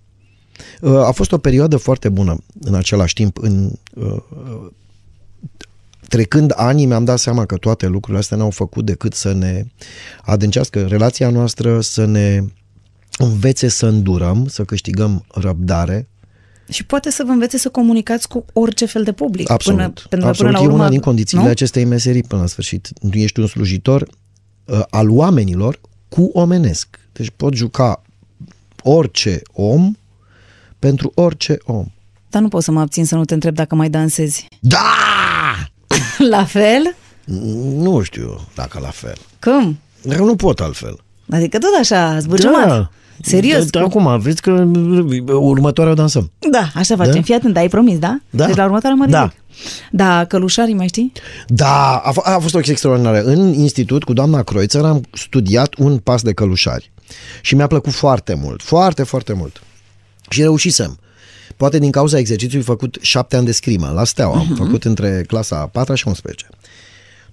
Uh, 0.81 0.97
A 0.97 1.11
fost 1.11 1.33
o 1.33 1.39
perioadă 1.39 1.77
foarte 1.77 2.09
bună 2.09 2.39
în 2.61 2.75
același 2.75 3.15
timp. 3.15 3.39
În, 3.41 3.71
uh, 3.95 4.13
uh, 4.13 4.71
trecând 6.09 6.53
anii 6.57 6.87
mi-am 6.87 7.05
dat 7.05 7.19
seama 7.19 7.47
că 7.47 7.57
toate 7.57 7.87
lucrurile 7.87 8.19
astea 8.19 8.37
n-au 8.37 8.51
făcut 8.51 8.85
decât 8.85 9.15
să 9.15 9.33
ne 9.33 9.65
adâncească 10.23 10.87
relația 10.87 11.31
noastră, 11.31 11.81
să 11.81 12.05
ne 12.05 12.45
învețe 13.19 13.69
să 13.69 13.87
îndurăm, 13.87 14.47
să 14.47 14.65
câștigăm 14.65 15.25
răbdare. 15.35 16.09
Și 16.71 16.85
poate 16.85 17.11
să 17.11 17.23
vă 17.27 17.31
învețe 17.33 17.59
să 17.59 17.69
comunicați 17.69 18.29
cu 18.29 18.45
orice 18.53 18.87
fel 18.87 19.03
de 19.03 19.13
public. 19.13 19.51
Absolut. 19.51 19.79
Până, 19.79 19.93
pentru 19.93 20.19
că 20.19 20.27
Absolut. 20.27 20.53
până 20.53 20.63
la 20.63 20.65
e 20.65 20.67
urmă, 20.67 20.83
una 20.83 20.91
din 20.91 21.01
condițiile 21.01 21.43
nu? 21.43 21.49
acestei 21.49 21.85
meserii 21.85 22.23
până 22.23 22.41
la 22.41 22.47
sfârșit. 22.47 22.89
Nu 23.01 23.11
ești 23.13 23.41
un 23.41 23.47
slujitor 23.47 24.09
uh, 24.65 24.81
al 24.91 25.11
oamenilor 25.11 25.81
cu 26.09 26.31
omenesc. 26.33 26.89
Deci 27.13 27.31
poți 27.37 27.57
juca 27.57 28.03
orice 28.83 29.43
om 29.53 29.95
pentru 30.79 31.13
orice 31.15 31.59
om. 31.65 31.87
Dar 32.29 32.43
nu 32.43 32.49
pot 32.49 32.63
să 32.63 32.71
mă 32.71 32.81
abțin 32.81 33.05
să 33.05 33.15
nu 33.15 33.25
te 33.25 33.35
întreb 33.35 33.55
dacă 33.55 33.75
mai 33.75 33.91
dansezi. 33.91 34.47
Da! 34.61 34.95
La 36.31 36.45
fel? 36.45 36.97
Nu 37.75 38.03
știu 38.03 38.49
dacă 38.55 38.79
la 38.83 38.91
fel. 38.91 39.17
Cum? 39.41 39.79
Dar 40.03 40.19
eu 40.19 40.25
nu 40.25 40.37
pot 40.37 40.61
altfel. 40.61 40.99
Adică 41.31 41.59
tot 41.59 41.71
așa, 41.81 42.19
zbârgemat. 42.19 42.91
Serios? 43.23 43.71
Da, 43.71 43.81
cu- 43.81 43.87
acum, 43.99 44.21
vezi 44.21 44.41
că 44.41 44.51
următoarea 45.33 45.93
o 45.93 45.97
dansăm. 45.97 46.31
Da, 46.51 46.71
așa 46.75 46.97
facem. 46.97 47.15
Da? 47.15 47.23
Fii 47.23 47.35
atent, 47.35 47.57
ai 47.57 47.69
promis, 47.69 47.99
da? 47.99 48.19
Da. 48.31 48.47
Deci 48.47 48.57
la 48.57 48.65
următoarea 48.65 48.99
mă 48.99 49.07
Da. 49.07 49.23
ridic. 49.23 49.37
Da, 49.91 50.25
călușarii 50.25 50.75
mai 50.75 50.87
știi? 50.87 51.13
Da, 51.47 51.97
a, 51.97 52.13
f- 52.13 52.25
a 52.35 52.39
fost 52.39 52.55
o 52.55 52.57
chestie 52.57 52.73
extraordinară. 52.73 53.23
În 53.23 53.53
institut, 53.53 54.05
cu 54.05 54.13
doamna 54.13 54.43
Croițăr, 54.43 54.85
am 54.85 55.01
studiat 55.13 55.75
un 55.79 55.99
pas 55.99 56.23
de 56.23 56.33
călușari. 56.33 56.91
Și 57.41 57.55
mi-a 57.55 57.67
plăcut 57.67 57.93
foarte 57.93 58.35
mult, 58.35 58.63
foarte, 58.63 59.03
foarte 59.03 59.33
mult. 59.33 59.63
Și 60.29 60.41
reușisem. 60.41 60.99
Poate 61.57 61.79
din 61.79 61.91
cauza 61.91 62.19
exercițiului 62.19 62.67
făcut 62.67 62.99
șapte 63.01 63.37
ani 63.37 63.45
de 63.45 63.53
scrimă 63.53 63.91
la 63.95 64.05
Steaua. 64.05 64.37
Am 64.39 64.55
făcut 64.57 64.85
între 64.85 65.25
clasa 65.27 65.57
a 65.57 65.67
4 65.67 65.95
și 65.95 66.03
a 66.07 66.09
11. 66.09 66.47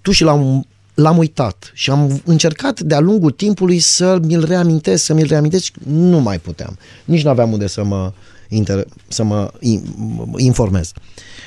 Tu 0.01 0.11
și 0.11 0.23
l-am, 0.23 0.67
l-am 0.97 1.17
uitat 1.17 1.71
și 1.73 1.89
am 1.89 2.21
încercat 2.25 2.79
de-a 2.79 2.99
lungul 2.99 3.31
timpului 3.31 3.79
să 3.79 4.19
mi-l 4.21 4.45
reamintesc, 4.45 5.03
să 5.03 5.13
mi-l 5.13 5.27
reamintesc 5.27 5.63
și 5.63 5.71
nu 5.87 6.19
mai 6.19 6.39
puteam. 6.39 6.77
Nici 7.05 7.23
nu 7.23 7.29
aveam 7.29 7.51
unde 7.51 7.67
să 7.67 7.83
mă, 7.83 8.13
inter- 8.49 8.87
să 9.07 9.23
mă 9.23 9.51
in- 9.59 9.83
informez. 10.35 10.91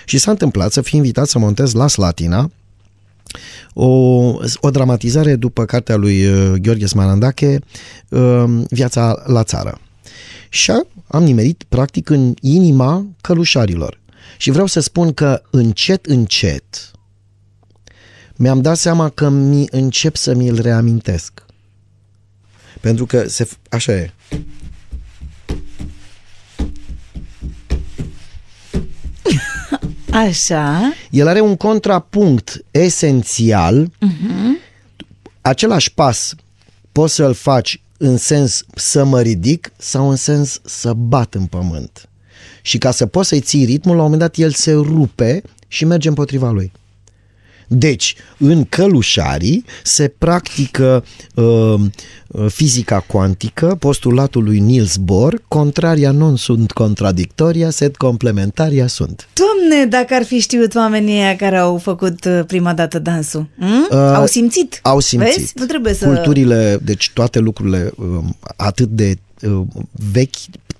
Și 0.05 0.19
s-a 0.19 0.31
întâmplat 0.31 0.73
să 0.73 0.81
fiu 0.81 0.97
invitat 0.97 1.27
să 1.27 1.39
montez 1.39 1.73
la 1.73 1.87
Slatina 1.87 2.51
o, 3.75 3.87
o 4.61 4.71
dramatizare 4.71 5.37
după 5.37 5.65
cartea 5.65 5.97
lui 5.97 6.27
uh, 6.27 6.53
Gheorghe 6.61 6.87
Smarandache, 6.87 7.59
uh, 8.09 8.45
Viața 8.69 9.23
la 9.27 9.43
țară. 9.43 9.81
Și 10.49 10.71
a- 10.71 10.87
am 11.07 11.23
nimerit 11.23 11.65
practic 11.69 12.11
în 12.11 12.35
inima 12.41 13.07
călușarilor. 13.21 14.01
Și 14.39 14.51
vreau 14.51 14.67
să 14.67 14.81
spun 14.81 15.13
că 15.13 15.43
încet, 15.51 16.07
încet 16.07 16.91
mi-am 18.41 18.61
dat 18.61 18.77
seama 18.77 19.09
că 19.09 19.29
mi 19.29 19.65
încep 19.71 20.17
să 20.17 20.35
mi-l 20.35 20.61
reamintesc. 20.61 21.45
Pentru 22.81 23.07
că 23.07 23.29
se, 23.29 23.45
f- 23.45 23.59
așa 23.71 23.93
e. 23.93 24.11
Așa. 30.27 30.93
El 31.11 31.27
are 31.27 31.41
un 31.41 31.57
contrapunct 31.57 32.65
esențial. 32.71 33.87
Uh-huh. 33.87 34.69
Același 35.41 35.95
pas 35.95 36.35
poți 36.93 37.15
să-l 37.15 37.35
faci 37.35 37.83
în 37.97 38.17
sens 38.17 38.65
să 38.75 39.05
mă 39.05 39.21
ridic 39.21 39.73
sau 39.77 40.11
în 40.11 40.17
sens 40.17 40.61
să 40.65 40.93
bat 40.93 41.35
în 41.35 41.47
pământ. 41.47 42.09
Și 42.63 42.79
ca 42.79 42.91
să 42.91 43.07
poți 43.07 43.29
să-i 43.29 43.41
ții 43.41 43.65
ritmul, 43.65 43.97
la 43.97 44.03
un 44.03 44.11
moment 44.11 44.21
dat 44.31 44.37
el 44.37 44.53
se 44.53 44.73
rupe 44.73 45.43
și 45.69 45.85
merge 45.85 46.09
împotriva 46.09 46.51
lui. 46.51 46.73
Deci, 47.73 48.15
în 48.39 48.65
călușarii 48.65 49.65
se 49.83 50.13
practică 50.19 51.05
uh, 51.35 51.45
uh, 52.27 52.47
fizica 52.49 53.01
cuantică, 53.01 53.77
postulatul 53.79 54.45
lui 54.45 54.59
Niels 54.59 54.97
Bohr, 54.97 55.43
contraria 55.49 56.11
non 56.11 56.37
sunt 56.37 56.73
contradictoria, 56.73 57.71
sed 57.71 57.97
complementaria 57.97 58.87
sunt. 58.87 59.29
Doamne, 59.33 59.87
dacă 59.87 60.15
ar 60.15 60.25
fi 60.25 60.39
știut 60.39 60.75
oamenii 60.75 61.15
ăia 61.15 61.37
care 61.37 61.57
au 61.57 61.79
făcut 61.79 62.25
uh, 62.25 62.41
prima 62.47 62.75
dată 62.75 62.99
dansul. 62.99 63.49
Mm? 63.57 63.87
Uh, 63.91 63.97
au 63.97 64.27
simțit. 64.27 64.79
Au 64.83 65.01
simțit. 65.01 65.37
Vezi? 65.37 65.53
Nu 65.57 65.65
trebuie 65.65 65.95
să... 65.95 66.07
Culturile, 66.07 66.79
deci 66.83 67.11
toate 67.15 67.39
lucrurile 67.39 67.93
um, 67.97 68.37
atât 68.57 68.89
de 68.89 69.19
uh, 69.43 69.61
vechi, 70.13 70.37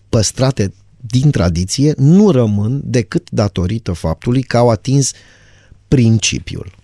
păstrate 0.09 0.73
din 0.97 1.31
tradiție, 1.31 1.95
nu 1.97 2.31
rămân 2.31 2.81
decât 2.85 3.31
datorită 3.31 3.93
faptului 3.93 4.43
că 4.43 4.57
au 4.57 4.69
atins 4.69 5.13
principiul. 5.89 6.79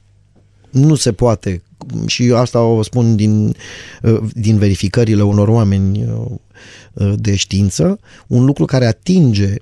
Nu 0.77 0.95
se 0.95 1.13
poate, 1.13 1.63
și 2.07 2.33
asta 2.35 2.61
o 2.61 2.83
spun 2.83 3.17
din, 3.17 3.55
uh, 4.03 4.19
din 4.33 4.59
verificările 4.59 5.23
unor 5.23 5.49
oameni 5.49 6.05
uh, 6.05 6.27
uh, 6.93 7.13
de 7.17 7.35
știință, 7.35 7.99
un 8.27 8.45
lucru 8.45 8.65
care 8.65 8.87
atinge, 8.87 9.55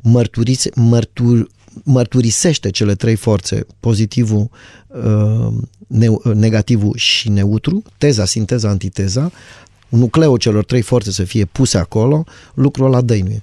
mărturise, 0.00 0.70
mărtur, 0.74 1.48
mărturisește 1.84 2.70
cele 2.70 2.94
trei 2.94 3.16
forțe, 3.16 3.66
pozitivul, 3.80 4.50
uh, 4.86 5.52
neu- 5.86 6.22
negativul 6.34 6.96
și 6.96 7.28
neutru, 7.28 7.82
teza, 7.98 8.24
sinteza, 8.24 8.68
antiteza, 8.68 9.30
nucleul 9.88 10.38
celor 10.38 10.64
trei 10.64 10.82
forțe 10.82 11.10
să 11.10 11.22
fie 11.22 11.44
puse 11.44 11.78
acolo, 11.78 12.24
lucrul 12.54 12.86
ăla 12.86 13.00
dăinuie. 13.00 13.42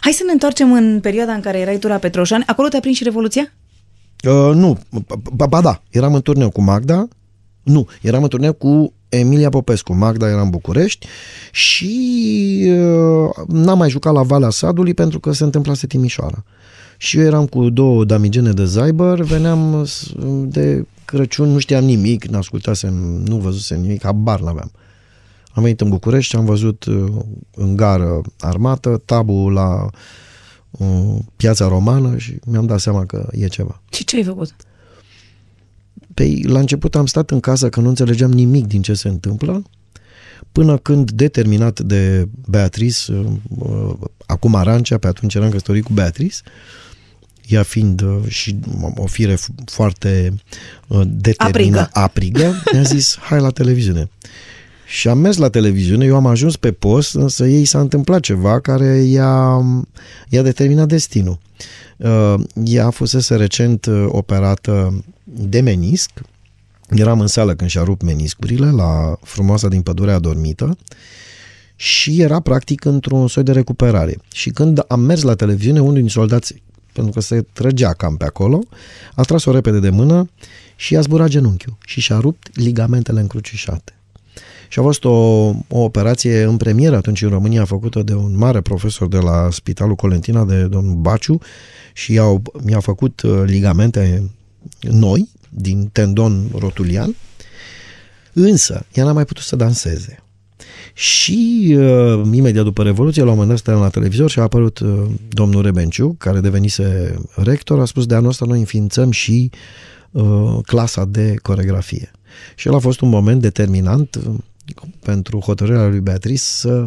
Hai 0.00 0.12
să 0.12 0.22
ne 0.26 0.32
întoarcem 0.32 0.72
în 0.72 1.00
perioada 1.00 1.32
în 1.32 1.40
care 1.40 1.58
erai 1.58 1.78
tu 1.78 1.88
la 1.88 1.96
Petroșani. 1.96 2.44
Acolo 2.46 2.68
te-a 2.68 2.80
prins 2.80 2.96
și 2.96 3.04
Revoluția? 3.04 3.52
Uh, 4.26 4.54
nu, 4.54 4.78
ba, 5.32 5.46
ba 5.46 5.60
da, 5.60 5.82
eram 5.90 6.14
în 6.14 6.20
turneu 6.20 6.50
cu 6.50 6.62
Magda, 6.62 7.08
nu, 7.62 7.86
eram 8.02 8.22
în 8.22 8.28
turneu 8.28 8.52
cu 8.52 8.92
Emilia 9.08 9.48
Popescu, 9.48 9.94
Magda 9.94 10.28
era 10.28 10.40
în 10.40 10.50
București 10.50 11.06
și 11.52 11.94
uh, 12.66 13.30
n-am 13.48 13.78
mai 13.78 13.90
jucat 13.90 14.12
la 14.12 14.22
Valea 14.22 14.50
Sadului 14.50 14.94
pentru 14.94 15.20
că 15.20 15.32
se 15.32 15.44
întâmplase 15.44 15.86
Timișoara. 15.86 16.44
Și 16.98 17.18
eu 17.18 17.24
eram 17.24 17.46
cu 17.46 17.70
două 17.70 18.04
damigene 18.04 18.50
de 18.52 18.64
Zyber, 18.64 19.20
veneam 19.22 19.84
s- 19.84 20.12
de 20.44 20.86
Crăciun, 21.04 21.48
nu 21.48 21.58
știam 21.58 21.84
nimic, 21.84 22.24
n-ascultasem, 22.24 22.94
nu 23.24 23.36
văzusem 23.36 23.80
nimic, 23.80 24.02
habar 24.02 24.40
n-aveam. 24.40 24.70
Am 25.52 25.62
venit 25.62 25.80
în 25.80 25.88
București 25.88 26.30
și 26.30 26.36
am 26.36 26.44
văzut 26.44 26.84
uh, 26.84 27.04
în 27.54 27.76
gară 27.76 28.20
armată, 28.38 29.02
tabul 29.04 29.52
la 29.52 29.82
uh, 29.84 29.90
piața 31.36 31.68
romană 31.68 32.16
și 32.16 32.36
mi-am 32.46 32.66
dat 32.66 32.80
seama 32.80 33.04
că 33.06 33.28
e 33.32 33.46
ceva. 33.46 33.82
Și 33.90 34.04
ce 34.04 34.16
ai 34.16 34.24
făcut? 34.24 34.54
Păi, 36.14 36.42
la 36.42 36.58
început 36.58 36.94
am 36.94 37.06
stat 37.06 37.30
în 37.30 37.40
casă 37.40 37.68
că 37.68 37.80
nu 37.80 37.88
înțelegeam 37.88 38.30
nimic 38.32 38.66
din 38.66 38.82
ce 38.82 38.94
se 38.94 39.08
întâmplă, 39.08 39.62
până 40.52 40.76
când, 40.76 41.10
determinat 41.10 41.80
de 41.80 42.28
Beatrice, 42.48 43.12
uh, 43.12 43.26
uh, 43.58 43.94
acum 44.26 44.54
Arancea, 44.54 44.98
pe 44.98 45.06
atunci 45.06 45.34
eram 45.34 45.50
căsătorit 45.50 45.84
cu 45.84 45.92
Beatrice, 45.92 46.36
ea 47.48 47.62
fiind 47.62 48.00
uh, 48.00 48.18
și 48.28 48.56
o 48.94 49.06
fire 49.06 49.34
f- 49.34 49.64
foarte 49.64 50.34
uh, 50.88 51.00
determinată, 51.06 51.90
Aprigă. 51.92 52.44
aprigă, 52.44 52.62
mi-a 52.72 52.82
zis, 52.82 53.16
hai 53.20 53.40
la 53.40 53.50
televiziune. 53.50 54.10
Și 54.86 55.08
am 55.08 55.18
mers 55.18 55.36
la 55.36 55.48
televiziune, 55.48 56.04
eu 56.04 56.16
am 56.16 56.26
ajuns 56.26 56.56
pe 56.56 56.72
post, 56.72 57.14
însă 57.14 57.46
ei 57.46 57.64
s-a 57.64 57.80
întâmplat 57.80 58.20
ceva 58.20 58.60
care 58.60 58.96
i-a, 58.96 59.62
i-a 60.28 60.42
determinat 60.42 60.88
destinul. 60.88 61.38
Uh, 61.96 62.34
ea 62.64 62.90
fusese 62.90 63.36
recent 63.36 63.86
uh, 63.86 64.06
operată 64.08 65.04
de 65.24 65.60
menisc, 65.60 66.10
eram 66.88 67.20
în 67.20 67.26
sală 67.26 67.54
când 67.54 67.70
și-a 67.70 67.82
rupt 67.82 68.02
meniscurile 68.02 68.70
la 68.70 69.16
frumoasa 69.22 69.68
din 69.68 69.82
pădurea 69.82 70.14
adormită 70.14 70.76
și 71.76 72.20
era 72.20 72.40
practic 72.40 72.84
într-un 72.84 73.28
soi 73.28 73.42
de 73.42 73.52
recuperare. 73.52 74.18
Și 74.32 74.50
când 74.50 74.84
am 74.88 75.00
mers 75.00 75.22
la 75.22 75.34
televiziune, 75.34 75.80
unul 75.80 75.94
din 75.94 76.08
soldați, 76.08 76.62
pentru 76.92 77.12
că 77.12 77.20
se 77.20 77.46
trăgea 77.52 77.92
cam 77.92 78.16
pe 78.16 78.24
acolo, 78.24 78.60
a 79.14 79.22
tras-o 79.22 79.50
repede 79.50 79.78
de 79.78 79.90
mână 79.90 80.28
și 80.76 80.92
i-a 80.92 81.00
zburat 81.00 81.28
genunchiul 81.28 81.76
și 81.86 82.00
și-a 82.00 82.18
rupt 82.18 82.56
ligamentele 82.56 83.20
încrucișate. 83.20 83.95
Și 84.68 84.78
a 84.78 84.82
fost 84.82 85.04
o, 85.04 85.10
o 85.68 85.78
operație 85.78 86.42
în 86.42 86.56
premieră 86.56 86.96
atunci 86.96 87.22
în 87.22 87.28
România 87.28 87.64
făcută 87.64 88.02
de 88.02 88.14
un 88.14 88.36
mare 88.36 88.60
profesor 88.60 89.08
de 89.08 89.18
la 89.18 89.48
Spitalul 89.50 89.94
Colentina, 89.94 90.44
de 90.44 90.62
domnul 90.62 90.94
Baciu, 90.94 91.38
și 91.92 92.12
i-au, 92.12 92.42
mi-a 92.62 92.80
făcut 92.80 93.20
uh, 93.20 93.42
ligamente 93.44 94.30
noi, 94.80 95.28
din 95.50 95.88
tendon 95.92 96.46
rotulian, 96.58 97.16
însă 98.32 98.86
ea 98.92 99.04
n-a 99.04 99.12
mai 99.12 99.24
putut 99.24 99.42
să 99.42 99.56
danseze. 99.56 100.20
Și 100.94 101.74
uh, 101.78 102.20
imediat 102.32 102.64
după 102.64 102.82
Revoluție, 102.82 103.22
la 103.22 103.28
un 103.28 103.32
moment 103.32 103.50
dat 103.50 103.58
stăteam 103.58 103.82
la 103.82 103.88
televizor 103.88 104.30
și 104.30 104.38
a 104.38 104.42
apărut 104.42 104.78
uh, 104.78 105.04
domnul 105.28 105.62
Rebenciu, 105.62 106.14
care 106.18 106.40
devenise 106.40 107.14
rector, 107.34 107.80
a 107.80 107.84
spus 107.84 108.06
de 108.06 108.14
anul 108.14 108.28
ăsta 108.28 108.44
noi 108.44 108.58
înființăm 108.58 109.10
și 109.10 109.50
uh, 110.10 110.58
clasa 110.62 111.04
de 111.04 111.34
coregrafie. 111.42 112.10
Și 112.54 112.68
el 112.68 112.74
a 112.74 112.78
fost 112.78 113.00
un 113.00 113.08
moment 113.08 113.40
determinant 113.40 114.14
uh, 114.14 114.34
pentru 115.02 115.38
hotărârea 115.40 115.86
lui 115.86 116.00
Beatrice 116.00 116.38
să 116.42 116.86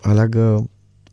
aleagă 0.00 0.70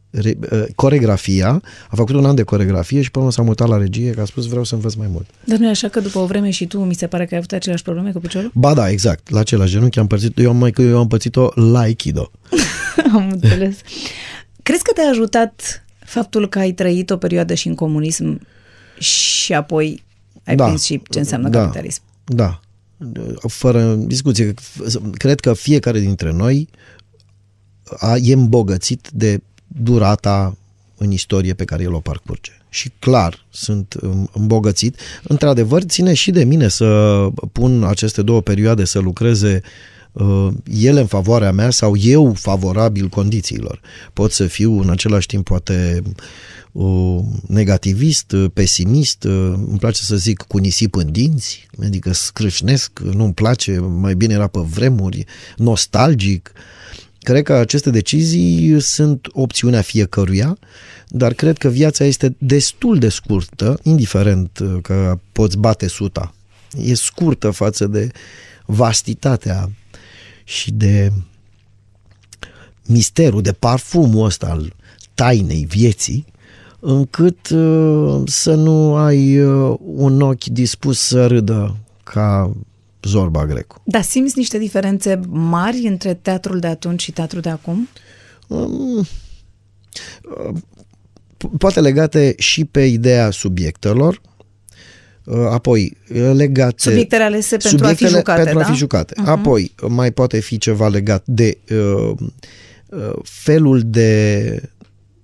re, 0.09 0.37
uh, 0.51 0.63
coregrafia, 0.75 1.61
a 1.89 1.95
făcut 1.95 2.15
un 2.15 2.25
an 2.25 2.35
de 2.35 2.43
coregrafie 2.43 3.01
și 3.01 3.11
până 3.11 3.25
urmă 3.25 3.35
s-a 3.37 3.41
mutat 3.47 3.67
la 3.67 3.77
regie, 3.77 4.11
că 4.11 4.21
a 4.21 4.25
spus 4.25 4.45
vreau 4.47 4.63
să 4.63 4.75
învăț 4.75 4.93
mai 4.93 5.07
mult. 5.11 5.25
Dar 5.43 5.57
nu 5.57 5.65
e 5.65 5.69
așa 5.69 5.87
că 5.87 5.99
după 5.99 6.19
o 6.19 6.25
vreme 6.25 6.49
și 6.49 6.65
tu 6.67 6.79
mi 6.79 6.93
se 6.93 7.07
pare 7.07 7.23
că 7.25 7.29
ai 7.33 7.37
avut 7.39 7.51
aceleași 7.51 7.83
probleme 7.83 8.11
cu 8.11 8.19
piciorul? 8.19 8.51
Ba 8.53 8.73
da, 8.73 8.89
exact, 8.89 9.29
la 9.29 9.39
același 9.39 9.71
genunchi 9.71 9.99
am 9.99 10.07
părțit, 10.07 10.37
eu 10.39 10.49
am, 10.49 10.57
mai, 10.57 10.73
eu 10.77 10.97
am 10.99 11.07
pățit-o 11.07 11.49
la 11.55 11.79
Aikido. 11.79 12.31
am 13.13 13.29
înțeles. 13.31 13.75
Crezi 14.63 14.83
că 14.83 14.91
te-a 14.93 15.09
ajutat 15.09 15.83
faptul 15.99 16.49
că 16.49 16.59
ai 16.59 16.71
trăit 16.71 17.09
o 17.09 17.17
perioadă 17.17 17.53
și 17.53 17.67
în 17.67 17.75
comunism 17.75 18.39
și 18.99 19.53
apoi 19.53 20.03
ai 20.45 20.55
Da. 20.55 20.65
prins 20.65 20.83
și 20.83 21.01
ce 21.09 21.19
înseamnă 21.19 21.49
Da. 21.49 21.59
capitalism? 21.61 22.01
Da, 22.25 22.59
fără 23.47 23.93
discuție. 23.93 24.53
Cred 25.11 25.39
că 25.39 25.53
fiecare 25.53 25.99
dintre 25.99 26.31
noi 26.31 26.69
a, 27.97 28.15
e 28.15 28.33
îmbogățit 28.33 29.09
de 29.13 29.41
durata 29.67 30.57
în 30.97 31.11
istorie 31.11 31.53
pe 31.53 31.65
care 31.65 31.83
el 31.83 31.93
o 31.93 31.99
parcurge. 31.99 32.51
Și 32.69 32.91
clar, 32.99 33.45
sunt 33.49 33.95
um, 34.01 34.29
îmbogățit. 34.33 34.99
Într-adevăr, 35.23 35.81
ține 35.81 36.13
și 36.13 36.31
de 36.31 36.43
mine 36.43 36.67
să 36.67 37.29
pun 37.51 37.83
aceste 37.83 38.21
două 38.21 38.41
perioade 38.41 38.85
să 38.85 38.99
lucreze 38.99 39.61
uh, 39.63 39.96
ele 40.81 40.99
în 40.99 41.05
favoarea 41.05 41.51
mea 41.51 41.69
sau 41.69 41.97
eu 41.97 42.33
favorabil 42.33 43.07
condițiilor. 43.07 43.81
Pot 44.13 44.31
să 44.31 44.45
fiu 44.45 44.81
în 44.81 44.89
același 44.89 45.27
timp 45.27 45.45
poate 45.45 46.01
uh, 46.71 47.19
negativist, 47.47 48.31
uh, 48.31 48.45
pesimist, 48.53 49.23
uh, 49.23 49.53
îmi 49.67 49.77
place 49.79 50.01
să 50.01 50.15
zic 50.15 50.41
cu 50.47 50.57
nisip 50.57 50.95
în 50.95 51.11
dinți, 51.11 51.67
adică 51.83 52.13
scrâșnesc, 52.13 52.99
nu-mi 52.99 53.33
place, 53.33 53.79
mai 53.79 54.15
bine 54.15 54.33
era 54.33 54.47
pe 54.47 54.59
vremuri, 54.59 55.25
nostalgic. 55.57 56.51
Cred 57.19 57.43
că 57.43 57.53
aceste 57.53 57.89
decizii 57.89 58.81
sunt 58.81 59.27
opțiunea 59.31 59.81
fiecăruia, 59.81 60.57
dar 61.07 61.33
cred 61.33 61.57
că 61.57 61.67
viața 61.67 62.03
este 62.03 62.35
destul 62.37 62.97
de 62.97 63.09
scurtă, 63.09 63.79
indiferent 63.83 64.59
uh, 64.59 64.77
că 64.81 65.19
poți 65.31 65.57
bate 65.57 65.87
suta. 65.87 66.33
E 66.77 66.93
scurtă 66.93 67.49
față 67.49 67.87
de 67.87 68.11
vastitatea 68.65 69.69
și 70.47 70.71
de 70.71 71.11
misterul, 72.85 73.41
de 73.41 73.51
parfumul 73.51 74.25
ăsta 74.25 74.47
al 74.47 74.73
tainei 75.13 75.65
vieții, 75.65 76.25
încât 76.79 77.49
uh, 77.49 78.21
să 78.25 78.53
nu 78.53 78.95
ai 78.95 79.39
uh, 79.39 79.77
un 79.79 80.21
ochi 80.21 80.43
dispus 80.43 80.99
să 80.99 81.27
râdă 81.27 81.75
ca 82.03 82.55
Zorba 83.01 83.45
Grecu. 83.45 83.81
Dar 83.83 84.01
simți 84.01 84.37
niște 84.37 84.57
diferențe 84.57 85.19
mari 85.29 85.77
între 85.77 86.13
teatrul 86.13 86.59
de 86.59 86.67
atunci 86.67 87.01
și 87.01 87.11
teatrul 87.11 87.41
de 87.41 87.49
acum? 87.49 87.89
Po- 91.37 91.57
Poate 91.57 91.79
legate 91.81 92.35
și 92.37 92.65
pe 92.65 92.81
ideea 92.81 93.31
subiectelor, 93.31 94.21
uh, 94.36 94.36
apoi 95.49 95.97
uh, 96.13 96.31
legate... 96.33 96.75
Subiectele 96.77 97.23
alese 97.23 97.57
pentru 97.57 97.85
a 97.85 97.87
fi 97.87 97.95
subiectele 97.95 98.17
jucate, 98.17 98.41
pentru 98.41 98.59
a 98.59 98.61
da? 98.61 98.71
fi 98.71 98.77
jucate. 98.77 99.13
Uh-huh. 99.13 99.25
Apoi 99.25 99.71
mai 99.87 100.11
poate 100.11 100.39
fi 100.39 100.57
ceva 100.57 100.87
legat 100.87 101.23
de 101.25 101.57
uh, 101.69 102.13
uh, 102.89 103.13
felul 103.23 103.81
de 103.85 104.61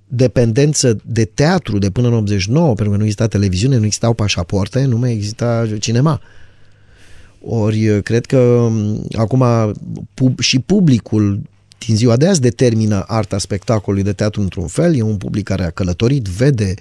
dependență 0.07 0.97
de 1.05 1.25
teatru 1.25 1.77
de 1.77 1.89
până 1.89 2.07
în 2.07 2.13
89, 2.13 2.65
pentru 2.65 2.89
că 2.89 2.95
nu 2.95 3.01
exista 3.01 3.27
televiziune, 3.27 3.77
nu 3.77 3.85
existau 3.85 4.13
pașapoarte, 4.13 4.83
nu 4.83 4.97
mai 4.97 5.11
exista 5.11 5.67
cinema. 5.79 6.21
Ori 7.41 7.89
uh, 7.89 8.03
cred 8.03 8.25
că 8.25 8.37
um, 8.37 9.07
acum 9.17 9.43
pub, 10.13 10.39
și 10.39 10.59
publicul 10.59 11.41
din 11.85 11.95
ziua 11.95 12.17
de 12.17 12.27
azi 12.27 12.41
determină 12.41 13.03
arta 13.07 13.37
spectacolului 13.37 14.03
de 14.03 14.13
teatru 14.13 14.41
într-un 14.41 14.67
fel, 14.67 14.95
e 14.95 15.01
un 15.01 15.17
public 15.17 15.43
care 15.43 15.63
a 15.63 15.69
călătorit, 15.69 16.23
vede 16.23 16.73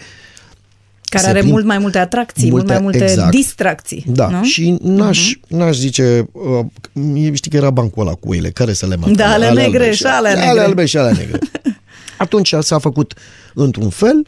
Care 1.13 1.25
se 1.25 1.31
are 1.31 1.39
prind- 1.41 1.51
mult 1.53 1.65
mai 1.65 1.79
multe 1.79 1.99
atracții, 1.99 2.51
mult 2.51 2.55
multe- 2.55 2.73
mai 2.73 2.83
multe 2.83 3.05
exact. 3.05 3.31
distracții. 3.31 4.05
Da, 4.07 4.29
nu? 4.29 4.45
și 4.45 4.77
n-aș, 4.83 5.33
uh-huh. 5.35 5.49
n-aș 5.49 5.77
zice, 5.77 6.29
uh, 6.33 7.33
știi 7.33 7.51
că 7.51 7.57
era 7.57 7.71
bancul 7.71 8.07
ăla 8.07 8.15
cu 8.15 8.29
oile, 8.29 8.51
care 8.51 8.73
să 8.73 8.87
le 8.87 8.97
mată? 8.97 9.11
Da, 9.13 9.33
ale 9.33 9.51
negre 9.51 9.93
și 9.93 10.05
ale 10.05 10.29
negre. 10.29 10.45
Ale 10.49 10.61
albe 10.61 10.85
și 10.85 10.97
ale 10.97 11.13
negre. 11.13 11.39
Atunci 12.19 12.55
s-a 12.61 12.79
făcut 12.79 13.15
într-un 13.55 13.89
fel, 13.89 14.27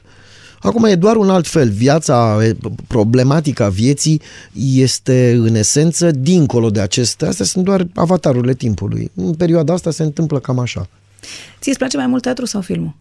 acum 0.58 0.84
e 0.84 0.94
doar 0.94 1.16
un 1.16 1.30
alt 1.30 1.46
fel. 1.46 1.70
Viața, 1.70 2.38
e, 2.44 2.56
problematica 2.86 3.68
vieții 3.68 4.20
este 4.74 5.32
în 5.38 5.54
esență 5.54 6.10
dincolo 6.10 6.70
de 6.70 6.80
acestea. 6.80 7.28
Astea 7.28 7.44
sunt 7.44 7.64
doar 7.64 7.86
avatarurile 7.94 8.54
timpului. 8.54 9.10
În 9.14 9.34
perioada 9.34 9.72
asta 9.72 9.90
se 9.90 10.02
întâmplă 10.02 10.38
cam 10.38 10.58
așa. 10.58 10.88
Ție 11.60 11.70
îți 11.70 11.78
place 11.78 11.96
mai 11.96 12.06
mult 12.06 12.22
teatru 12.22 12.44
sau 12.44 12.60
filmul? 12.60 12.94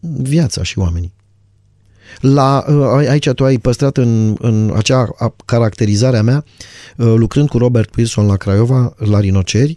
viața 0.00 0.62
și 0.62 0.78
oamenii. 0.78 1.12
La, 2.20 2.64
uh, 2.68 3.06
aici 3.08 3.28
tu 3.28 3.44
ai 3.44 3.58
păstrat 3.58 3.96
în, 3.96 4.36
în 4.40 4.72
acea 4.76 5.08
a- 5.18 5.34
caracterizare 5.44 6.16
a 6.16 6.22
mea, 6.22 6.44
uh, 6.96 7.14
lucrând 7.16 7.48
cu 7.48 7.58
Robert 7.58 7.94
Wilson 7.96 8.26
la 8.26 8.36
Craiova, 8.36 8.94
la 8.96 9.20
Rinoceri, 9.20 9.76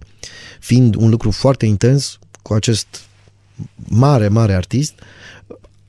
fiind 0.59 0.95
un 0.95 1.09
lucru 1.09 1.32
foarte 1.32 1.65
intens 1.65 2.19
cu 2.41 2.53
acest 2.53 2.88
mare, 3.88 4.27
mare 4.27 4.53
artist, 4.53 4.93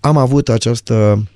am 0.01 0.17
avut 0.17 0.49
această 0.49 1.27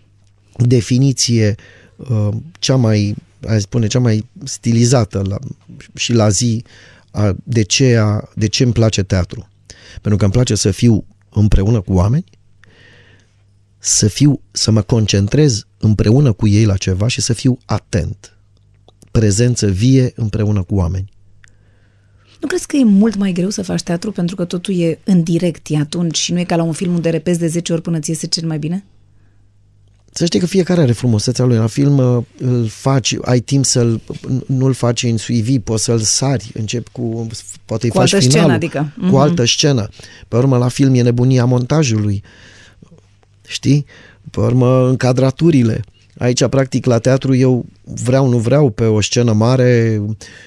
definiție 0.56 1.54
uh, 1.96 2.28
cea 2.58 2.76
mai, 2.76 3.14
aș 3.48 3.60
spune, 3.60 3.86
cea 3.86 3.98
mai 3.98 4.26
stilizată 4.44 5.22
la, 5.28 5.38
și 5.94 6.12
la 6.12 6.28
zi 6.28 6.64
a, 7.10 7.36
de, 7.44 7.62
ce 7.62 7.96
a, 7.96 8.28
de 8.34 8.46
ce 8.46 8.62
îmi 8.62 8.72
place 8.72 9.02
teatru. 9.02 9.48
Pentru 9.92 10.16
că 10.16 10.24
îmi 10.24 10.32
place 10.32 10.54
să 10.54 10.70
fiu 10.70 11.04
împreună 11.30 11.80
cu 11.80 11.92
oameni, 11.92 12.24
să 13.88 14.08
fiu, 14.08 14.40
să 14.50 14.70
mă 14.70 14.82
concentrez 14.82 15.66
împreună 15.78 16.32
cu 16.32 16.46
ei 16.48 16.64
la 16.64 16.76
ceva 16.76 17.06
și 17.06 17.20
să 17.20 17.32
fiu 17.32 17.58
atent. 17.64 18.36
Prezență 19.10 19.66
vie 19.66 20.12
împreună 20.16 20.62
cu 20.62 20.74
oameni. 20.74 21.10
Nu 22.40 22.46
crezi 22.48 22.66
că 22.66 22.76
e 22.76 22.84
mult 22.84 23.16
mai 23.16 23.32
greu 23.32 23.50
să 23.50 23.62
faci 23.62 23.82
teatru 23.82 24.12
pentru 24.12 24.36
că 24.36 24.44
totul 24.44 24.80
e 24.80 24.98
în 25.04 25.22
direct, 25.22 25.66
e 25.70 25.76
atunci 25.76 26.16
și 26.16 26.32
nu 26.32 26.38
e 26.38 26.44
ca 26.44 26.56
la 26.56 26.62
un 26.62 26.72
film 26.72 26.94
unde 26.94 27.10
repezi 27.10 27.38
de 27.38 27.46
10 27.46 27.72
ori 27.72 27.82
până 27.82 27.98
ți 27.98 28.10
iese 28.10 28.26
cel 28.26 28.46
mai 28.46 28.58
bine? 28.58 28.84
Să 30.12 30.24
știi 30.24 30.40
că 30.40 30.46
fiecare 30.46 30.80
are 30.80 30.92
frumusețea 30.92 31.44
lui. 31.44 31.56
La 31.56 31.66
film 31.66 31.98
uh, 31.98 32.22
îl 32.38 32.66
faci, 32.66 33.16
ai 33.22 33.40
timp 33.40 33.64
să-l, 33.64 34.00
nu-l 34.46 34.72
faci 34.72 35.02
în 35.02 35.16
suivi, 35.16 35.58
poți 35.58 35.84
să-l 35.84 35.98
sari, 35.98 36.50
începi 36.54 36.90
cu, 36.92 37.26
poate 37.64 37.84
îi 37.84 37.90
Cu 37.90 37.96
faci 37.98 38.12
altă 38.12 38.26
finalul, 38.26 38.50
scenă, 38.50 38.52
adică. 38.52 38.92
Cu 38.98 39.04
Mhm. 39.04 39.14
altă 39.14 39.44
scenă. 39.44 39.88
Pe 40.28 40.36
urmă, 40.36 40.56
la 40.56 40.68
film 40.68 40.94
e 40.94 41.02
nebunia 41.02 41.44
montajului. 41.44 42.22
Știi? 43.46 43.86
Pe 44.30 44.40
urmă, 44.40 44.88
încadraturile. 44.88 45.84
Aici, 46.18 46.46
practic, 46.46 46.86
la 46.86 46.98
teatru, 46.98 47.34
eu 47.34 47.64
vreau, 48.04 48.28
nu 48.28 48.38
vreau, 48.38 48.70
pe 48.70 48.84
o 48.84 49.00
scenă 49.00 49.32
mare, 49.32 50.02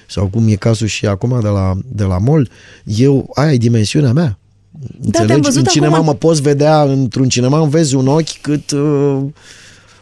sau 0.06 0.26
cum 0.26 0.48
e 0.48 0.54
cazul 0.54 0.86
și 0.86 1.06
acum 1.06 1.38
de 1.42 1.48
la, 1.48 1.72
de 1.84 2.04
la 2.04 2.18
mall, 2.18 2.50
eu, 2.84 3.30
aia 3.34 3.52
e 3.52 3.56
dimensiunea 3.56 4.12
mea. 4.12 4.38
Da, 5.00 5.24
te-am 5.24 5.40
văzut 5.40 5.66
în 5.66 5.72
cinema 5.72 5.96
acum- 5.96 6.06
mă 6.06 6.14
poți 6.14 6.42
vedea, 6.42 6.82
într-un 6.82 7.28
cinema 7.28 7.60
îmi 7.60 7.70
vezi 7.70 7.94
un 7.94 8.06
ochi 8.06 8.40
cât 8.40 8.70
uh, 8.70 9.18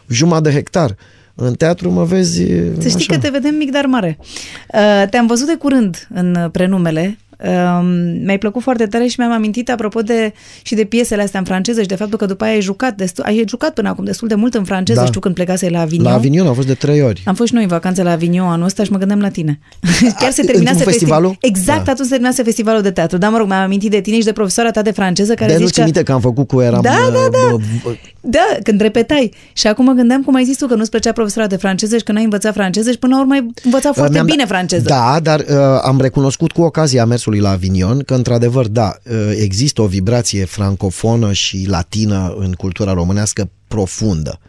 jumătate 0.07 0.49
de 0.49 0.55
hectar. 0.55 0.95
În 1.35 1.53
teatru 1.53 1.91
mă 1.91 2.03
vezi 2.03 2.35
Să 2.77 2.87
știi 2.87 2.95
așa. 2.95 3.13
că 3.13 3.17
te 3.17 3.29
vedem 3.29 3.55
mic, 3.55 3.71
dar 3.71 3.85
mare. 3.85 4.17
Uh, 4.21 5.09
te-am 5.09 5.27
văzut 5.27 5.47
de 5.47 5.55
curând 5.55 6.07
în 6.13 6.35
uh, 6.35 6.51
prenumele. 6.51 7.17
Uh, 7.45 7.79
mi-ai 8.23 8.37
plăcut 8.37 8.61
foarte 8.61 8.85
tare 8.85 9.05
și 9.07 9.15
mi-am 9.19 9.31
amintit 9.31 9.69
apropo 9.69 10.01
de 10.01 10.33
și 10.61 10.75
de 10.75 10.83
piesele 10.83 11.21
astea 11.21 11.39
în 11.39 11.45
franceză 11.45 11.81
și 11.81 11.87
de 11.87 11.95
faptul 11.95 12.17
că 12.17 12.25
după 12.25 12.43
aia 12.43 12.53
ai 12.53 12.61
jucat, 12.61 12.95
destul, 12.95 13.23
ai 13.23 13.43
jucat 13.47 13.73
până 13.73 13.89
acum 13.89 14.03
destul 14.05 14.27
de 14.27 14.35
mult 14.35 14.53
în 14.53 14.63
franceză, 14.63 14.99
Da. 14.99 15.05
știu 15.05 15.19
când 15.19 15.35
plecase 15.35 15.69
la 15.69 15.79
Avignon. 15.81 16.11
La 16.11 16.17
Avignon 16.17 16.47
am 16.47 16.53
fost 16.53 16.67
de 16.67 16.73
trei 16.73 17.01
ori. 17.01 17.23
Am 17.25 17.35
fost 17.35 17.47
și 17.47 17.53
noi 17.53 17.63
în 17.63 17.69
vacanță 17.69 18.03
la 18.03 18.11
Avignon 18.11 18.47
anul 18.47 18.65
ăsta 18.65 18.83
și 18.83 18.91
mă 18.91 18.97
gândeam 18.97 19.19
la 19.19 19.29
tine. 19.29 19.59
Chiar 20.19 20.31
se 20.31 20.41
în 20.41 20.47
terminase 20.47 20.83
festivalul? 20.83 21.37
Exact, 21.41 21.85
Da. 21.85 21.91
atunci 21.91 22.07
se 22.07 22.13
terminase 22.13 22.43
festivalul 22.43 22.81
de 22.81 22.91
teatru. 22.91 23.17
Dar 23.17 23.29
mă 23.31 23.37
rog, 23.37 23.47
mi-am 23.47 23.61
amintit 23.63 23.91
de 23.91 24.01
tine 24.01 24.17
și 24.17 24.23
de 24.25 24.31
profesoara 24.31 24.71
ta 24.71 24.81
de 24.81 24.91
franceză 24.91 25.33
care 25.33 25.51
de 25.51 25.57
nu 25.57 25.65
zici 25.65 25.73
ți 25.73 25.79
că... 25.79 25.83
minte 25.83 26.03
că 26.03 26.11
am 26.11 26.19
făcut 26.21 26.47
cu 26.47 26.61
eram... 26.61 26.81
Da, 26.81 26.89
da, 27.11 27.27
da. 27.31 27.53
uh, 27.53 27.61
uh, 27.85 27.97
Da, 28.21 28.47
când 28.63 28.81
repetai. 28.81 29.33
Și 29.53 29.67
acum 29.67 29.85
mă 29.85 29.91
gândeam 29.91 30.21
cum 30.23 30.35
ai 30.35 30.43
zis 30.43 30.57
tu 30.57 30.67
că 30.67 30.75
nu-ți 30.75 30.89
plăcea 30.89 31.11
profesora 31.11 31.47
de 31.47 31.55
franceză 31.55 31.97
și 31.97 32.03
că 32.03 32.11
n-ai 32.11 32.23
învățat 32.23 32.53
franceză 32.53 32.91
și 32.91 32.97
până 32.97 33.15
la 33.15 33.21
urmă 33.21 33.33
ai 33.33 33.45
învățat 33.63 33.93
foarte 33.93 34.13
Mi-am 34.13 34.25
bine 34.25 34.37
dat- 34.37 34.47
franceză. 34.47 34.83
Da, 34.87 35.19
dar 35.23 35.39
uh, 35.39 35.55
am 35.83 36.01
recunoscut 36.01 36.51
cu 36.51 36.61
ocazia 36.61 37.05
mersului 37.29 37.39
la 37.39 37.49
Avignon 37.49 38.03
că, 38.03 38.13
într-adevăr, 38.13 38.67
da, 38.67 38.97
uh, 39.03 39.31
există 39.35 39.81
o 39.81 39.87
vibrație 39.87 40.45
francofonă 40.45 41.33
și 41.33 41.65
latină 41.67 42.35
în 42.37 42.51
cultura 42.53 42.93
românească 42.93 43.49
profundă. 43.67 44.39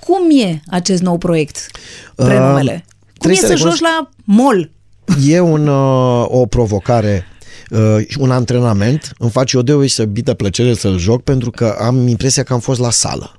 Cum 0.00 0.38
e 0.42 0.60
acest 0.68 1.02
nou 1.02 1.18
proiect, 1.18 1.70
prenumele? 2.14 2.84
Cum 3.18 3.30
e 3.30 3.34
trebuie 3.34 3.40
să, 3.40 3.46
să 3.46 3.52
recunosc- 3.52 3.78
joci 3.78 3.88
la 3.88 4.08
mall? 4.24 4.70
E 5.26 5.40
un, 5.40 5.66
uh, 5.66 6.24
o 6.28 6.46
provocare 6.46 7.26
uh, 7.70 8.06
și 8.08 8.18
un 8.20 8.30
antrenament. 8.30 9.12
Îmi 9.18 9.30
face 9.30 9.56
o 9.56 9.62
deosebită 9.62 10.34
plăcere 10.34 10.74
să-l 10.74 10.98
joc 10.98 11.22
pentru 11.22 11.50
că 11.50 11.76
am 11.80 12.06
impresia 12.06 12.42
că 12.42 12.52
am 12.52 12.60
fost 12.60 12.80
la 12.80 12.90
sală. 12.90 13.38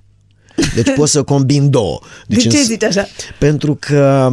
Deci 0.75 0.89
pot 0.95 1.09
să 1.09 1.23
combin 1.23 1.69
două. 1.69 1.99
Deci 2.27 2.43
de 2.43 2.49
ce 2.49 2.57
în- 2.57 2.63
zici 2.63 2.83
așa? 2.83 3.07
Pentru 3.39 3.77
că 3.79 4.29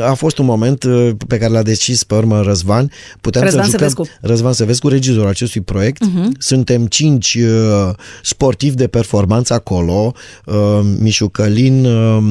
a 0.00 0.14
fost 0.14 0.38
un 0.38 0.44
moment 0.44 0.82
uh, 0.82 1.10
pe 1.26 1.38
care 1.38 1.52
l-a 1.52 1.62
decis 1.62 2.04
pe 2.04 2.14
urmă 2.14 2.40
Răzvan. 2.42 2.90
Puteam 3.20 3.44
Răzvan 3.44 3.64
să 3.64 3.70
jucăm, 3.70 3.88
Săvescu. 3.88 4.14
Răzvan 4.20 4.52
Săvescu, 4.52 4.88
regizorul 4.88 5.28
acestui 5.28 5.60
proiect. 5.60 6.04
Uh-huh. 6.04 6.28
Suntem 6.38 6.86
cinci 6.86 7.34
uh, 7.34 7.94
sportivi 8.22 8.76
de 8.76 8.86
performanță 8.86 9.52
acolo. 9.54 10.12
Uh, 10.44 10.54
Mișu 10.98 11.28
Călin, 11.28 11.84
uh, 11.84 12.22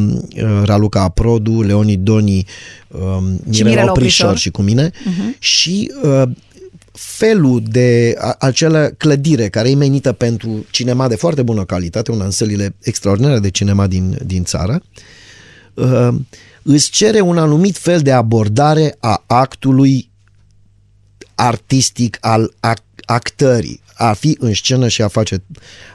uh, 0.44 0.62
Raluca 0.64 1.02
Aprodu, 1.02 1.62
Leonid 1.62 2.00
Doni, 2.00 2.46
uh, 2.88 3.00
Mirela 3.46 3.70
Mirela 3.70 3.89
Oprișor 3.89 3.89
Oprișor. 3.89 4.38
și 4.38 4.50
cu 4.50 4.62
mine. 4.62 4.89
Uh-huh. 4.89 5.38
Și 5.39 5.92
uh, 6.04 6.22
felul 6.92 7.62
de 7.66 8.16
a- 8.20 8.36
acea 8.39 8.89
clădire 8.98 9.50
care 9.50 9.70
e 9.70 9.76
menită 9.76 10.12
pentru 10.12 10.66
cinema 10.72 11.08
de 11.08 11.16
foarte 11.16 11.42
bună 11.44 11.66
calitate, 11.66 12.12
una 12.12 12.26
în 12.26 12.32
sălile 12.32 12.76
extraordinare 12.82 13.39
de 13.39 13.50
cinema 13.50 13.88
din, 13.88 14.18
din 14.26 14.44
țară, 14.44 14.82
uh, 15.74 16.10
îți 16.64 16.89
cere 16.89 17.20
un 17.20 17.38
anumit 17.38 17.78
fel 17.78 18.00
de 18.02 18.12
abordare 18.12 18.96
a 19.00 19.24
actului 19.28 20.10
artistic 21.36 22.18
al 22.22 22.54
ac- 22.68 23.06
actării, 23.06 23.82
a 24.02 24.14
fi 24.14 24.38
în 24.39 24.54
scenă 24.54 24.88
și 24.88 25.02
a 25.02 25.08
face, 25.08 25.43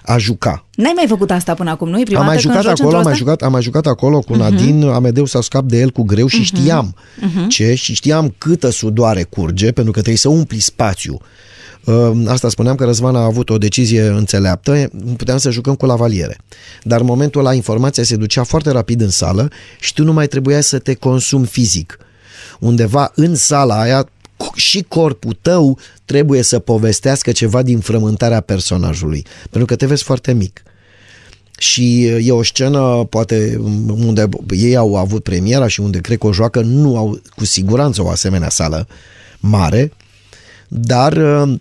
a 0.03 0.19
juca. 0.19 0.65
N-ai 0.75 0.93
mai 0.97 1.05
făcut 1.09 1.31
asta 1.31 1.55
până 1.55 1.71
acum, 1.71 1.89
nu? 1.89 2.01
E 2.01 2.03
prima 2.03 2.21
Am 2.21 2.27
mai 2.27 2.35
dată 2.35 2.47
când 2.49 2.59
jucat 2.59 2.77
joci 2.77 2.81
acolo, 2.81 2.97
am 2.97 3.03
mai 3.03 3.13
într-o 3.13 3.25
jucat, 3.25 3.43
am 3.43 3.53
mai 3.53 3.63
jucat 3.63 3.87
acolo 3.87 4.19
cu 4.19 4.35
Nadine, 4.35 4.87
Amedeu 4.87 5.25
s-a 5.25 5.41
scap 5.41 5.65
de 5.65 5.81
el 5.81 5.91
cu 5.91 6.03
greu 6.03 6.27
și 6.27 6.43
știam 6.43 6.95
ce 7.49 7.75
și 7.75 7.95
știam 7.95 8.35
câtă 8.39 8.71
sudoare 8.71 9.23
curge, 9.23 9.73
pentru 9.73 9.93
că 9.93 9.99
trebuie 9.99 10.17
să 10.17 10.29
umpli 10.29 10.59
spațiu. 10.59 11.21
Uh, 11.85 12.11
Asta 12.27 12.49
spuneam 12.49 12.75
că 12.75 12.85
Răzvan 12.85 13.17
a 13.17 13.25
avut 13.25 13.51
o 13.51 13.59
decizie 13.59 14.03
înțeleaptă, 14.03 14.91
puteam 15.17 15.39
să 15.39 15.51
jucăm 15.51 15.75
cu 15.75 15.87
lavaliere. 15.87 16.39
Dar 16.83 17.01
în 17.01 17.07
momentul 17.07 17.41
ăla 17.41 17.55
informația 17.55 18.03
se 18.03 18.17
ducea 18.17 18.43
foarte 18.43 18.71
rapid 18.71 19.01
în 19.01 19.11
sală 19.11 19.49
și 19.81 19.95
tu 19.95 20.05
nu 20.05 20.13
mai 20.13 20.27
trebuia 20.27 20.61
să 20.61 20.79
te 20.79 20.95
consumi 20.95 21.47
fizic. 21.47 21.99
Undeva 22.61 23.13
în 23.15 23.35
sala 23.35 23.81
aia 23.81 24.09
și 24.55 24.83
corpul 24.89 25.39
tău 25.41 25.79
trebuie 26.05 26.43
să 26.43 26.59
povestească 26.59 27.33
ceva 27.33 27.63
din 27.63 27.79
frământarea 27.79 28.41
personajului, 28.41 29.27
pentru 29.41 29.65
că 29.65 29.77
te 29.77 29.87
vezi 29.87 30.03
foarte 30.03 30.33
mic. 30.33 30.63
Și 31.59 32.05
e 32.05 32.33
o 32.33 32.43
scenă 32.43 33.07
poate 33.11 33.61
unde 33.89 34.29
ei 34.49 34.77
au 34.77 34.97
avut 34.97 35.23
premiera 35.23 35.67
și 35.67 35.81
unde 35.81 35.99
cred 35.99 36.19
că 36.19 36.27
o 36.27 36.33
joacă 36.33 36.61
nu 36.61 36.97
au 36.97 37.21
cu 37.37 37.45
siguranță 37.45 38.03
o 38.03 38.09
asemenea 38.09 38.49
sală 38.49 38.87
mare, 39.41 39.93
dar 40.69 41.13
uh, 41.13 41.59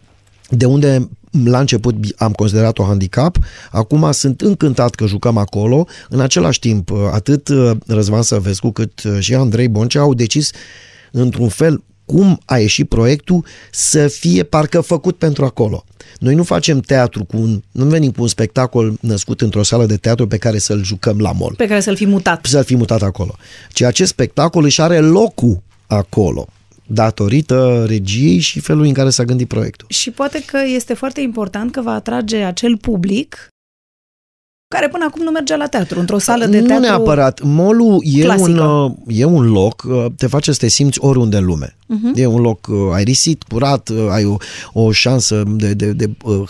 de 0.49 0.65
unde 0.65 1.09
la 1.43 1.59
început 1.59 1.95
am 2.17 2.31
considerat-o 2.31 2.83
handicap, 2.83 3.37
acum 3.71 4.11
sunt 4.11 4.41
încântat 4.41 4.95
că 4.95 5.05
jucăm 5.05 5.37
acolo, 5.37 5.87
în 6.09 6.19
același 6.19 6.59
timp 6.59 6.89
uh, 6.89 6.97
atât 7.11 7.47
uh, 7.47 7.71
Răzvan 7.87 8.21
Săvescu 8.21 8.71
cât 8.71 9.03
uh, 9.03 9.17
și 9.19 9.35
Andrei 9.35 9.67
Boncea 9.67 9.99
au 9.99 10.13
decis 10.13 10.51
într-un 11.11 11.49
fel 11.49 11.83
cum 12.05 12.39
a 12.45 12.57
ieșit 12.57 12.89
proiectul 12.89 13.45
să 13.71 14.07
fie 14.07 14.43
parcă 14.43 14.81
făcut 14.81 15.17
pentru 15.17 15.45
acolo. 15.45 15.83
Noi 16.19 16.35
nu 16.35 16.43
facem 16.43 16.79
teatru 16.79 17.23
cu 17.23 17.37
un, 17.37 17.61
nu 17.71 17.85
venim 17.85 18.11
cu 18.11 18.21
un 18.21 18.27
spectacol 18.27 18.97
născut 19.01 19.41
într-o 19.41 19.63
sală 19.63 19.85
de 19.85 19.97
teatru 19.97 20.27
pe 20.27 20.37
care 20.37 20.57
să-l 20.57 20.83
jucăm 20.83 21.19
la 21.19 21.31
mol 21.31 21.53
Pe 21.57 21.67
care 21.67 21.79
să-l 21.79 21.95
fi 21.95 22.05
mutat. 22.05 22.45
să-l 22.45 22.63
fi 22.63 22.75
mutat 22.75 23.01
acolo. 23.01 23.35
Ci 23.69 23.81
acest 23.81 24.09
spectacol 24.11 24.63
își 24.63 24.81
are 24.81 24.99
locul 24.99 25.61
acolo, 25.87 26.47
datorită 26.87 27.85
regiei 27.87 28.39
și 28.39 28.59
felului 28.59 28.87
în 28.87 28.93
care 28.93 29.09
s-a 29.09 29.23
gândit 29.23 29.47
proiectul. 29.47 29.87
Și 29.89 30.11
poate 30.11 30.43
că 30.45 30.59
este 30.75 30.93
foarte 30.93 31.21
important 31.21 31.71
că 31.71 31.81
va 31.81 31.91
atrage 31.93 32.37
acel 32.37 32.77
public 32.77 33.47
care 34.75 34.87
până 34.87 35.05
acum 35.07 35.23
nu 35.23 35.31
mergea 35.31 35.55
la 35.55 35.67
teatru, 35.67 35.99
într-o 35.99 36.17
sală 36.17 36.45
de 36.45 36.59
nu 36.59 36.65
teatru. 36.65 36.85
neapărat. 36.85 37.41
Molul 37.43 38.01
e 38.03 38.21
clasică. 38.21 38.49
un, 38.49 38.57
uh, 38.57 38.91
e 39.07 39.25
un 39.25 39.51
loc, 39.51 39.83
uh, 39.87 40.05
te 40.17 40.27
face 40.27 40.51
să 40.51 40.57
te 40.57 40.67
simți 40.67 40.99
oriunde 41.01 41.37
în 41.37 41.45
lume. 41.45 41.75
Mhm. 41.85 42.11
Uh-huh. 42.11 42.19
E 42.19 42.25
un 42.25 42.41
loc 42.41 42.67
uh, 42.67 42.77
aerisit, 42.91 43.43
curat, 43.43 43.89
uh, 43.89 44.07
ai 44.09 44.25
o, 44.25 44.37
o 44.73 44.91
șansă 44.91 45.43
de, 45.47 45.73
de, 45.73 45.91
de 45.91 46.09
uh, 46.23 46.49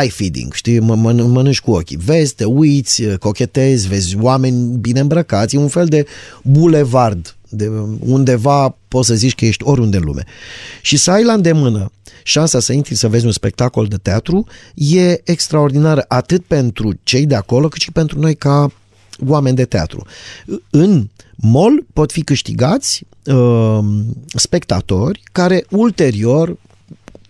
eye 0.00 0.10
feeding, 0.10 0.52
știi, 0.52 0.80
mă, 0.80 0.94
mă, 0.94 1.12
mănânci 1.12 1.60
cu 1.60 1.70
ochii. 1.70 1.98
Vezi, 2.04 2.34
te 2.34 2.44
uiți, 2.44 3.02
uh, 3.02 3.14
cochetezi, 3.18 3.88
vezi 3.88 4.16
oameni 4.20 4.76
bine 4.76 5.00
îmbrăcați, 5.00 5.56
e 5.56 5.58
un 5.58 5.68
fel 5.68 5.86
de 5.86 6.06
bulevard 6.42 7.32
de 7.48 7.70
undeva 7.98 8.76
poți 8.88 9.06
să 9.06 9.14
zici 9.14 9.34
că 9.34 9.44
ești 9.44 9.64
oriunde 9.64 9.96
în 9.96 10.02
lume. 10.04 10.24
Și 10.82 10.96
să 10.96 11.10
ai 11.10 11.24
la 11.24 11.32
îndemână 11.32 11.90
șansa 12.28 12.60
să 12.60 12.72
intri 12.72 12.94
să 12.94 13.08
vezi 13.08 13.24
un 13.26 13.32
spectacol 13.32 13.86
de 13.86 13.96
teatru 13.96 14.46
e 14.74 15.20
extraordinară 15.30 16.04
atât 16.08 16.44
pentru 16.44 16.92
cei 17.02 17.26
de 17.26 17.34
acolo 17.34 17.68
cât 17.68 17.80
și 17.80 17.92
pentru 17.92 18.18
noi 18.20 18.34
ca 18.34 18.70
oameni 19.26 19.56
de 19.56 19.64
teatru. 19.64 20.06
În 20.70 21.08
mall 21.36 21.86
pot 21.92 22.12
fi 22.12 22.22
câștigați 22.22 23.06
uh, 23.24 23.78
spectatori 24.34 25.22
care 25.32 25.64
ulterior 25.70 26.56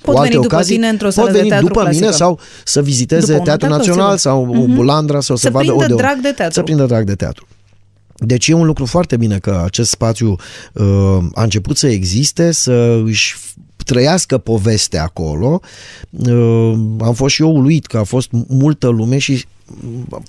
Pot 0.02 0.14
cu 0.14 0.20
alte 0.20 0.30
veni 0.30 0.42
după 0.42 0.54
ocazii, 0.54 0.74
tine 0.74 0.88
într-o 0.88 1.04
pot 1.06 1.14
sală 1.14 1.30
de 1.30 1.36
veni 1.36 1.48
teatru 1.48 1.66
după 1.66 1.80
mine 1.80 1.90
clasică. 1.92 2.16
sau 2.16 2.38
să 2.64 2.82
viziteze 2.82 3.26
După 3.26 3.38
un 3.38 3.44
Teatrul 3.44 3.68
teatru, 3.68 3.88
Național 3.88 4.16
sigur. 4.18 4.32
sau 4.32 4.44
Mhm. 4.64 4.74
Bulandra 4.74 5.20
sau 5.20 5.36
să, 5.36 5.42
Să 5.42 5.50
vadă 5.50 5.64
prindă 5.66 5.84
Odeon. 5.84 5.98
drag 5.98 6.20
de 6.20 6.30
teatru. 6.30 6.54
Să 6.54 6.62
prindă 6.62 6.84
drag 6.84 7.04
de 7.04 7.14
teatru. 7.14 7.46
Deci 8.16 8.48
e 8.48 8.52
un 8.52 8.66
lucru 8.66 8.86
foarte 8.86 9.16
bine 9.16 9.38
că 9.38 9.62
acest 9.64 9.90
spațiu 9.90 10.36
uh, 10.72 10.86
a 11.34 11.42
început 11.42 11.76
să 11.76 11.86
existe, 11.86 12.50
să 12.52 13.00
își 13.04 13.36
trăiască 13.84 14.38
povestea 14.38 15.02
acolo. 15.02 15.60
Uh, 16.10 16.72
am 17.00 17.12
fost 17.14 17.34
și 17.34 17.42
eu 17.42 17.56
uluit 17.56 17.86
că 17.86 17.98
a 17.98 18.04
fost 18.04 18.28
multă 18.48 18.88
lume 18.88 19.18
și 19.18 19.44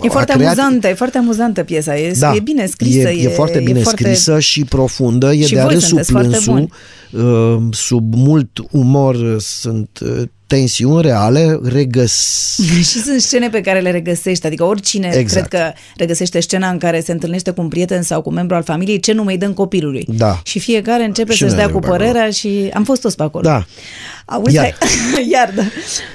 E 0.02 0.08
foarte 0.08 0.32
amuzantă, 0.32 0.88
e 0.88 0.94
foarte 0.94 1.18
amuzantă 1.18 1.62
piesa, 1.62 1.98
e, 1.98 2.12
da, 2.18 2.34
e 2.34 2.40
bine 2.40 2.66
scrisă. 2.66 3.08
E, 3.08 3.22
e 3.22 3.28
foarte 3.28 3.60
bine 3.60 3.78
e 3.78 3.82
foarte... 3.82 4.02
scrisă 4.02 4.38
și 4.38 4.64
profundă, 4.64 5.34
e 5.34 5.46
Și 5.46 5.54
de 5.54 5.60
voi 5.60 5.72
râsul 5.72 5.88
sunteți 5.88 6.10
foarte 6.10 6.28
plânsul, 6.28 6.68
uh, 7.10 7.62
sub 7.70 8.14
mult 8.14 8.50
umor 8.70 9.36
sunt 9.38 9.98
uh, 10.02 10.22
tensiuni 10.50 11.02
reale, 11.02 11.58
regăs... 11.64 12.14
Și 12.90 13.00
sunt 13.02 13.20
scene 13.20 13.48
pe 13.48 13.60
care 13.60 13.80
le 13.80 13.90
regăsești, 13.90 14.46
adică 14.46 14.64
oricine 14.64 15.10
Exact. 15.14 15.48
cred 15.48 15.60
că 15.62 15.72
regăsește 15.96 16.40
scena 16.40 16.68
în 16.70 16.78
care 16.78 17.00
se 17.00 17.12
întâlnește 17.12 17.50
cu 17.50 17.60
un 17.60 17.68
prieten 17.68 18.02
sau 18.02 18.22
cu 18.22 18.28
un 18.28 18.34
membru 18.34 18.54
al 18.56 18.62
familiei, 18.62 19.00
ce 19.00 19.12
nume 19.12 19.32
îi 19.32 19.38
dăm 19.38 19.52
copilului. 19.52 20.04
Da. 20.08 20.40
Și 20.44 20.58
fiecare 20.58 21.04
începe 21.04 21.32
Și 21.32 21.38
să-și 21.38 21.50
noi 21.50 21.58
dea 21.58 21.66
ne 21.66 21.72
cu 21.72 21.78
băgăm. 21.78 21.96
părerea 21.96 22.30
și 22.30 22.70
am 22.74 22.84
fost 22.84 23.00
toți 23.00 23.16
pe 23.16 23.22
acolo. 23.22 23.48
Da. 23.48 23.64
Auzi, 24.24 24.54
Iar. 24.54 24.76
Hai, 25.14 25.28
iar, 25.32 25.52
da. 25.56 25.62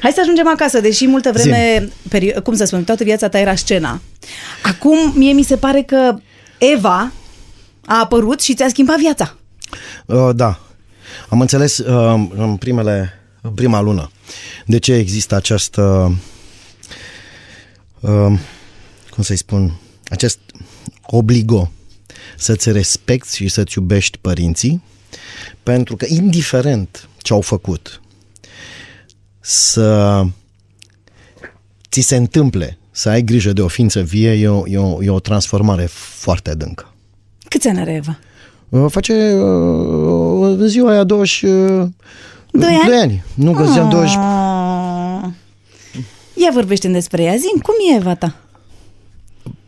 Hai 0.02 0.12
să 0.12 0.20
ajungem 0.22 0.48
acasă, 0.48 0.80
deși 0.82 1.08
multă 1.08 1.32
vreme, 1.34 1.90
perio- 2.16 2.42
cum 2.44 2.56
să 2.56 2.66
spun, 2.66 2.84
toată 2.84 3.04
viața 3.04 3.30
ta 3.30 3.40
era 3.40 3.56
scena. 3.56 4.02
Acum, 4.64 5.14
mie 5.16 5.34
mi 5.34 5.44
se 5.44 5.56
pare 5.56 5.82
că 5.82 6.16
Eva 6.58 7.12
a 7.86 8.00
apărut 8.00 8.42
și 8.42 8.54
ți-a 8.54 8.68
schimbat 8.68 8.98
viața. 8.98 9.36
Uh, 10.06 10.30
da. 10.36 10.60
Am 11.30 11.42
înțeles 11.42 11.78
uh, 11.78 12.28
în 12.38 12.56
primele, 12.56 13.14
în 13.42 13.52
prima 13.52 13.82
lună 13.82 14.10
de 14.66 14.78
ce 14.78 14.94
există 14.94 15.36
această 15.36 16.16
uh, 18.00 18.40
cum 19.10 19.24
să-i 19.24 19.36
spun 19.36 19.80
acest 20.10 20.40
obligo 21.06 21.72
să-ți 22.38 22.72
respecti 22.72 23.36
și 23.36 23.48
să-ți 23.48 23.78
iubești 23.78 24.18
părinții 24.18 24.84
pentru 25.64 25.96
că 25.96 26.06
indiferent 26.10 27.10
ce 27.18 27.34
au 27.34 27.42
făcut 27.42 28.02
să 29.40 30.22
ți 31.90 32.02
se 32.02 32.16
întâmple 32.16 32.78
să 32.92 33.10
ai 33.10 33.24
grijă 33.24 33.54
de 33.54 33.62
o 33.62 33.68
ființă 33.68 34.02
vie 34.02 34.32
e 34.32 34.48
o, 34.48 34.68
e 34.68 34.78
o, 34.78 35.04
e 35.04 35.10
o 35.10 35.20
transformare 35.20 35.86
foarte 35.92 36.50
adâncă. 36.50 36.94
Câți 37.50 37.68
ani 37.68 37.80
are 37.80 37.94
Eva? 37.94 38.20
Uh, 38.70 38.86
Face 38.92 39.14
uh, 39.14 40.58
în 40.58 40.68
ziua 40.68 40.92
aia 40.92 41.04
20... 41.04 41.42
Uh, 41.42 41.88
Doi 42.60 42.70
ani? 42.70 42.88
Doi 42.88 42.98
ani. 42.98 43.24
Nu, 43.34 43.52
că 43.52 43.66
ziceam 43.66 43.90
20... 43.90 44.16
Ah. 44.16 45.30
Ia 46.34 46.50
vorbește 46.54 46.88
despre 46.88 47.24
ea, 47.24 47.36
zi 47.36 47.62
cum 47.62 47.74
e 47.94 47.96
Eva 47.96 48.16
ta? 48.16 48.36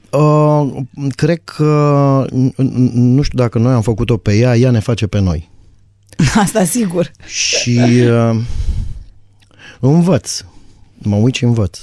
Uh, 0.09 0.81
cred 1.15 1.41
că, 1.43 2.25
n- 2.29 2.51
n- 2.63 2.91
nu 2.93 3.21
știu 3.21 3.38
dacă 3.38 3.57
noi 3.57 3.73
am 3.73 3.81
făcut-o 3.81 4.17
pe 4.17 4.35
ea, 4.35 4.57
ea 4.57 4.71
ne 4.71 4.79
face 4.79 5.07
pe 5.07 5.19
noi. 5.19 5.49
Asta 6.43 6.63
sigur. 6.63 7.11
Și 7.25 7.79
uh, 7.79 8.39
învăț. 9.79 10.41
Mă 10.97 11.15
uit 11.15 11.35
și 11.35 11.43
învăț. 11.43 11.79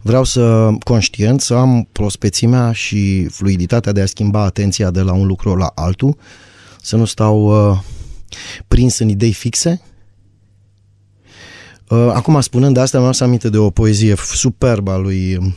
Vreau 0.00 0.24
să 0.24 0.70
conștient 0.84 1.40
să 1.40 1.54
am 1.54 1.88
prospețimea 1.92 2.72
și 2.72 3.24
fluiditatea 3.24 3.92
de 3.92 4.00
a 4.00 4.06
schimba 4.06 4.42
atenția 4.42 4.90
de 4.90 5.00
la 5.00 5.12
un 5.12 5.26
lucru 5.26 5.54
la 5.56 5.72
altul, 5.74 6.16
să 6.80 6.96
nu 6.96 7.04
stau 7.04 7.68
uh, 7.70 7.78
prins 8.68 8.98
în 8.98 9.08
idei 9.08 9.32
fixe. 9.32 9.80
Uh, 11.88 12.10
acum, 12.12 12.40
spunând 12.40 12.76
asta, 12.76 13.00
mi-am 13.00 13.12
să 13.12 13.24
aminte 13.24 13.48
de 13.48 13.58
o 13.58 13.70
poezie 13.70 14.14
superbă 14.16 14.90
a 14.90 14.96
lui, 14.96 15.54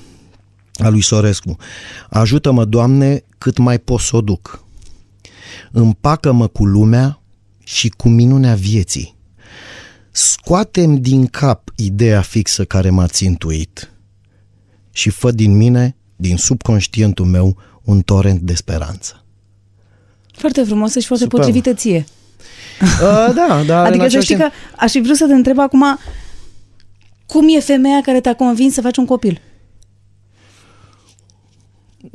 a 0.74 0.90
lui 0.90 1.02
Sorescu. 1.02 1.56
Ajută-mă, 2.10 2.66
Doamne, 2.66 3.24
cât 3.38 3.58
mai 3.58 3.80
pot 3.80 4.00
să 4.00 4.16
o 4.16 4.22
duc. 4.22 4.64
Împacă-mă 5.72 6.48
cu 6.48 6.66
lumea 6.66 7.22
și 7.64 7.90
cu 7.90 8.10
minunea 8.10 8.56
vieții. 8.56 9.16
Scoatem 10.12 10.96
din 10.96 11.28
cap 11.28 11.72
ideea 11.76 12.22
fixă 12.22 12.66
care 12.66 12.90
m-a 12.90 13.08
țintuit 13.08 13.92
și 14.92 15.10
fă 15.10 15.32
din 15.32 15.56
mine 15.58 15.96
din 16.16 16.38
subconștientul 16.38 17.26
meu 17.26 17.58
un 17.84 18.02
torent 18.02 18.42
de 18.42 18.56
speranță. 18.56 19.24
Foarte 20.32 20.64
frumoasă 20.64 21.00
și 21.00 21.08
foarte 21.08 21.24
Super. 21.24 21.40
potrivită 21.40 21.74
ție. 21.74 22.06
Uh, 22.82 23.34
da, 23.36 23.64
dar 23.66 23.86
adică 23.86 24.08
să 24.08 24.20
știi 24.20 24.36
că 24.38 24.50
aș 24.78 24.92
fi 24.92 25.02
vrut 25.02 25.16
să 25.16 25.26
te 25.26 25.34
întreb 25.34 25.60
acum 25.60 26.00
cum 27.26 27.46
e 27.56 27.60
femeia 27.60 28.02
care 28.02 28.22
te-a 28.22 28.36
convins 28.36 28.74
să 28.74 28.82
faci 28.82 28.98
un 28.98 29.06
copil? 29.06 29.42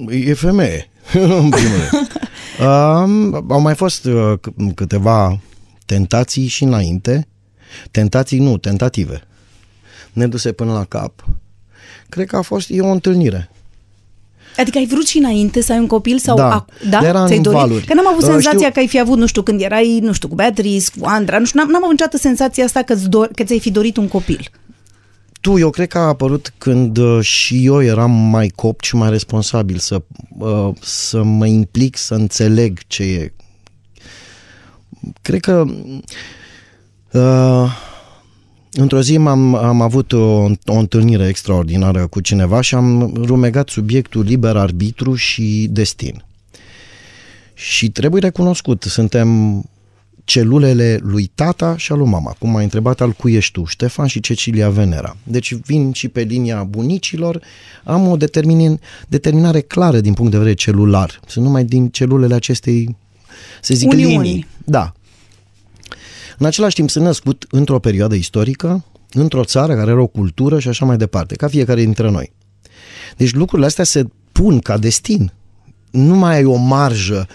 E 0.08 0.34
femeie, 0.34 0.90
în 1.12 1.48
primul 1.48 1.76
rând. 1.90 2.12
Um, 2.60 3.44
au 3.48 3.60
mai 3.60 3.74
fost 3.74 4.04
uh, 4.04 4.32
c- 4.38 4.74
câteva 4.74 5.40
tentații 5.86 6.46
și 6.46 6.64
înainte. 6.64 7.26
Tentații 7.90 8.38
nu, 8.38 8.58
tentative. 8.58 9.22
Neduse 10.12 10.52
până 10.52 10.72
la 10.72 10.84
cap. 10.84 11.24
Cred 12.08 12.26
că 12.26 12.36
a 12.36 12.42
fost 12.42 12.70
e 12.70 12.80
o 12.80 12.90
întâlnire. 12.90 13.50
Adică 14.60 14.78
ai 14.78 14.86
vrut 14.86 15.06
și 15.06 15.18
înainte 15.18 15.60
să 15.62 15.72
ai 15.72 15.78
un 15.78 15.86
copil 15.86 16.18
sau 16.18 16.36
Da, 16.36 16.64
ac- 16.66 16.82
da? 16.82 16.88
dar 16.88 17.04
era 17.04 17.20
în 17.20 17.26
Ți-ai 17.26 17.38
dorit? 17.38 17.58
valuri. 17.58 17.84
Că 17.84 17.94
n-am 17.94 18.06
avut 18.08 18.22
Uh, 18.22 18.28
senzația 18.28 18.58
știu- 18.58 18.70
că 18.72 18.78
ai 18.78 18.86
fi 18.88 19.00
avut, 19.00 19.18
nu 19.18 19.26
știu, 19.26 19.42
când 19.42 19.60
erai, 19.60 19.98
nu 20.02 20.12
știu, 20.12 20.28
cu 20.28 20.34
Beatrice, 20.34 20.90
cu 21.00 21.06
Andra, 21.06 21.38
nu 21.38 21.44
știu, 21.44 21.58
n-am, 21.60 21.68
n-am 21.70 21.80
avut 21.82 21.90
niciodată 21.90 22.16
senzația 22.16 22.64
asta 22.64 22.82
că, 22.82 22.94
că 23.34 23.42
ți-ai 23.44 23.60
fi 23.60 23.70
dorit 23.70 23.96
un 23.96 24.08
copil. 24.08 24.48
Tu, 25.40 25.58
eu 25.58 25.70
cred 25.70 25.88
că 25.88 25.98
a 25.98 26.06
apărut 26.06 26.52
când 26.58 26.96
uh, 26.96 27.18
și 27.24 27.64
eu 27.64 27.82
eram 27.82 28.10
mai 28.10 28.48
copt 28.54 28.84
și 28.84 28.96
mai 28.96 29.10
responsabil 29.10 29.78
să, 29.78 30.02
uh, 30.38 30.68
să 30.80 31.22
mă 31.22 31.46
implic, 31.46 31.96
să 31.96 32.14
înțeleg 32.14 32.78
ce 32.86 33.02
e. 33.02 33.32
Cred 35.22 35.40
că 35.40 35.64
uh, 37.12 37.70
într-o 38.72 39.02
zi 39.02 39.16
am, 39.16 39.54
am 39.54 39.80
avut 39.80 40.12
o, 40.12 40.44
o 40.64 40.74
întâlnire 40.78 41.28
extraordinară 41.28 42.06
cu 42.06 42.20
cineva 42.20 42.60
și 42.60 42.74
am 42.74 43.12
rumegat 43.24 43.68
subiectul 43.68 44.24
liber 44.24 44.56
arbitru 44.56 45.14
și 45.14 45.66
destin. 45.70 46.24
Și 47.54 47.90
trebuie 47.90 48.20
recunoscut, 48.20 48.82
suntem 48.82 49.62
celulele 50.24 50.98
lui 51.02 51.30
tata 51.34 51.76
și 51.76 51.92
al 51.92 51.98
lui 51.98 52.08
mama. 52.08 52.36
Cum 52.38 52.50
m-ai 52.50 52.62
întrebat 52.62 53.00
al 53.00 53.10
cui 53.10 53.34
ești 53.34 53.52
tu, 53.52 53.64
Ștefan 53.64 54.06
și 54.06 54.20
Cecilia 54.20 54.70
Venera. 54.70 55.16
Deci 55.22 55.54
vin 55.54 55.92
și 55.92 56.08
pe 56.08 56.20
linia 56.20 56.62
bunicilor, 56.64 57.42
am 57.84 58.08
o 58.08 58.16
determin, 58.16 58.80
determinare 59.08 59.60
clară 59.60 60.00
din 60.00 60.14
punct 60.14 60.30
de 60.30 60.36
vedere 60.36 60.56
celular. 60.56 61.20
Sunt 61.26 61.44
numai 61.44 61.64
din 61.64 61.88
celulele 61.88 62.34
acestei, 62.34 62.96
să 63.62 63.74
zic, 63.74 63.90
Uniunii. 63.90 64.16
linii. 64.16 64.46
Da. 64.64 64.92
În 66.40 66.46
același 66.46 66.74
timp 66.74 66.90
sunt 66.90 67.04
născut 67.04 67.46
într-o 67.50 67.78
perioadă 67.78 68.14
istorică, 68.14 68.84
într-o 69.12 69.44
țară 69.44 69.74
care 69.74 69.90
are 69.90 70.00
o 70.00 70.06
cultură 70.06 70.58
și 70.58 70.68
așa 70.68 70.84
mai 70.84 70.96
departe, 70.96 71.34
ca 71.34 71.48
fiecare 71.48 71.80
dintre 71.80 72.10
noi. 72.10 72.32
Deci 73.16 73.32
lucrurile 73.32 73.66
astea 73.66 73.84
se 73.84 74.04
pun 74.32 74.58
ca 74.58 74.78
destin. 74.78 75.32
Nu 75.90 76.14
mai 76.14 76.34
ai 76.34 76.44
o 76.44 76.56
marjă 76.56 77.26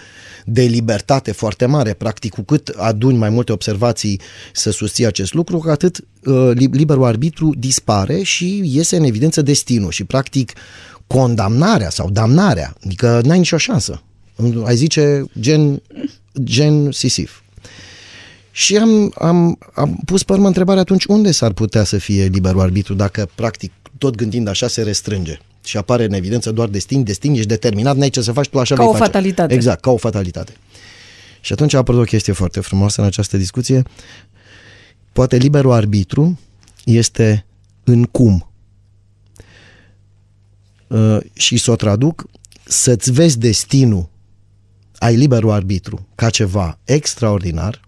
de 0.46 0.62
libertate 0.62 1.32
foarte 1.32 1.66
mare, 1.66 1.94
practic, 1.94 2.34
cu 2.34 2.42
cât 2.42 2.68
aduni 2.68 3.18
mai 3.18 3.30
multe 3.30 3.52
observații 3.52 4.22
să 4.54 4.72
susții 4.72 5.06
acest 5.06 5.34
lucru, 5.34 5.58
cu 5.58 5.70
atât 5.70 6.00
uh, 6.24 6.52
li- 6.54 6.70
liberul 6.72 7.04
arbitru 7.04 7.54
dispare 7.58 8.22
și 8.22 8.62
iese 8.64 8.96
în 8.96 9.04
evidență 9.04 9.42
destinul 9.42 9.92
și, 9.92 10.04
practic, 10.04 10.54
condamnarea 11.08 11.90
sau 11.90 12.10
damnarea, 12.10 12.76
adică 12.86 13.22
n-ai 13.24 13.38
nicio 13.38 13.58
șansă. 13.58 14.02
Ai 14.64 14.76
zice 14.76 15.24
gen, 15.40 15.82
gen 16.44 16.92
Sisif. 16.92 17.44
Și 18.56 18.78
am, 18.78 19.14
am, 19.18 19.58
am 19.74 20.00
pus 20.06 20.24
pe 20.24 20.34
urmă 20.34 20.48
întrebarea 20.48 20.82
atunci 20.82 21.06
unde 21.06 21.32
s-ar 21.32 21.54
putea 21.54 21.84
să 21.84 21.98
fie 21.98 22.26
liberul 22.26 22.62
arbitru 22.62 22.94
dacă 22.94 23.30
practic 23.36 23.72
tot 23.98 24.16
gândind 24.16 24.48
așa 24.48 24.68
se 24.68 24.82
restrânge 24.82 25.40
și 25.64 25.78
apare 25.78 26.04
în 26.04 26.14
evidență 26.14 26.52
doar 26.52 26.68
destin, 26.68 27.04
destin, 27.04 27.34
ești 27.34 27.46
determinat, 27.48 27.96
n-ai 27.96 28.10
ce 28.10 28.22
să 28.22 28.32
faci, 28.32 28.50
tu 28.50 28.60
așa 28.60 28.76
Ca 28.76 28.82
vei 28.82 28.90
o 28.90 28.92
face. 28.92 29.04
fatalitate. 29.04 29.54
Exact, 29.54 29.82
ca 29.82 29.92
o 29.92 29.98
fatalitate. 29.98 30.54
Și 31.42 31.54
atunci 31.54 31.74
a 31.74 31.78
apărut 31.78 32.02
o 32.02 32.04
chestie 32.04 32.34
foarte 32.34 32.60
frumoasă 32.60 33.02
în 33.02 33.08
această 33.08 33.38
discuție. 33.38 33.84
Poate 35.12 35.38
liberul 35.38 35.72
arbitru 35.72 36.40
este 36.86 37.46
în 37.84 38.04
cum. 38.04 38.52
Uh, 40.88 41.18
și 41.34 41.58
să 41.58 41.72
o 41.72 41.76
traduc, 41.76 42.26
să-ți 42.64 43.12
vezi 43.12 43.38
destinul, 43.38 44.10
ai 44.98 45.16
liberul 45.16 45.52
arbitru, 45.52 46.08
ca 46.16 46.30
ceva 46.30 46.80
extraordinar, 46.84 47.85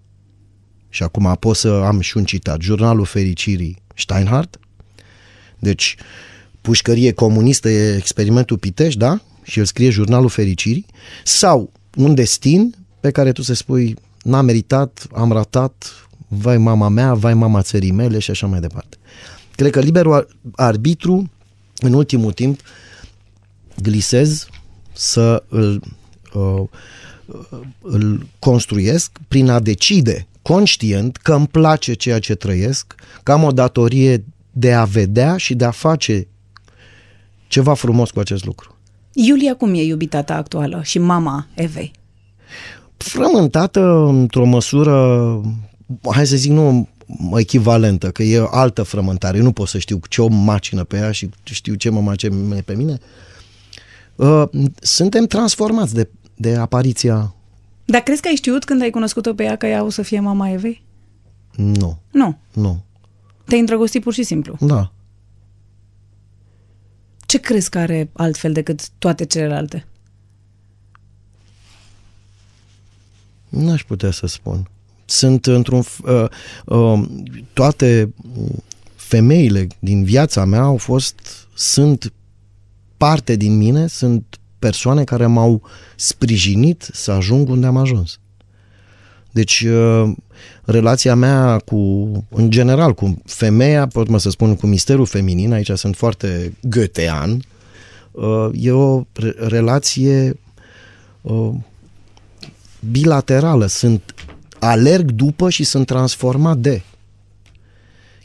și 0.89 1.03
acum 1.03 1.35
pot 1.39 1.55
să 1.55 1.67
am 1.69 1.99
și 1.99 2.17
un 2.17 2.25
citat, 2.25 2.61
Jurnalul 2.61 3.05
Fericirii 3.05 3.81
Steinhardt, 3.95 4.59
deci 5.59 5.95
pușcărie 6.61 7.11
comunistă 7.11 7.69
e 7.69 7.95
experimentul 7.95 8.57
Pitești, 8.57 8.99
da? 8.99 9.19
Și 9.43 9.59
el 9.59 9.65
scrie 9.65 9.89
Jurnalul 9.89 10.29
Fericirii, 10.29 10.85
sau 11.23 11.71
un 11.95 12.15
destin 12.15 12.75
pe 12.99 13.11
care 13.11 13.31
tu 13.31 13.41
să 13.41 13.53
spui 13.53 13.95
n-am 14.23 14.45
meritat, 14.45 15.07
am 15.13 15.31
ratat, 15.31 16.07
vai 16.27 16.57
mama 16.57 16.88
mea, 16.88 17.13
vai 17.13 17.33
mama 17.33 17.61
țării 17.61 17.91
mele 17.91 18.19
și 18.19 18.31
așa 18.31 18.47
mai 18.47 18.59
departe. 18.59 18.97
Cred 19.55 19.71
că 19.71 19.79
liberul 19.79 20.13
ar- 20.13 20.27
arbitru, 20.55 21.31
în 21.77 21.93
ultimul 21.93 22.31
timp, 22.31 22.59
glisez 23.81 24.47
să 24.93 25.43
îl, 25.47 25.83
uh, 26.33 26.63
îl 27.81 28.27
construiesc 28.39 29.11
prin 29.27 29.49
a 29.49 29.59
decide 29.59 30.27
conștient 30.48 31.18
că 31.18 31.34
îmi 31.34 31.48
place 31.48 31.93
ceea 31.93 32.20
ce 32.20 32.36
trăiesc, 32.36 32.95
că 33.24 33.32
am 33.32 33.43
o 33.43 33.52
datorie 33.52 34.26
de 34.52 34.74
a 34.74 34.84
vedea 34.84 35.38
și 35.38 35.56
de 35.56 35.66
a 35.66 35.72
face 35.72 36.28
ceva 37.48 37.74
frumos 37.74 38.12
cu 38.12 38.20
acest 38.20 38.45
lucru. 38.45 38.76
Iulia, 39.14 39.56
cum 39.56 39.74
e 39.74 39.84
iubita 39.84 40.24
ta 40.24 40.36
actuală 40.36 40.82
și 40.84 41.00
mama 41.00 41.48
Evei? 41.54 41.91
Frământată 42.98 44.06
într-o 44.08 44.45
măsură, 44.45 44.95
hai 46.12 46.28
să 46.28 46.36
zic, 46.36 46.52
nu 46.52 46.88
echivalentă, 47.36 48.12
că 48.12 48.24
e 48.24 48.48
altă 48.52 48.84
frământare. 48.84 49.38
Eu 49.38 49.43
nu 49.43 49.52
pot 49.52 49.68
să 49.68 49.78
știu 49.78 50.00
ce 50.10 50.22
o 50.22 50.28
macină 50.28 50.84
pe 50.84 50.98
ea 50.98 51.12
și 51.12 51.30
știu 51.43 51.74
ce 51.74 51.89
mă 51.89 52.02
macină 52.02 52.62
pe 52.66 52.76
mine. 52.76 52.98
Uh, 54.16 54.43
Suntem 54.80 55.26
transformați 55.26 55.93
de, 55.93 56.10
de 56.36 56.56
apariția... 56.56 57.32
Dar 57.89 58.01
crezi 58.01 58.21
că 58.21 58.27
ai 58.27 58.35
știut 58.35 58.63
când 58.65 58.81
ai 58.81 58.89
cunoscut-o 58.89 59.33
pe 59.33 59.43
ea 59.43 59.55
că 59.55 59.65
ea 59.65 59.83
o 59.83 59.89
să 59.89 60.01
fie 60.01 60.19
mama 60.19 60.49
Evei? 60.49 60.83
Nu, 61.55 61.99
Nu. 62.11 62.38
nu, 62.53 62.83
Te-ai 63.45 63.59
îndrăgostit 63.59 64.03
pur 64.03 64.13
și 64.13 64.23
simplu. 64.23 64.55
da. 64.59 64.91
Ce 67.25 67.39
crezi 67.39 67.69
că 67.69 67.77
are 67.79 68.09
altfel 68.13 68.53
decât 68.53 68.89
toate 68.89 69.25
celelalte? 69.25 69.85
N-aș 73.49 73.83
putea 73.83 74.11
să 74.11 74.27
spun. 74.27 74.69
Sunt 75.05 75.45
într-un... 75.45 75.83
f- 75.83 75.97
Uh, 76.03 76.25
uh, 76.65 77.09
toate 77.53 78.13
femeile 78.95 79.67
din 79.79 80.03
viața 80.03 80.45
mea 80.45 80.61
au 80.61 80.77
fost, 80.77 81.47
sunt 81.53 82.13
parte 82.97 83.35
din 83.35 83.57
mine, 83.57 83.88
sunt 83.88 84.39
persoane 84.60 85.03
care 85.03 85.26
m-au 85.26 85.62
sprijinit 85.95 86.89
să 86.93 87.12
ajung 87.12 87.49
unde 87.49 87.66
am 87.66 87.78
ajuns. 87.78 88.20
Deci, 89.32 89.62
uh, 89.62 90.12
relația 90.64 91.16
mea 91.16 91.58
cu, 91.66 91.78
în 92.30 92.49
general, 92.49 92.93
cu 92.93 93.22
femeia, 93.26 93.88
pot 93.88 94.08
mă 94.08 94.20
să 94.20 94.30
spun, 94.30 94.55
cu 94.55 94.68
misterul 94.68 95.05
feminin, 95.05 95.53
aici 95.53 95.70
sunt 95.70 95.95
foarte 95.95 96.58
goethean, 96.62 97.41
uh, 98.12 98.49
e 98.53 98.72
o 98.72 99.03
re- 99.14 99.36
relație 99.38 100.39
uh, 101.22 101.49
bilaterală. 102.91 103.66
Sunt 103.66 104.14
alerg 104.60 105.12
după 105.12 105.49
și 105.49 105.64
sunt 105.64 105.86
transformat 105.86 106.58
de. 106.58 106.82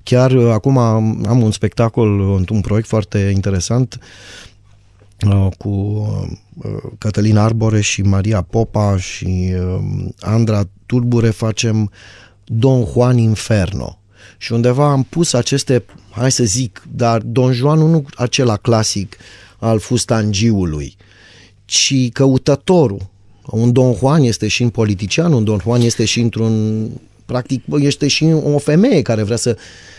Chiar 0.02 0.32
uh, 0.32 0.50
acum 0.52 0.78
am, 0.78 1.24
am 1.28 1.42
un 1.42 1.50
spectacol, 1.50 2.20
un, 2.20 2.44
un 2.50 2.60
proiect 2.60 2.88
foarte 2.88 3.18
interesant 3.34 3.98
uh, 4.00 4.51
cu 5.58 5.68
uh, 5.68 6.82
Cătălin 6.98 7.36
Arbore 7.36 7.80
și 7.80 8.02
Maria 8.02 8.42
Popa 8.42 8.96
și 8.98 9.54
uh, 9.54 10.08
Andra 10.20 10.62
Turbure 10.86 11.30
facem 11.30 11.90
Don 12.44 12.84
Juan 12.92 13.18
Inferno. 13.18 13.98
Și 14.38 14.52
undeva 14.52 14.90
am 14.90 15.02
pus 15.02 15.32
aceste, 15.32 15.84
hai 16.10 16.32
să 16.32 16.44
zic, 16.44 16.82
dar 16.94 17.20
Don 17.20 17.52
Juan 17.52 17.78
nu 17.78 18.04
acela 18.16 18.56
clasic 18.56 19.16
al 19.58 19.78
fustangiului, 19.78 20.96
ci 21.64 22.12
căutătorul. 22.12 23.10
Un 23.46 23.72
Don 23.72 23.94
Juan 23.94 24.22
este 24.22 24.48
și 24.48 24.62
în 24.62 24.68
politician, 24.68 25.32
un 25.32 25.44
Don 25.44 25.58
Juan 25.58 25.80
este 25.80 26.04
și 26.04 26.20
într-un 26.20 26.88
practic 27.32 27.64
bă, 27.66 27.80
este 27.80 28.08
și 28.08 28.24
o 28.24 28.58
femeie 28.58 29.02
care 29.02 29.22
vrea 29.22 29.36
să 29.36 29.56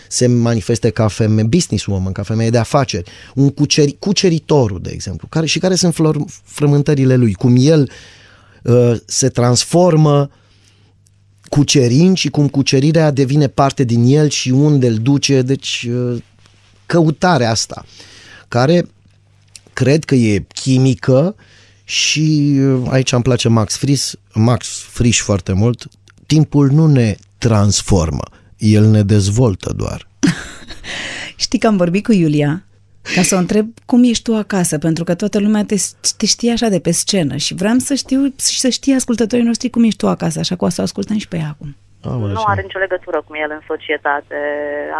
se 0.08 0.26
manifeste 0.26 0.90
ca 0.90 1.08
femeie, 1.08 1.46
businesswoman, 1.46 2.12
ca 2.12 2.22
femeie 2.22 2.50
de 2.50 2.58
afaceri, 2.58 3.10
un 3.34 3.50
cuceri, 3.50 3.96
cuceritorul, 3.98 4.80
de 4.82 4.90
exemplu, 4.90 5.28
care, 5.30 5.46
și 5.46 5.58
care 5.58 5.74
sunt 5.74 5.94
flor, 5.94 6.24
frământările 6.44 7.16
lui, 7.16 7.32
cum 7.32 7.54
el 7.58 7.90
uh, 8.62 8.92
se 9.06 9.28
transformă 9.28 10.30
cucerind 11.48 12.16
și 12.16 12.28
cum 12.28 12.48
cucerirea 12.48 13.10
devine 13.10 13.46
parte 13.46 13.84
din 13.84 14.04
el 14.04 14.28
și 14.28 14.50
unde 14.50 14.86
îl 14.86 14.96
duce, 14.96 15.42
deci 15.42 15.88
uh, 15.90 16.22
căutarea 16.86 17.50
asta, 17.50 17.84
care 18.48 18.88
cred 19.72 20.04
că 20.04 20.14
e 20.14 20.46
chimică 20.54 21.34
și 21.84 22.56
uh, 22.58 22.86
aici 22.88 23.12
îmi 23.12 23.22
place 23.22 23.48
Max 23.48 23.76
Frisch, 23.76 24.12
Max 24.34 24.66
Frisch 24.68 25.20
foarte 25.20 25.52
mult. 25.52 25.88
Timpul 26.34 26.68
nu 26.72 26.86
ne 26.86 27.14
transformă, 27.38 28.22
el 28.58 28.84
ne 28.84 29.02
dezvoltă 29.02 29.72
doar. 29.76 30.06
Știi 31.44 31.58
că 31.58 31.66
am 31.66 31.76
vorbit 31.76 32.04
cu 32.04 32.12
Iulia 32.12 32.62
ca 33.14 33.22
să 33.22 33.34
o 33.34 33.38
întreb 33.38 33.66
cum 33.86 34.04
ești 34.04 34.22
tu 34.22 34.34
acasă, 34.36 34.78
pentru 34.78 35.04
că 35.04 35.14
toată 35.14 35.38
lumea 35.38 35.64
te, 35.64 35.76
te 36.16 36.26
știe 36.26 36.52
așa 36.52 36.68
de 36.68 36.80
pe 36.80 36.90
scenă 36.90 37.36
și 37.36 37.54
vreau 37.54 37.78
să 37.78 37.94
știu 37.94 38.20
și 38.52 38.60
să 38.60 38.68
știe 38.68 38.94
ascultătorii 38.94 39.44
noștri 39.44 39.68
cum 39.70 39.84
ești 39.84 39.98
tu 39.98 40.08
acasă, 40.08 40.38
așa 40.38 40.56
că 40.56 40.64
o 40.64 40.68
să 40.68 40.80
o 40.80 40.84
ascultăm 40.84 41.18
și 41.18 41.28
pe 41.28 41.36
ea 41.36 41.48
acum. 41.54 41.76
Aoleu, 42.04 42.28
Nu 42.28 42.34
ce- 42.44 42.52
are 42.52 42.62
nicio 42.62 42.78
legătură 42.78 43.18
cu 43.26 43.32
el 43.44 43.50
în 43.58 43.62
societate. 43.72 44.36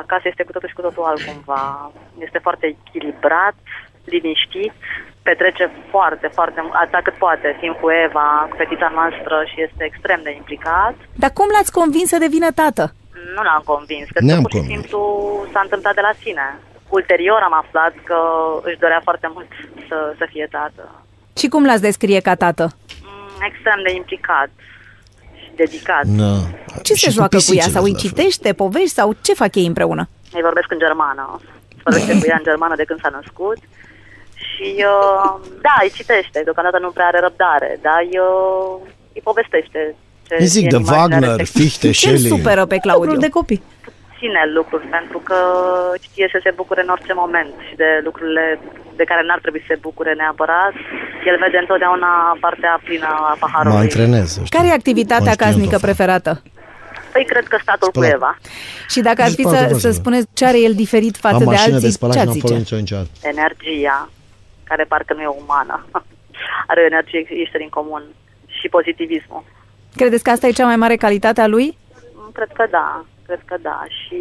Acasă 0.02 0.22
este 0.30 0.42
cu 0.44 0.52
totul 0.52 0.68
și 0.68 0.74
cu 0.74 0.80
totul 0.80 1.02
altcumva. 1.12 1.92
Este 2.26 2.38
foarte 2.46 2.66
echilibrat, 2.74 3.56
liniștit, 4.04 4.72
petrece 5.28 5.64
foarte, 5.92 6.26
foarte 6.38 6.60
mult, 6.64 6.74
atât 6.82 7.02
cât 7.06 7.16
poate, 7.24 7.48
timp 7.62 7.74
cu 7.82 7.88
Eva, 8.06 8.28
cu 8.50 8.54
fetița 8.60 8.88
noastră 8.98 9.34
și 9.50 9.56
este 9.66 9.82
extrem 9.90 10.20
de 10.26 10.32
implicat. 10.40 10.94
Dar 11.22 11.30
cum 11.38 11.48
l-ați 11.54 11.72
convins 11.80 12.08
să 12.14 12.18
devină 12.26 12.50
tată? 12.62 12.84
Nu 13.36 13.42
l-am 13.48 13.62
convins, 13.72 14.06
că 14.14 14.18
Ne-am 14.28 14.42
pur 14.44 14.50
și 14.50 14.56
convins. 14.58 14.72
simplu 14.80 15.00
s-a 15.52 15.60
întâmplat 15.66 15.94
de 15.98 16.04
la 16.08 16.12
sine. 16.22 16.46
Ulterior 16.98 17.40
am 17.48 17.54
aflat 17.62 17.92
că 18.08 18.18
își 18.68 18.78
dorea 18.84 19.00
foarte 19.08 19.28
mult 19.34 19.48
să, 19.88 19.96
să 20.18 20.24
fie 20.32 20.46
tată. 20.56 20.84
Și 21.40 21.46
cum 21.52 21.62
l-ați 21.68 21.86
descrie 21.88 22.20
ca 22.28 22.34
tată? 22.44 22.64
Mm, 23.02 23.28
Extrem 23.50 23.78
de 23.86 23.92
implicat 24.00 24.50
și 25.40 25.48
dedicat. 25.62 26.04
Da. 26.22 26.32
Ce 26.86 26.94
Și 26.94 27.04
se 27.04 27.10
joacă 27.10 27.36
cu 27.36 27.42
ea? 27.42 27.48
pisicile 27.54 27.74
Sau 27.76 27.82
îi 27.84 27.92
la 27.92 27.98
fel. 27.98 28.08
citește 28.08 28.52
povești? 28.52 28.96
Sau 28.98 29.08
ce 29.26 29.32
fac 29.42 29.54
ei 29.54 29.66
împreună? 29.72 30.02
Îi 30.36 30.42
vorbesc 30.48 30.70
în 30.70 30.78
germană. 30.78 31.24
Vorbește 31.84 32.12
cu 32.20 32.26
ea 32.30 32.36
în 32.38 32.42
germană 32.50 32.74
de 32.80 32.84
când 32.84 33.00
s-a 33.00 33.08
născut. 33.18 33.58
Și, 34.34 34.68
uh, 34.94 35.30
da, 35.66 35.74
îi 35.82 35.92
citește. 35.98 36.38
Deocamdată 36.44 36.78
nu 36.78 36.90
prea 36.96 37.06
are 37.06 37.20
răbdare, 37.26 37.70
dar 37.86 37.98
îi, 38.06 38.18
uh, 38.18 38.74
îi 39.14 39.22
povestește. 39.28 39.80
Ce 40.28 40.34
Îi 40.38 40.46
zic 40.54 40.64
e 40.64 40.68
de 40.68 40.76
în 40.76 40.82
imaginea 40.82 41.00
Wagner, 41.02 41.36
respectivă. 41.36 41.64
Fichte, 41.64 41.88
Ce 41.90 42.08
îl 42.10 42.16
Shelley. 42.16 42.30
supără 42.38 42.62
pe 42.72 42.74
Lucruri 42.74 42.86
Claudiu? 42.86 43.20
de 43.26 43.28
copii. 43.38 43.62
Puține 44.10 44.42
lucruri, 44.58 44.86
pentru 44.96 45.18
că 45.28 45.36
știe 46.06 46.26
să 46.34 46.38
se 46.44 46.52
bucure 46.60 46.80
în 46.82 46.88
orice 46.96 47.12
moment 47.22 47.52
și 47.68 47.74
de 47.82 47.88
lucrurile 48.06 48.44
de 49.00 49.04
care 49.10 49.22
n-ar 49.26 49.40
trebui 49.44 49.60
să 49.66 49.70
se 49.72 49.78
bucure 49.86 50.12
neapărat. 50.22 50.74
El 51.28 51.36
vede 51.44 51.58
întotdeauna 51.64 52.10
partea 52.44 52.80
plină 52.86 53.06
a 53.06 53.28
Mă 53.30 53.36
paharului. 53.44 53.78
antrenez. 53.86 54.28
să 54.32 54.40
știi. 54.44 54.56
Care 54.58 54.68
e 54.70 54.80
activitatea 54.80 55.24
Conștient 55.34 55.44
casnică 55.52 55.74
o 55.74 55.78
fac. 55.78 55.86
preferată? 55.88 56.32
Păi 57.14 57.24
cred 57.32 57.46
că 57.52 57.56
statul 57.66 57.88
cu 57.90 57.98
Spălat. 57.98 58.12
Eva. 58.18 58.32
Și 58.92 59.00
dacă 59.08 59.20
ar 59.22 59.26
Deci 59.28 59.36
fi 59.36 59.42
poate 59.42 59.58
să, 59.58 59.74
să 59.74 59.78
să 59.86 59.88
vă. 59.88 59.94
spuneți 60.00 60.26
ce 60.38 60.44
are 60.50 60.60
el 60.66 60.74
diferit 60.84 61.16
față 61.24 61.34
Am 61.34 61.40
de 61.44 61.44
mașină 61.54 61.74
alții, 61.74 61.88
de 61.88 61.94
spălat 61.98 62.14
ce 62.14 62.20
și 62.20 62.26
ați 62.28 62.38
n-am 62.38 62.48
folosit 62.48 62.66
zice? 62.66 62.74
nicio 62.76 62.94
niciodată. 62.96 63.10
energia, 63.34 63.98
care 64.64 64.84
parcă 64.84 65.14
nu 65.14 65.20
e 65.22 65.26
umană. 65.42 65.86
Are 66.70 66.80
o 66.80 66.84
energie 66.84 67.26
ieșită 67.28 67.58
din 67.58 67.68
comun. 67.68 68.02
Și 68.46 68.68
pozitivismul. 68.68 69.44
Credeți 69.96 70.22
că 70.24 70.30
asta 70.30 70.46
e 70.46 70.50
cea 70.60 70.64
mai 70.64 70.76
mare 70.76 70.96
calitate 70.96 71.40
a 71.40 71.46
lui? 71.46 71.78
Mm, 72.14 72.30
Cred 72.32 72.48
că 72.52 72.66
da, 72.70 73.04
cred 73.26 73.40
că 73.44 73.56
da. 73.62 73.82
Și 73.98 74.18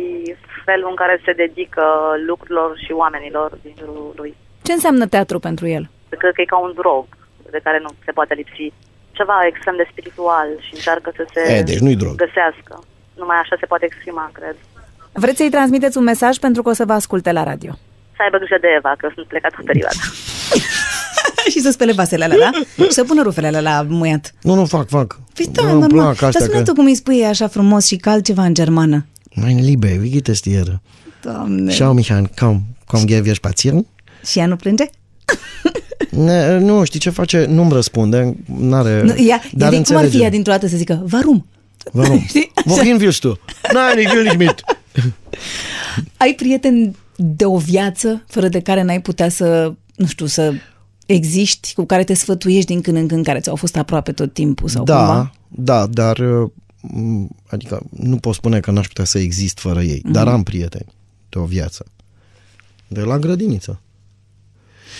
felul 0.65 0.89
în 0.89 0.95
care 0.95 1.21
se 1.25 1.31
dedică 1.33 1.83
lucrurilor 2.27 2.77
și 2.85 2.91
oamenilor 2.91 3.57
din 3.61 3.73
jurul 3.79 4.13
lui. 4.15 4.35
Ce 4.61 4.71
înseamnă 4.71 5.05
teatru 5.07 5.39
pentru 5.39 5.67
el? 5.67 5.89
Cred 6.09 6.33
că 6.33 6.41
e 6.41 6.45
ca 6.45 6.57
un 6.57 6.73
drog 6.75 7.05
de 7.51 7.59
care 7.63 7.79
nu 7.79 7.89
se 8.05 8.11
poate 8.11 8.33
lipsi. 8.33 8.73
Ceva 9.11 9.37
extrem 9.45 9.75
de 9.75 9.87
spiritual 9.91 10.47
și 10.59 10.73
încearcă 10.73 11.11
să 11.15 11.25
se 11.33 11.53
E, 11.53 11.61
deci 11.61 11.79
nu-i 11.79 11.95
drog. 11.95 12.15
găsească. 12.15 12.83
Numai 13.15 13.37
așa 13.37 13.55
se 13.59 13.65
poate 13.65 13.85
exprima, 13.85 14.29
cred. 14.33 14.55
Vreți 15.13 15.37
să-i 15.37 15.49
transmiteți 15.49 15.97
un 15.97 16.03
mesaj 16.03 16.37
pentru 16.37 16.61
că 16.61 16.69
o 16.69 16.73
să 16.73 16.85
vă 16.85 16.93
asculte 16.93 17.31
la 17.31 17.43
radio. 17.43 17.71
Să 18.15 18.21
aibă 18.21 18.37
grijă 18.37 18.57
de 18.61 18.67
Eva, 18.77 18.93
că 18.97 19.09
sunt 19.13 19.27
plecat 19.27 19.53
în 19.57 19.63
perioada. 19.65 19.99
și 21.51 21.59
să 21.61 21.71
spele 21.71 21.91
vasele 21.91 22.23
alea, 22.23 22.37
da? 22.37 22.83
și 22.83 22.91
să 22.91 23.03
pună 23.03 23.21
rufele 23.21 23.47
alea 23.47 23.61
la 23.61 23.85
muiat. 23.89 24.33
Nu, 24.41 24.53
nu 24.53 24.65
fac, 24.65 24.89
fac. 24.89 25.19
Păi 25.33 25.49
da, 25.51 25.61
Îmi 25.61 25.71
normal. 25.71 25.89
plac 25.89 26.19
Dar 26.19 26.29
astea 26.29 26.45
spune 26.45 26.57
că... 26.57 26.63
tu 26.63 26.73
cum 26.73 26.85
îi 26.85 26.95
spui 26.95 27.15
ei 27.15 27.25
așa 27.25 27.47
frumos 27.47 27.85
și 27.85 27.95
cald 27.95 28.23
ceva 28.23 28.43
în 28.43 28.53
germană. 28.53 29.05
Mein 29.35 29.63
Liebe, 29.63 29.97
wie 30.01 30.09
geht 30.09 30.27
es 30.27 30.39
dir? 30.39 30.79
Doamne. 31.21 31.71
Schau 31.71 31.93
mich 31.93 32.11
an, 32.11 32.25
komm, 32.39 32.61
komm, 32.85 33.05
gehen 33.05 33.23
wir 33.23 33.35
spazieren? 33.35 33.85
Și 34.25 34.39
ea 34.39 34.45
nu 34.45 34.55
plânge? 34.55 34.89
Ne, 36.09 36.57
nu, 36.57 36.83
știi 36.83 36.99
ce 36.99 37.09
face? 37.09 37.45
Nu-mi 37.49 37.71
răspunde, 37.71 38.35
n-are... 38.59 39.01
Nu, 39.03 39.13
ea, 39.27 39.41
dar 39.51 39.73
ea, 39.73 39.81
cum 39.81 39.95
ar 39.95 40.01
fi 40.01 40.05
înțelege. 40.05 40.17
ea 40.23 40.29
dintr-o 40.29 40.51
dată 40.51 40.67
să 40.67 40.77
zică, 40.77 41.01
varum? 41.05 41.45
Warum? 41.91 42.19
Știi? 42.27 42.51
Wohin 42.65 42.95
willst 42.95 43.21
du? 43.21 43.39
Nein, 43.73 44.05
ich 44.05 44.11
will 44.13 44.23
nicht 44.23 44.37
mit. 44.37 44.63
Ai 46.17 46.33
prieteni 46.33 46.95
de 47.15 47.45
o 47.45 47.57
viață 47.57 48.23
fără 48.27 48.47
de 48.47 48.59
care 48.59 48.83
n-ai 48.83 49.01
putea 49.01 49.29
să, 49.29 49.73
nu 49.95 50.05
știu, 50.05 50.25
să 50.25 50.53
existi, 51.05 51.73
cu 51.73 51.85
care 51.85 52.03
te 52.03 52.13
sfătuiești 52.13 52.67
din 52.71 52.81
când 52.81 52.97
în 52.97 53.07
când, 53.07 53.25
care 53.25 53.39
ți-au 53.39 53.55
fost 53.55 53.75
aproape 53.77 54.11
tot 54.11 54.33
timpul 54.33 54.69
sau 54.69 54.83
Da, 54.83 54.97
cumva? 55.05 55.31
da, 55.47 55.87
dar 55.87 56.17
uh, 56.17 56.49
m, 56.81 57.27
adică 57.47 57.81
nu 57.89 58.17
pot 58.17 58.33
spune 58.35 58.59
că 58.59 58.71
n-aș 58.71 58.87
putea 58.87 59.03
să 59.05 59.17
exist 59.19 59.59
fără 59.59 59.81
ei, 59.81 60.01
Mhm. 60.03 60.11
dar 60.11 60.27
am 60.27 60.43
prieteni 60.43 60.93
de 61.29 61.37
o 61.39 61.43
viață. 61.45 61.85
De 62.87 63.01
la 63.01 63.19
grădiniță. 63.19 63.81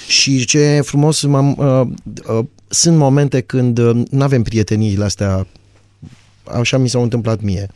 Și 0.07 0.45
ce 0.45 0.59
e 0.59 0.81
frumos, 0.81 1.21
m-am, 1.21 1.55
uh, 1.57 1.87
uh, 2.37 2.45
sunt 2.67 2.97
momente 2.97 3.41
când 3.41 3.77
uh, 3.77 4.01
nu 4.09 4.23
avem 4.23 4.43
prieteniile 4.43 5.03
astea, 5.03 5.47
așa 6.43 6.77
mi 6.77 6.89
s-au 6.89 7.01
întâmplat 7.01 7.41
mie. 7.41 7.69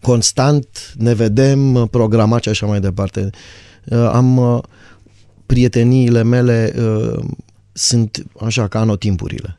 Constant 0.00 0.94
ne 0.98 1.14
vedem, 1.14 1.74
uh, 1.74 1.88
programat 1.90 2.42
și 2.42 2.48
așa 2.48 2.66
mai 2.66 2.80
departe. 2.80 3.30
Uh, 3.84 4.10
am 4.12 4.36
uh, 4.36 4.62
prieteniile 5.54 6.22
mele 6.22 6.72
uh, 6.76 7.24
sunt 7.72 8.24
așa 8.40 8.68
ca 8.68 8.80
anotimpurile. 8.80 9.58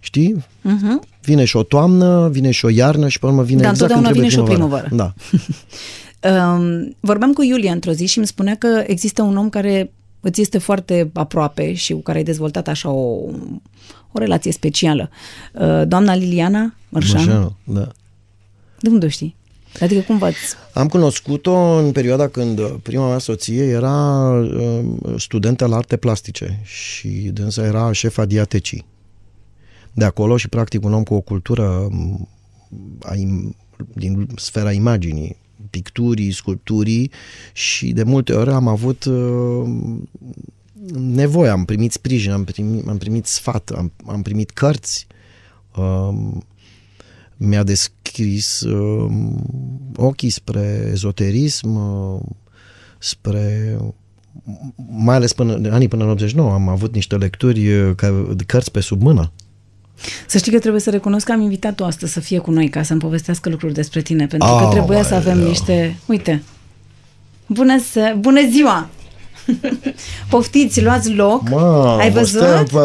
Știi? 0.00 0.36
Uh-huh. 0.38 1.08
Vine 1.22 1.44
și 1.44 1.56
o 1.56 1.62
toamnă, 1.62 2.28
vine 2.28 2.50
și 2.50 2.64
o 2.64 2.68
iarnă 2.68 3.08
și 3.08 3.18
pe 3.18 3.26
urmă 3.26 3.42
vine 3.42 3.60
Da, 3.60 3.68
exact 3.68 3.92
când 3.92 4.06
întotdeauna 4.06 4.28
trebuie 4.28 4.28
vine 4.28 4.42
și 4.42 4.50
o 4.50 4.78
primăvara. 4.78 4.88
Da. 4.90 5.12
Um, 6.22 6.96
vorbeam 7.00 7.32
cu 7.32 7.42
Iulia 7.42 7.72
într-o 7.72 7.92
zi 7.92 8.06
și 8.06 8.18
îmi 8.18 8.26
spunea 8.26 8.54
că 8.54 8.84
există 8.86 9.22
un 9.22 9.36
om 9.36 9.48
care 9.48 9.92
îți 10.20 10.40
este 10.40 10.58
foarte 10.58 11.10
aproape 11.12 11.74
și 11.74 11.92
cu 11.92 12.00
care 12.00 12.18
ai 12.18 12.24
dezvoltat 12.24 12.68
așa 12.68 12.90
o, 12.90 13.30
o 14.12 14.18
relație 14.18 14.52
specială. 14.52 15.10
Uh, 15.52 15.82
doamna 15.86 16.14
Liliana 16.14 16.74
Mărșanu. 16.88 17.24
Mărșanu, 17.24 17.56
da. 17.64 17.88
De 18.80 18.88
unde 18.88 19.06
o 19.06 19.08
știi? 19.08 19.36
Adică 19.80 20.00
cum 20.00 20.18
v-ați... 20.18 20.38
Am 20.74 20.88
cunoscut-o 20.88 21.54
în 21.54 21.92
perioada 21.92 22.28
când 22.28 22.58
uh, 22.58 22.74
prima 22.82 23.08
mea 23.08 23.18
soție 23.18 23.64
era 23.64 24.30
uh, 24.30 24.84
studentă 25.16 25.66
la 25.66 25.76
arte 25.76 25.96
plastice 25.96 26.60
și 26.64 27.08
dânsa 27.08 27.64
era 27.64 27.92
șefa 27.92 28.24
diatecii. 28.24 28.84
De 29.92 30.04
acolo 30.04 30.36
și 30.36 30.48
practic 30.48 30.84
un 30.84 30.92
om 30.92 31.02
cu 31.02 31.14
o 31.14 31.20
cultură 31.20 31.62
um, 31.62 32.28
a 33.02 33.14
im- 33.14 33.56
din 33.94 34.28
sfera 34.36 34.72
imaginii, 34.72 35.36
picturii, 35.70 36.32
sculpturii 36.32 37.10
și 37.52 37.92
de 37.92 38.02
multe 38.02 38.32
ori 38.32 38.50
am 38.50 38.68
avut 38.68 39.04
uh, 39.04 39.68
nevoie, 40.94 41.50
am 41.50 41.64
primit 41.64 41.92
sprijin, 41.92 42.30
am 42.30 42.44
primit, 42.44 42.88
am 42.88 42.98
primit 42.98 43.26
sfat, 43.26 43.70
am, 43.76 43.92
am 44.06 44.22
primit 44.22 44.50
cărți, 44.50 45.06
um, 45.76 46.44
mi-a 47.42 47.62
descris 47.62 48.60
uh, 48.60 49.10
ochii 49.96 50.30
spre 50.30 50.88
ezoterism, 50.92 51.74
uh, 51.74 52.20
spre 52.98 53.76
mai 54.90 55.14
ales 55.14 55.32
până, 55.32 55.70
anii 55.70 55.88
până 55.88 56.04
în 56.04 56.10
89 56.10 56.52
am 56.52 56.68
avut 56.68 56.94
niște 56.94 57.16
lecturi, 57.16 57.72
uh, 57.72 57.94
ca, 57.96 58.26
de 58.34 58.44
cărți 58.44 58.70
pe 58.70 58.80
sub 58.80 59.02
mână. 59.02 59.32
Să 60.26 60.38
știi 60.38 60.52
că 60.52 60.58
trebuie 60.58 60.80
să 60.80 60.90
recunosc 60.90 61.26
că 61.26 61.32
am 61.32 61.40
invitat-o 61.40 61.84
astăzi 61.84 62.12
să 62.12 62.20
fie 62.20 62.38
cu 62.38 62.50
noi 62.50 62.68
ca 62.68 62.82
să-mi 62.82 63.00
povestească 63.00 63.48
lucruri 63.48 63.74
despre 63.74 64.00
tine, 64.00 64.26
pentru 64.26 64.48
că 64.48 64.54
Aoleu. 64.54 64.70
trebuia 64.70 65.02
să 65.02 65.14
avem 65.14 65.38
niște... 65.38 65.98
Uite! 66.06 66.42
Bună, 67.46 67.78
se... 67.78 68.16
Bună 68.18 68.40
ziua! 68.50 68.88
Poftiți, 70.30 70.82
luați 70.82 71.12
loc. 71.14 71.42
Ai 71.98 72.10
văzut? 72.10 72.42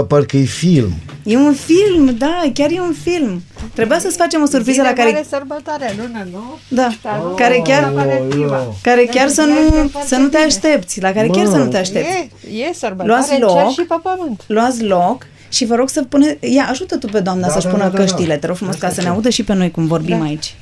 parcă 0.07 0.37
e 0.37 0.43
film. 0.43 0.93
E 1.23 1.37
un 1.37 1.53
film, 1.53 2.15
da, 2.17 2.41
chiar 2.53 2.69
e 2.71 2.79
un 2.79 2.95
film. 3.03 3.41
Trebuia 3.73 3.99
să-ți 3.99 4.15
facem 4.17 4.41
o 4.41 4.45
surpriză 4.45 4.81
la 4.81 4.93
care... 4.93 5.11
Mare 5.11 5.25
sărbătoare, 5.29 5.95
lună, 5.97 6.27
nu? 6.31 6.57
Da, 6.67 6.87
Da, 7.03 7.33
care 7.35 7.61
chiar, 7.63 7.91
Valentiva. 7.93 8.73
care 8.81 9.05
chiar 9.11 9.27
să 9.27 9.41
nu, 9.41 9.89
să 10.05 10.15
nu 10.15 10.23
te 10.27 10.29
bine. 10.37 10.43
aștepți, 10.43 11.01
la 11.01 11.11
care 11.11 11.27
chiar 11.27 11.45
să 11.45 11.57
nu 11.57 11.65
te 11.67 11.77
aștepți. 11.77 12.09
E, 12.09 12.29
e 12.69 12.73
sărbătoare 12.73 13.11
Luați 13.11 13.31
în 13.33 13.37
cer 13.37 13.47
loc. 13.47 13.71
și 13.71 13.81
pe 13.81 13.95
pământ. 14.03 14.43
Luați 14.47 14.83
loc 14.83 15.25
și 15.49 15.65
vă 15.65 15.75
rog 15.75 15.89
să 15.89 16.03
pune... 16.03 16.37
Ia, 16.41 16.67
ajută 16.69 16.97
tu 16.97 17.07
pe 17.07 17.19
doamna 17.19 17.47
Da, 17.47 17.53
să-și 17.53 17.65
da, 17.65 17.71
pună 17.71 17.83
da, 17.83 17.89
da, 17.89 17.97
căștile, 17.97 18.33
da. 18.33 18.39
te 18.39 18.47
rog 18.47 18.55
frumos, 18.55 18.75
ca 18.75 18.87
Asta 18.87 18.95
să 19.01 19.01
ne 19.07 19.11
ce? 19.11 19.15
audă 19.15 19.29
și 19.29 19.43
pe 19.43 19.53
noi 19.53 19.71
cum 19.71 19.87
vorbim 19.87 20.21
aici. 20.21 20.55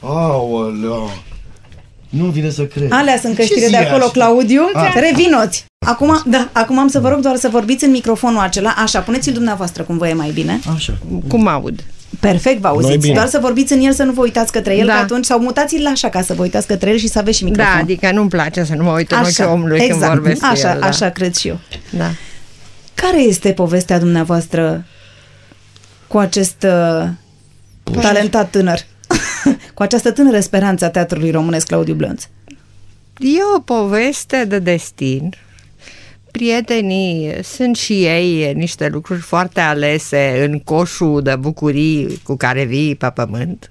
Aoleu! 0.00 1.10
Nu 2.16 2.24
vine 2.24 2.50
să 2.50 2.62
cred. 2.62 2.92
Alea 2.92 3.18
sunt 3.18 3.34
Ce 3.34 3.38
căștile 3.40 3.64
zi 3.66 3.70
de 3.70 3.76
e 3.76 3.86
acolo, 3.86 4.04
asta? 4.04 4.18
Claudiu. 4.18 4.62
Ah. 4.74 4.92
Revinoți! 4.94 5.64
Acum, 5.86 6.22
da, 6.26 6.48
acum 6.52 6.78
am 6.78 6.88
să 6.88 7.00
vă 7.00 7.08
rog 7.08 7.20
doar 7.20 7.36
să 7.36 7.48
vorbiți 7.48 7.84
în 7.84 7.90
microfonul 7.90 8.40
acela. 8.40 8.74
Așa, 8.76 9.00
puneți-l 9.00 9.32
dumneavoastră 9.32 9.82
cum 9.82 9.98
vă 9.98 10.08
e 10.08 10.12
mai 10.12 10.30
bine. 10.30 10.60
Așa. 10.74 10.98
Cum 11.28 11.46
aud? 11.46 11.80
Perfect, 12.20 12.60
vă 12.60 12.66
Noi 12.66 12.76
auziți. 12.76 12.98
bine. 12.98 13.14
Doar 13.14 13.26
să 13.26 13.38
vorbiți 13.42 13.72
în 13.72 13.80
el, 13.80 13.92
să 13.92 14.02
nu 14.02 14.12
vă 14.12 14.20
uitați 14.20 14.52
către 14.52 14.76
el, 14.76 14.86
Da. 14.86 14.92
că 14.92 14.98
atunci, 14.98 15.24
sau 15.24 15.38
mutați-l 15.38 15.86
așa 15.86 16.08
ca 16.08 16.22
să 16.22 16.34
vă 16.34 16.42
uitați 16.42 16.66
către 16.66 16.90
el 16.90 16.96
și 16.96 17.08
să 17.08 17.18
aveți 17.18 17.36
și 17.38 17.44
microfon. 17.44 17.72
Da, 17.74 17.80
adică 17.80 18.10
nu-mi 18.12 18.28
place 18.28 18.64
să 18.64 18.74
nu 18.74 18.84
mă 18.84 18.90
uit 18.90 19.10
în 19.10 19.18
ochii 19.18 19.44
omului 19.44 19.78
exact. 19.80 20.00
când 20.00 20.12
vorbesc 20.12 20.40
cu 20.40 20.48
așa, 20.50 20.72
el. 20.72 20.80
Da. 20.80 20.86
așa 20.86 21.08
cred 21.10 21.34
și 21.34 21.48
eu. 21.48 21.58
Da. 21.90 22.10
Care 22.94 23.20
este 23.20 23.52
povestea 23.52 23.98
dumneavoastră 23.98 24.84
cu 26.06 26.18
acest 26.18 26.66
uh, 26.66 27.08
talentat 28.00 28.50
tânăr? 28.50 28.78
cu 29.74 29.82
această 29.82 30.12
tânără 30.12 30.40
speranță 30.40 30.84
a 30.84 30.90
teatrului 30.90 31.30
românesc, 31.30 31.66
Claudiu 31.66 31.94
Blânț. 31.94 32.24
E 33.18 33.38
o 33.56 33.60
poveste 33.60 34.44
de 34.44 34.58
destin. 34.58 35.34
Prietenii 36.30 37.34
sunt 37.42 37.76
și 37.76 38.04
ei 38.04 38.52
niște 38.52 38.88
lucruri 38.88 39.20
foarte 39.20 39.60
alese 39.60 40.48
în 40.48 40.58
coșul 40.58 41.22
de 41.22 41.36
bucurii 41.36 42.20
cu 42.22 42.36
care 42.36 42.64
vii 42.64 42.94
pe 42.94 43.10
pământ. 43.14 43.70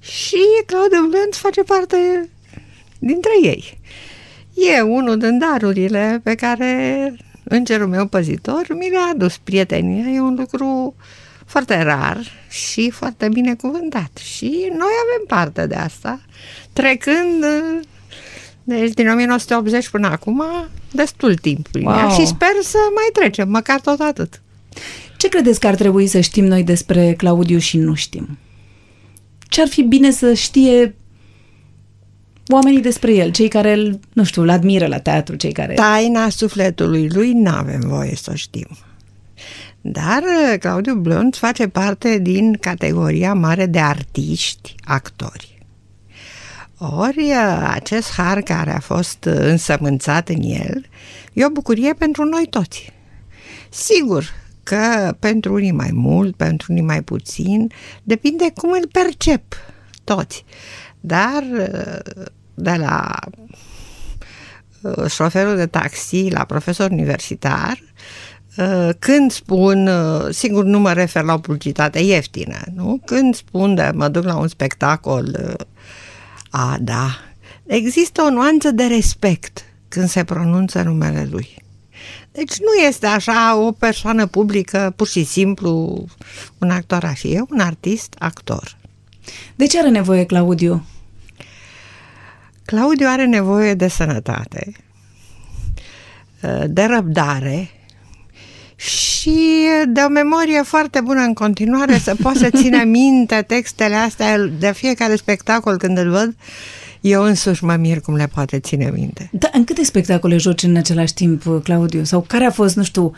Și 0.00 0.42
Claudiu 0.66 1.06
Blând 1.08 1.34
face 1.34 1.62
parte 1.62 2.28
dintre 2.98 3.30
ei. 3.42 3.78
E 4.54 4.80
unul 4.80 5.18
din 5.18 5.38
darurile 5.38 6.20
pe 6.22 6.34
care 6.34 7.14
îngerul 7.44 7.88
meu 7.88 8.06
păzitor 8.06 8.66
mi 8.68 8.90
le-a 8.90 9.10
adus 9.12 9.36
prietenia. 9.36 10.10
E 10.10 10.20
un 10.20 10.34
lucru 10.38 10.94
foarte 11.48 11.82
rar 11.82 12.18
și 12.48 12.90
foarte 12.90 13.28
binecuvântat. 13.28 14.16
Și 14.16 14.50
noi 14.68 14.92
avem 15.04 15.26
parte 15.26 15.66
de 15.66 15.74
asta, 15.74 16.20
trecând 16.72 17.44
deci 18.62 18.92
din 18.92 19.08
1980 19.08 19.88
până 19.88 20.06
acum, 20.06 20.42
destul 20.92 21.34
timp. 21.34 21.68
Wow. 21.82 22.10
Și 22.10 22.26
sper 22.26 22.52
să 22.62 22.78
mai 22.94 23.08
trecem, 23.12 23.48
măcar 23.48 23.80
tot 23.80 24.00
atât. 24.00 24.40
Ce 25.16 25.28
credeți 25.28 25.60
că 25.60 25.66
ar 25.66 25.74
trebui 25.74 26.06
să 26.06 26.20
știm 26.20 26.44
noi 26.44 26.62
despre 26.62 27.12
Claudiu 27.12 27.58
și 27.58 27.76
nu 27.76 27.94
știm? 27.94 28.38
Ce 29.38 29.60
ar 29.60 29.68
fi 29.68 29.82
bine 29.82 30.10
să 30.10 30.32
știe 30.34 30.94
oamenii 32.48 32.80
despre 32.80 33.14
el, 33.14 33.30
cei 33.30 33.48
care 33.48 33.72
îl, 33.72 34.00
nu 34.12 34.24
știu, 34.24 34.42
îl 34.42 34.50
admiră 34.50 34.86
la 34.86 34.98
teatru, 34.98 35.36
cei 35.36 35.52
care... 35.52 35.74
Taina 35.74 36.28
sufletului 36.28 37.08
lui 37.08 37.32
n-avem 37.32 37.80
voie 37.84 38.14
să 38.14 38.30
o 38.32 38.34
știm. 38.34 38.68
Dar 39.80 40.22
uh, 40.22 40.58
Claudiu 40.58 40.94
Blond 40.94 41.36
face 41.36 41.68
parte 41.68 42.18
din 42.18 42.52
categoria 42.52 43.34
mare 43.34 43.66
de 43.66 43.80
artiști, 43.80 44.74
actori. 44.84 45.58
Ori 46.78 47.22
uh, 47.22 47.68
acest 47.70 48.12
har 48.12 48.40
care 48.40 48.74
a 48.74 48.80
fost 48.80 49.24
uh, 49.24 49.36
însămânțat 49.36 50.28
în 50.28 50.40
el 50.42 50.86
e 51.32 51.44
o 51.44 51.50
bucurie 51.50 51.92
pentru 51.92 52.24
noi 52.24 52.46
toți. 52.50 52.92
Sigur 53.68 54.32
că 54.62 55.14
pentru 55.18 55.52
unii 55.52 55.72
mai 55.72 55.90
mult, 55.92 56.36
pentru 56.36 56.72
unii 56.72 56.82
mai 56.82 57.02
puțin, 57.02 57.70
depinde 58.02 58.52
cum 58.54 58.70
îl 58.70 58.88
percep 58.92 59.42
toți. 60.04 60.44
Dar 61.00 61.42
uh, 61.52 62.14
de 62.54 62.74
la 62.74 63.14
uh, 64.80 65.10
șoferul 65.10 65.56
de 65.56 65.66
taxi 65.66 66.30
la 66.30 66.44
profesor 66.44 66.90
universitar, 66.90 67.78
uh, 67.82 67.88
când 68.98 69.32
spun, 69.32 69.86
uh, 69.86 70.26
sigur 70.30 70.64
nu 70.64 70.78
mă 70.78 70.92
refer 70.92 71.22
la 71.22 71.34
o 71.34 71.38
publicitate 71.38 71.98
ieftină, 71.98 72.58
nu? 72.74 73.00
Când 73.04 73.34
spun 73.34 73.74
de 73.74 73.90
mă 73.94 74.08
duc 74.08 74.24
la 74.24 74.36
un 74.36 74.48
spectacol, 74.48 75.36
uh, 75.42 75.66
a, 76.50 76.76
da, 76.80 77.18
există 77.66 78.22
o 78.22 78.30
nuanță 78.30 78.70
de 78.70 78.84
respect 78.84 79.64
când 79.88 80.08
se 80.08 80.24
pronunță 80.24 80.82
numele 80.82 81.28
lui. 81.30 81.56
Deci 82.32 82.58
nu 82.58 82.86
este 82.86 83.06
așa 83.06 83.56
o 83.56 83.72
persoană 83.72 84.26
publică, 84.26 84.92
pur 84.96 85.08
și 85.08 85.24
simplu 85.24 86.04
un 86.58 86.70
actor 86.70 87.04
a 87.04 87.12
fi, 87.12 87.32
e 87.32 87.42
un 87.50 87.60
artist 87.60 88.14
actor. 88.18 88.76
De 89.54 89.66
ce 89.66 89.78
are 89.78 89.88
nevoie 89.88 90.24
Claudiu? 90.24 90.86
Claudiu 92.64 93.06
are 93.08 93.26
nevoie 93.26 93.74
de 93.74 93.88
sănătate, 93.88 94.72
de 96.66 96.84
răbdare 96.84 97.70
și 98.78 99.38
de 99.88 100.00
o 100.00 100.08
memorie 100.08 100.62
foarte 100.62 101.00
bună 101.04 101.20
în 101.20 101.32
continuare, 101.32 101.98
să 101.98 102.14
poată 102.22 102.38
să 102.38 102.50
țină 102.56 102.84
minte 102.98 103.44
textele 103.46 103.94
astea 103.94 104.38
de 104.58 104.72
fiecare 104.72 105.16
spectacol 105.16 105.76
când 105.76 105.98
îl 105.98 106.10
văd, 106.10 106.36
eu 107.00 107.22
însuși 107.22 107.64
mă 107.64 107.76
mir 107.76 108.00
cum 108.00 108.14
le 108.14 108.30
poate 108.34 108.58
ține 108.58 108.90
minte. 108.94 109.30
Da, 109.32 109.48
în 109.52 109.64
câte 109.64 109.84
spectacole 109.84 110.36
joci 110.36 110.62
în 110.62 110.76
același 110.76 111.14
timp, 111.14 111.60
Claudiu? 111.62 112.04
Sau 112.04 112.20
care 112.20 112.44
a 112.44 112.50
fost, 112.50 112.76
nu 112.76 112.82
știu, 112.82 113.12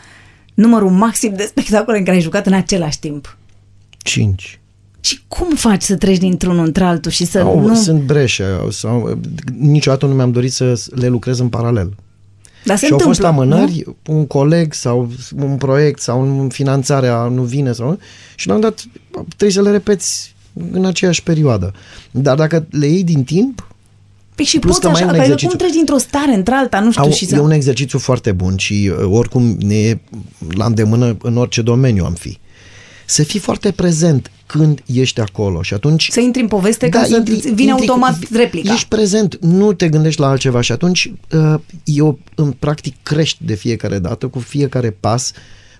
numărul 0.53 0.89
maxim 0.89 1.33
de 1.35 1.43
spectacole 1.43 1.97
în 1.97 2.03
care 2.03 2.15
ai 2.15 2.23
jucat 2.23 2.45
în 2.45 2.53
același 2.53 2.99
timp? 2.99 3.37
Cinci. 3.97 4.59
Și 4.99 5.19
cum 5.27 5.55
faci 5.55 5.81
să 5.81 5.95
treci 5.95 6.17
dintr-unul 6.17 6.65
într-altul 6.65 7.11
și 7.11 7.25
să 7.25 7.39
Au, 7.39 7.59
nu... 7.59 7.75
Sunt 7.75 8.01
breșe. 8.01 8.45
Sau, 8.69 9.19
niciodată 9.57 10.05
nu 10.05 10.13
mi-am 10.13 10.31
dorit 10.31 10.51
să 10.51 10.83
le 10.95 11.07
lucrez 11.07 11.39
în 11.39 11.49
paralel. 11.49 11.93
Dar 12.63 12.77
se 12.77 12.85
și 12.85 12.91
au 12.91 12.99
fost 12.99 13.19
întâmplă, 13.19 13.43
amânări, 13.43 13.83
nu? 13.85 14.15
un 14.15 14.27
coleg 14.27 14.73
sau 14.73 15.11
un 15.37 15.57
proiect 15.57 16.01
sau 16.01 16.47
finanțarea 16.49 17.23
nu 17.23 17.41
vine 17.41 17.71
sau 17.71 17.99
și 18.35 18.47
la 18.47 18.53
un 18.53 18.59
dat 18.59 18.83
trebuie 19.27 19.51
să 19.51 19.61
le 19.61 19.71
repeți 19.71 20.35
în 20.71 20.85
aceeași 20.85 21.23
perioadă. 21.23 21.73
Dar 22.11 22.35
dacă 22.35 22.67
le 22.69 22.85
iei 22.85 23.03
din 23.03 23.23
timp, 23.23 23.65
Păi 24.35 24.45
și 24.45 24.59
Plus 24.59 24.71
poți 24.71 24.85
că 24.85 24.89
mai 24.89 25.01
așa, 25.01 25.03
e 25.03 25.11
un 25.11 25.15
că 25.15 25.21
exercițiu. 25.21 25.49
cum 25.49 25.57
treci 25.57 25.75
dintr-o 25.75 25.97
stare 25.97 26.33
într-alta, 26.33 26.79
nu 26.79 26.91
știu, 26.91 27.03
au, 27.03 27.11
și 27.11 27.23
e 27.23 27.27
să... 27.27 27.39
un 27.39 27.51
exercițiu 27.51 27.99
foarte 27.99 28.31
bun 28.31 28.57
și 28.57 28.91
uh, 28.91 29.09
oricum 29.11 29.43
ne 29.59 29.75
e 29.75 29.99
la 30.49 30.65
îndemână 30.65 31.17
în 31.21 31.37
orice 31.37 31.61
domeniu 31.61 32.05
am 32.05 32.13
fi. 32.13 32.39
Să 33.05 33.23
fii 33.23 33.39
foarte 33.39 33.71
prezent 33.71 34.31
când 34.51 34.83
ești 34.85 35.19
acolo 35.19 35.61
și 35.61 35.73
atunci... 35.73 36.09
Să 36.11 36.19
intri 36.19 36.41
în 36.41 36.47
poveste 36.47 36.89
ca 36.89 37.03
să 37.03 37.23
vine 37.53 37.71
automat 37.71 38.17
replica. 38.31 38.73
Ești 38.73 38.87
prezent, 38.87 39.37
nu 39.41 39.73
te 39.73 39.89
gândești 39.89 40.19
la 40.19 40.27
altceva 40.27 40.61
și 40.61 40.71
atunci 40.71 41.13
uh, 41.31 41.59
eu 41.83 42.19
în 42.35 42.51
practic 42.51 42.95
crești 43.03 43.45
de 43.45 43.53
fiecare 43.53 43.99
dată, 43.99 44.27
cu 44.27 44.39
fiecare 44.39 44.89
pas, 44.89 45.31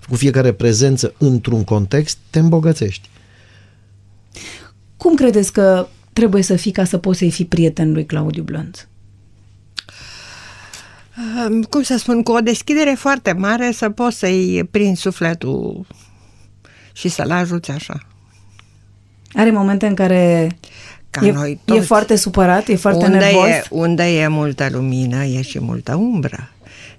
cu 0.10 0.16
fiecare 0.16 0.52
prezență 0.52 1.14
într-un 1.18 1.64
context, 1.64 2.18
te 2.30 2.40
îmbogățești. 2.40 3.10
Cum 4.98 5.16
credeți 5.16 5.54
că 5.54 5.88
trebuie 6.14 6.44
să 6.44 6.56
fii 6.56 6.72
ca 6.72 6.84
să 6.84 6.98
poți 6.98 7.18
să-i 7.18 7.32
fii 7.32 7.46
prieten 7.46 7.92
lui 7.92 8.06
Claudiu 8.06 8.44
Blânț? 8.44 8.86
Um, 11.48 11.62
Cum 11.62 11.82
să 11.82 11.98
spun, 11.98 12.24
cu 12.24 12.32
o 12.32 12.40
deschidere 12.40 12.96
foarte 12.98 13.32
mare 13.32 13.72
să 13.72 13.90
poți 13.90 14.18
să-i 14.18 14.68
prin 14.72 14.96
sufletul 14.96 15.88
și 16.94 17.08
să-l 17.10 17.32
ajuți 17.32 17.72
așa. 17.72 18.06
Are 19.34 19.52
momente 19.52 19.88
în 19.88 19.96
care 19.96 20.52
Ca 21.10 21.26
e, 21.26 21.32
noi 21.32 21.52
e 21.52 21.60
toți. 21.66 21.86
foarte 21.86 22.16
supărat, 22.16 22.68
e 22.68 22.76
foarte 22.76 23.06
unde 23.06 23.18
nervos? 23.18 23.48
E, 23.48 23.64
unde 23.70 24.04
e 24.04 24.28
multă 24.28 24.68
lumină, 24.72 25.24
e 25.24 25.42
și 25.42 25.60
multă 25.60 25.96
umbră. 25.96 26.52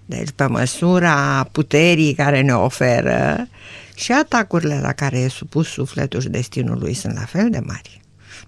Deci, 0.07 0.31
pe 0.37 0.47
măsura 0.47 1.49
puterii 1.53 2.15
care 2.15 2.41
ne 2.41 2.53
oferă, 2.53 3.49
și 3.95 4.13
atacurile 4.13 4.79
la 4.83 4.93
care 4.93 5.19
e 5.19 5.29
supus 5.29 5.69
sufletul 5.69 6.21
și 6.21 6.29
destinul 6.29 6.79
lui 6.79 6.95
sunt 6.95 7.15
la 7.15 7.25
fel 7.25 7.51
de 7.51 7.61
mari. 7.67 8.01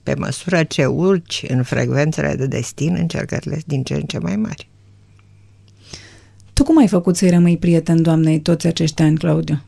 Pe 0.02 0.14
măsură 0.14 0.62
ce 0.62 0.84
urci 0.84 1.44
în 1.48 1.62
frecvențele 1.62 2.34
de 2.34 2.46
destin, 2.46 2.96
încercările 2.98 3.52
sunt 3.54 3.66
din 3.66 3.82
ce 3.82 3.94
în 3.94 4.02
ce 4.02 4.18
mai 4.18 4.36
mari. 4.36 4.68
Tu 6.52 6.62
cum 6.62 6.78
ai 6.78 6.88
făcut 6.88 7.16
să-i 7.16 7.30
rămâi 7.30 7.56
prieten 7.56 8.02
doamnei 8.02 8.40
toți 8.40 8.66
acești 8.66 9.02
ani, 9.02 9.18
Claudiu? 9.18 9.62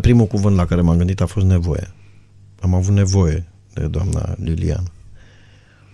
Primul 0.00 0.26
cuvânt 0.26 0.56
la 0.56 0.66
care 0.66 0.80
m-am 0.80 0.96
gândit 0.96 1.20
a 1.20 1.26
fost 1.26 1.46
nevoie. 1.46 1.90
Am 2.60 2.74
avut 2.74 2.94
nevoie 2.94 3.46
de 3.74 3.86
doamna 3.86 4.34
Lilian. 4.42 4.92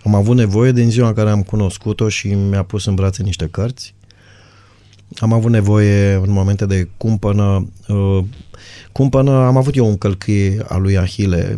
Am 0.04 0.14
avut 0.14 0.36
nevoie 0.36 0.72
din 0.72 0.90
ziua 0.90 1.08
în 1.08 1.14
care 1.14 1.30
am 1.30 1.42
cunoscut-o 1.42 2.08
și 2.08 2.34
mi-a 2.34 2.62
pus 2.62 2.86
în 2.86 2.94
brațe 2.94 3.22
niște 3.22 3.48
cărți. 3.48 3.94
Am 5.18 5.32
avut 5.32 5.50
nevoie 5.50 6.14
în 6.14 6.30
momente 6.30 6.66
de 6.66 6.88
cumpănă. 6.96 7.68
Uh, 7.88 8.24
cumpănă, 8.92 9.30
am 9.30 9.56
avut 9.56 9.76
eu 9.76 9.86
un 9.86 9.98
călcâie 9.98 10.64
a 10.68 10.76
lui 10.76 10.98
Ahile. 10.98 11.54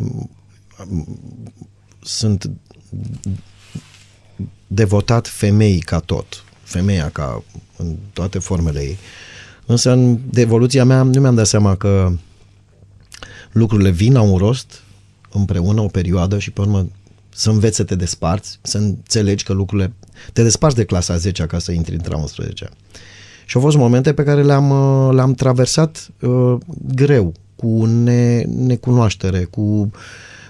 Sunt 2.03 2.51
devotat 4.67 5.29
femeii 5.29 5.81
ca 5.81 5.99
tot. 5.99 6.45
Femeia 6.63 7.09
ca 7.09 7.43
în 7.77 7.97
toate 8.13 8.39
formele 8.39 8.81
ei. 8.81 8.97
Însă 9.67 9.91
în 9.91 10.19
evoluția 10.35 10.85
mea 10.85 11.03
nu 11.03 11.21
mi-am 11.21 11.35
dat 11.35 11.47
seama 11.47 11.77
că 11.77 12.13
lucrurile 13.53 13.91
vin, 13.91 14.17
au 14.17 14.33
un 14.33 14.39
rost 14.39 14.83
împreună 15.37 15.81
o 15.81 15.87
perioadă 15.87 16.39
și 16.39 16.51
pe 16.51 16.61
urmă 16.61 16.87
să 17.29 17.51
înveți 17.51 17.77
să 17.77 17.85
te 17.85 17.95
desparți, 17.95 18.59
să 18.63 18.79
înțelegi 18.79 19.45
că 19.45 19.53
lucrurile... 19.53 19.93
Te 20.33 20.43
desparți 20.43 20.77
de 20.77 20.85
clasa 20.85 21.17
10 21.17 21.43
ca 21.43 21.59
să 21.59 21.73
intri 21.73 21.95
în 21.95 22.13
11 22.13 22.69
Și 23.47 23.57
au 23.57 23.63
fost 23.63 23.77
momente 23.77 24.13
pe 24.13 24.23
care 24.23 24.43
le-am, 24.43 24.71
le-am 25.15 25.35
traversat 25.35 26.09
uh, 26.21 26.57
greu, 26.95 27.33
cu 27.57 27.85
ne, 27.85 28.43
necunoaștere, 28.43 29.45
cu 29.45 29.91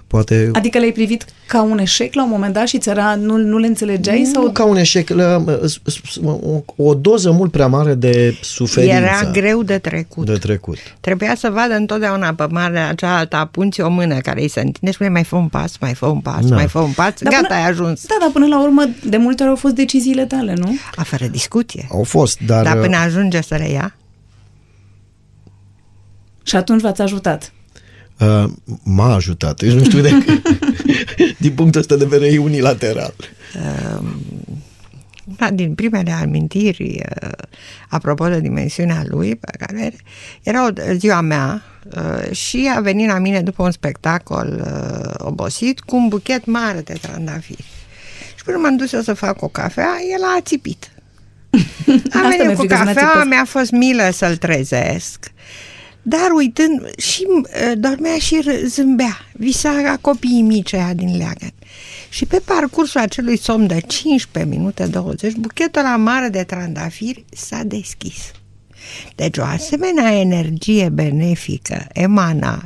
Poate 0.07 0.51
Adică 0.53 0.79
le-ai 0.79 0.93
privit 0.93 1.25
ca 1.47 1.63
un 1.63 1.79
eșec 1.79 2.15
la 2.15 2.25
un 2.25 2.31
moment 2.31 2.53
dat 2.53 2.67
și 2.67 2.79
țăra 2.79 3.15
nu, 3.15 3.37
nu 3.37 3.59
le 3.59 3.67
înțelegeai? 3.67 4.19
nu 4.23 4.31
sau 4.33 4.51
ca 4.51 4.65
un 4.65 4.77
eșec, 4.77 5.09
la, 5.09 5.45
s- 5.67 5.81
s- 5.85 6.17
o, 6.25 6.63
o 6.77 6.95
doză 6.95 7.31
mult 7.31 7.51
prea 7.51 7.67
mare 7.67 7.95
de 7.95 8.37
suferință 8.41 8.97
Era 8.97 9.31
greu 9.33 9.63
de 9.63 9.79
trecut. 9.79 10.27
de 10.27 10.37
trecut. 10.37 10.77
Trebuia 11.01 11.35
să 11.35 11.51
vadă 11.51 11.75
întotdeauna 11.75 12.35
pe 12.35 12.47
marea 12.51 12.95
cealaltă 12.95 13.37
a 13.37 13.47
punții 13.47 13.83
o 13.83 13.89
mână 13.91 14.19
care 14.19 14.41
îi 14.41 14.49
se 14.49 14.61
întinde 14.61 14.87
și 14.87 14.93
spune 14.93 15.09
mai 15.11 15.25
fă 15.25 15.37
un 15.37 15.49
pas, 15.49 15.79
mai 15.81 15.95
fă 15.95 16.07
un 16.07 16.21
pas, 16.21 16.45
Da. 16.47 16.55
mai 16.55 16.67
fă 16.69 16.79
un 16.79 16.93
pas, 16.93 17.13
Dar 17.21 17.33
gata, 17.33 17.47
până- 17.47 17.61
ai 17.61 17.69
ajuns. 17.69 18.07
Da, 18.07 18.17
dar 18.21 18.31
până 18.33 18.47
la 18.47 18.63
urmă, 18.63 18.83
de 19.05 19.17
multe 19.17 19.43
ori 19.43 19.51
au 19.51 19.57
fost 19.57 19.75
deciziile 19.75 20.25
tale, 20.27 20.55
nu? 20.57 20.75
A, 20.97 21.03
fără 21.03 21.27
discuție. 21.27 21.87
Au 21.91 22.03
fost, 22.03 22.39
dar, 22.47 22.65
Dar 22.65 22.79
până 22.79 22.97
ajunge 22.97 23.41
să 23.43 23.55
le 23.55 23.69
ia, 23.71 23.97
Și 26.43 26.57
atunci 26.57 26.81
v-ați 26.81 27.01
ajutat. 27.03 27.53
Uh, 28.19 28.45
m-a 28.83 29.15
ajutat. 29.15 29.63
Eu 29.63 29.75
nu 29.75 29.85
știu 29.85 30.01
de 30.01 30.11
din 31.39 31.53
punctul 31.53 31.81
ăsta 31.81 31.97
de 31.97 32.05
vedere 32.05 32.33
e 32.33 32.39
unilateral. 32.39 33.15
una 35.39 35.51
din 35.51 35.75
primele 35.75 36.11
amintiri, 36.11 37.03
uh, 37.23 37.29
apropo 37.89 38.29
de 38.29 38.41
dimensiunea 38.41 39.03
lui, 39.07 39.37
pe 39.37 39.51
care 39.59 39.95
era 40.43 40.67
o 40.67 40.71
ziua 40.97 41.21
mea 41.21 41.63
uh, 41.97 42.31
și 42.37 42.71
a 42.77 42.81
venit 42.81 43.09
la 43.09 43.19
mine 43.19 43.41
după 43.41 43.63
un 43.63 43.71
spectacol 43.71 44.61
uh, 44.65 45.15
obosit 45.19 45.81
cu 45.81 45.97
un 45.97 46.09
buchet 46.09 46.45
mare 46.45 46.81
de 46.81 46.99
trandafiri. 47.01 47.65
Și 48.37 48.45
până 48.45 48.57
m-am 48.57 48.77
dus 48.77 48.93
eu 48.93 49.01
să 49.01 49.15
fac 49.15 49.43
o 49.43 49.49
cafea, 49.49 49.97
el 50.15 50.23
a 50.37 50.41
țipit. 50.41 50.91
Asta 52.13 52.19
A 52.19 52.29
mi-e 52.29 52.37
venit 52.39 52.55
cu 52.55 52.61
frică, 52.61 52.77
să 52.77 52.85
ne 52.85 52.93
cafea, 52.93 53.09
țipăți. 53.11 53.29
mi-a 53.29 53.45
fost 53.45 53.71
milă 53.71 54.09
să-l 54.13 54.37
trezesc. 54.37 55.33
Dar 56.09 56.31
uitând, 56.35 56.99
și 56.99 57.27
uh, 57.29 57.73
dormea 57.77 58.19
și 58.19 58.43
r- 58.43 58.65
zâmbea, 58.67 59.19
visa 59.33 59.81
ca 59.83 59.99
copiii 60.01 60.43
mici 60.43 60.73
aia 60.73 60.93
din 60.95 61.17
leagăn. 61.17 61.53
Și 62.09 62.27
pe 62.27 62.43
parcursul 62.45 63.01
acelui 63.01 63.39
somn 63.39 63.67
de 63.67 63.81
15 63.81 64.55
minute 64.55 64.87
20, 64.87 65.33
buchetul 65.33 65.83
la 65.83 65.97
mare 65.97 66.29
de 66.29 66.43
trandafiri 66.43 67.25
s-a 67.31 67.63
deschis. 67.65 68.31
Deci 69.15 69.37
o 69.39 69.43
asemenea 69.43 70.21
energie 70.21 70.89
benefică 70.89 71.87
emana. 71.93 72.65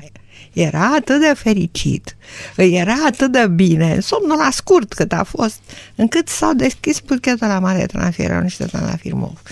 Era 0.53 0.95
atât 0.95 1.21
de 1.21 1.33
fericit, 1.37 2.17
îi 2.57 2.77
era 2.77 2.95
atât 3.07 3.33
de 3.33 3.47
bine, 3.47 3.95
în 3.95 4.01
somnul 4.01 4.37
la 4.37 4.49
scurt 4.53 4.93
cât 4.93 5.13
a 5.13 5.25
fost, 5.25 5.61
încât 5.95 6.29
s-au 6.29 6.53
deschis 6.53 7.01
buchetul 7.01 7.47
la 7.47 7.59
mare 7.59 7.79
de 7.79 7.87
trandafiri, 7.87 8.27
erau 8.29 8.41
niște 8.43 8.65
trandafiri 8.65 9.15
mov. 9.15 9.43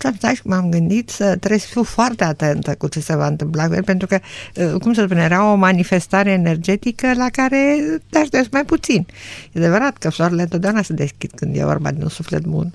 Și 0.00 0.06
am 0.06 0.14
stat 0.14 0.34
și 0.34 0.40
m-am 0.44 0.70
gândit 0.70 1.08
să 1.10 1.36
trebuie 1.36 1.58
să 1.58 1.66
fiu 1.70 1.82
foarte 1.82 2.24
atentă 2.24 2.74
cu 2.74 2.88
ce 2.88 3.00
se 3.00 3.16
va 3.16 3.26
întâmpla 3.26 3.66
cu 3.66 3.74
el, 3.74 3.82
pentru 3.82 4.06
că, 4.06 4.18
uh, 4.54 4.80
cum 4.80 4.92
să 4.92 5.02
spun, 5.04 5.16
era 5.16 5.52
o 5.52 5.54
manifestare 5.54 6.30
energetică 6.30 7.12
la 7.14 7.28
care 7.32 7.76
te 8.10 8.18
aștepți 8.18 8.48
mai 8.52 8.64
puțin. 8.64 9.06
E 9.52 9.58
adevărat 9.58 9.96
că 9.96 10.10
soarele 10.10 10.46
totdeauna 10.46 10.82
se 10.82 10.92
deschid 10.92 11.30
când 11.34 11.56
e 11.56 11.64
vorba 11.64 11.90
de 11.90 12.02
un 12.02 12.08
suflet 12.08 12.42
bun 12.42 12.72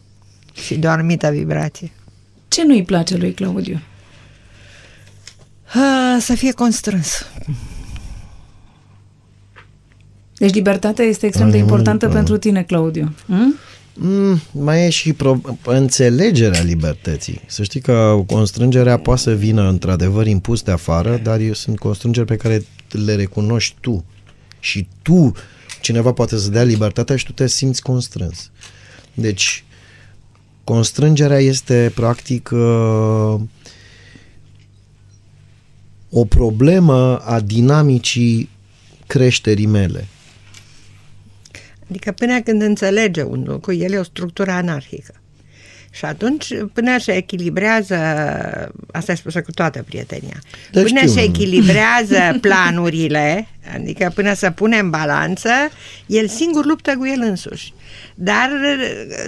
și 0.53 0.75
de 0.75 0.87
o 0.87 0.89
anumită 0.89 1.29
vibrație. 1.29 1.91
Ce 2.47 2.63
nu-i 2.65 2.83
place 2.83 3.17
lui 3.17 3.33
Claudiu? 3.33 3.79
Ah, 5.73 6.17
Să 6.19 6.35
fie 6.35 6.51
constrâns. 6.51 7.25
Deci 10.37 10.53
libertatea 10.53 11.05
este 11.05 11.25
extrem 11.25 11.49
de 11.49 11.57
importantă 11.57 12.09
pentru 12.09 12.37
tine, 12.37 12.63
Claudiu. 12.63 13.13
Hm? 13.25 13.55
Mm, 13.95 14.41
mai 14.51 14.85
e 14.85 14.89
și 14.89 15.13
pro- 15.13 15.41
înțelegerea 15.65 16.61
libertății. 16.61 17.41
Să 17.45 17.63
știi 17.63 17.81
că 17.81 18.23
constrângerea 18.25 18.99
poate 18.99 19.21
să 19.21 19.33
vină 19.33 19.69
într-adevăr 19.69 20.27
impus 20.27 20.61
de 20.61 20.71
afară, 20.71 21.17
dar 21.17 21.39
eu 21.39 21.53
sunt 21.53 21.79
constrângeri 21.79 22.25
pe 22.25 22.35
care 22.35 22.65
le 22.89 23.15
recunoști 23.15 23.75
tu. 23.79 24.05
Și 24.59 24.87
tu, 25.01 25.31
cineva 25.81 26.11
poate 26.13 26.37
să 26.37 26.49
dea 26.49 26.63
libertatea 26.63 27.15
și 27.15 27.25
tu 27.25 27.31
te 27.31 27.47
simți 27.47 27.81
constrâns. 27.81 28.51
Deci, 29.13 29.63
constrângerea 30.63 31.39
este 31.39 31.91
practic 31.95 32.49
uh, 32.53 33.35
o 36.09 36.25
problemă 36.25 37.17
a 37.17 37.39
dinamicii 37.39 38.49
creșterii 39.07 39.65
mele. 39.65 40.07
Adică 41.89 42.11
până 42.11 42.41
când 42.41 42.61
înțelege 42.61 43.23
un 43.23 43.43
lucru, 43.47 43.73
el 43.73 43.91
e 43.93 43.97
o 43.97 44.03
structură 44.03 44.51
anarhică. 44.51 45.13
Și 45.91 46.05
atunci, 46.05 46.47
până 46.73 46.99
se 46.99 47.11
echilibrează, 47.15 47.95
asta 48.91 49.11
e 49.11 49.15
spusă 49.15 49.41
cu 49.41 49.51
toată 49.51 49.83
prietenia, 49.83 50.41
Da, 50.71 50.81
până 50.81 50.99
știu. 50.99 51.11
se 51.11 51.21
echilibrează 51.21 52.35
planurile, 52.41 53.47
adică 53.73 54.11
până 54.15 54.33
se 54.33 54.51
pune 54.51 54.77
în 54.77 54.89
balanță, 54.89 55.49
el 56.05 56.27
singur 56.27 56.65
luptă 56.65 56.95
cu 56.97 57.07
el 57.07 57.21
însuși. 57.21 57.73
Dar 58.15 58.49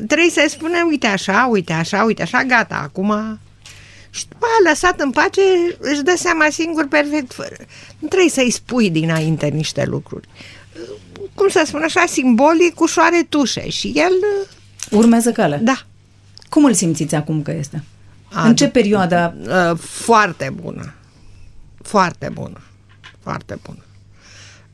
trebuie 0.08 0.30
să-i 0.30 0.50
spune, 0.50 0.82
uite 0.90 1.08
așa, 1.08 1.48
uite 1.52 1.74
așa, 1.74 2.04
uite 2.04 2.22
așa, 2.22 2.44
gata, 2.44 2.80
acum... 2.84 3.40
Și 4.10 4.26
după 4.30 4.46
aia, 4.46 4.70
lăsat 4.70 5.00
în 5.00 5.10
pace, 5.10 5.42
își 5.80 6.02
dă 6.02 6.14
seama 6.18 6.48
singur 6.50 6.88
perfect, 6.88 7.34
fără. 7.34 7.56
Nu 8.00 8.08
trebuie 8.08 8.30
să-i 8.30 8.52
spui 8.52 8.90
dinainte 8.90 9.48
niște 9.48 9.86
lucruri. 9.86 10.28
Cum 11.36 11.48
să 11.50 11.64
spun 11.66 11.82
așa, 11.84 12.04
simbolic, 12.08 12.80
ușoare 12.80 13.26
tușe. 13.30 13.70
Și 13.70 13.92
el, 13.96 14.12
Urmează 14.92 15.32
calea. 15.32 15.60
da, 15.60 15.78
Cum 16.50 16.66
îl 16.66 16.74
simțiți 16.74 17.16
acum 17.16 17.42
că 17.42 17.52
este? 17.52 17.84
A, 18.34 18.48
în 18.48 18.56
ce 18.56 18.68
dup- 18.68 18.72
perioadă? 18.72 19.36
Uh, 19.72 19.78
foarte 19.80 20.54
bună. 20.62 20.94
Foarte 21.82 22.30
bună. 22.34 22.60
Foarte 23.20 23.60
bună. 23.64 23.80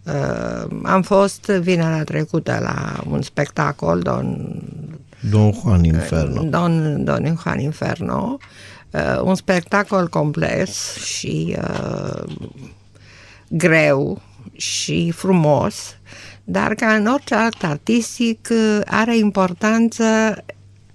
Uh, 0.03 0.80
am 0.84 1.01
fost 1.01 1.45
vinerea 1.45 2.03
trecută 2.03 2.59
la 2.62 3.03
un 3.09 3.22
spectacol, 3.22 3.99
Don, 3.99 4.38
Don 5.30 5.51
Juan 5.53 5.84
Inferno. 5.84 6.43
Don, 6.43 7.03
Don 7.03 7.38
Juan 7.41 7.59
Inferno, 7.59 8.38
uh, 8.91 9.22
un 9.24 9.36
spectacol 9.36 10.07
complex 10.07 10.93
și 10.95 11.57
uh, 11.62 12.24
greu 13.49 14.22
și 14.55 15.12
frumos, 15.16 15.76
dar 16.44 16.76
ca 16.76 16.94
în 16.94 17.06
orice 17.06 17.36
act 17.36 17.64
artistic 17.64 18.48
uh, 18.52 18.80
are 18.86 19.18
importanță 19.18 20.04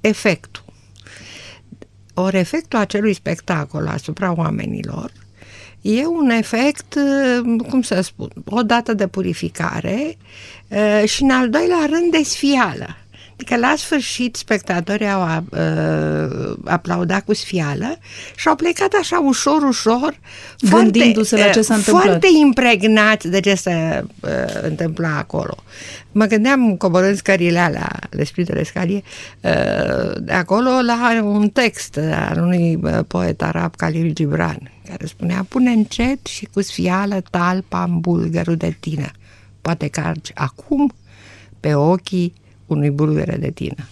efectul. 0.01 0.65
Ori 2.15 2.37
efectul 2.37 2.79
acelui 2.79 3.15
spectacol 3.15 3.87
asupra 3.87 4.35
oamenilor 4.37 5.13
e 5.81 6.07
un 6.07 6.31
efect, 6.31 6.95
uh, 6.95 7.63
cum 7.69 7.83
să 7.83 8.01
spun, 8.01 8.31
o 8.45 8.63
dată 8.63 8.95
de 8.95 9.07
purificare 9.07 10.17
uh, 10.69 11.09
și 11.09 11.23
în 11.23 11.31
al 11.31 11.51
doilea 11.51 11.87
rând 11.91 12.11
de 12.11 12.23
sfială. 12.23 12.97
Adică 13.37 13.57
la 13.57 13.75
sfârșit 13.77 14.37
spectatorii 14.37 15.09
au 15.09 15.45
uh, 15.51 16.57
aplaudat 16.65 17.25
cu 17.25 17.35
sfială 17.35 17.99
și 18.37 18.49
au 18.49 18.55
plecat 18.55 18.93
așa 19.01 19.19
ușor, 19.19 19.63
ușor, 19.63 20.19
Gândindu-se 20.71 21.37
la 21.37 21.51
ce 21.51 21.63
s-a 21.63 21.73
uh, 21.73 21.79
întâmplat. 21.79 22.05
Foarte 22.05 22.29
impregnați 22.41 23.29
de 23.29 23.41
ce 23.41 23.55
se 23.55 24.05
uh, 24.21 24.31
întâmpla 24.63 25.17
acolo. 25.17 25.57
Mă 26.13 26.25
gândeam, 26.25 26.77
coborând 26.77 27.17
scările 27.17 27.59
alea, 27.59 27.99
le 28.11 28.25
spitele 28.25 28.63
scalie, 28.63 29.03
uh, 29.41 30.13
de 30.21 30.33
acolo 30.33 30.71
la 30.81 31.23
un 31.23 31.49
text 31.49 31.99
al 32.29 32.39
unui 32.43 32.79
uh, 32.83 32.99
poet 33.09 33.43
arab, 33.43 33.75
Khalil 33.75 34.13
Gibran, 34.13 34.71
care 34.89 35.07
spunea, 35.07 35.47
pune 35.49 35.71
încet 35.71 36.27
și 36.27 36.49
cu 36.53 36.63
sfială 36.63 37.23
talpa 37.31 37.83
în 37.83 38.01
bulgărul 38.01 38.57
de 38.57 38.77
tine. 38.81 39.11
Poate 39.61 39.89
că 39.89 40.01
argi 40.01 40.31
acum 40.35 40.93
pe 41.61 41.75
ochii 41.75 42.33
unui 42.67 42.91
bulgăre 42.91 43.37
de 43.37 43.51
tine. 43.51 43.89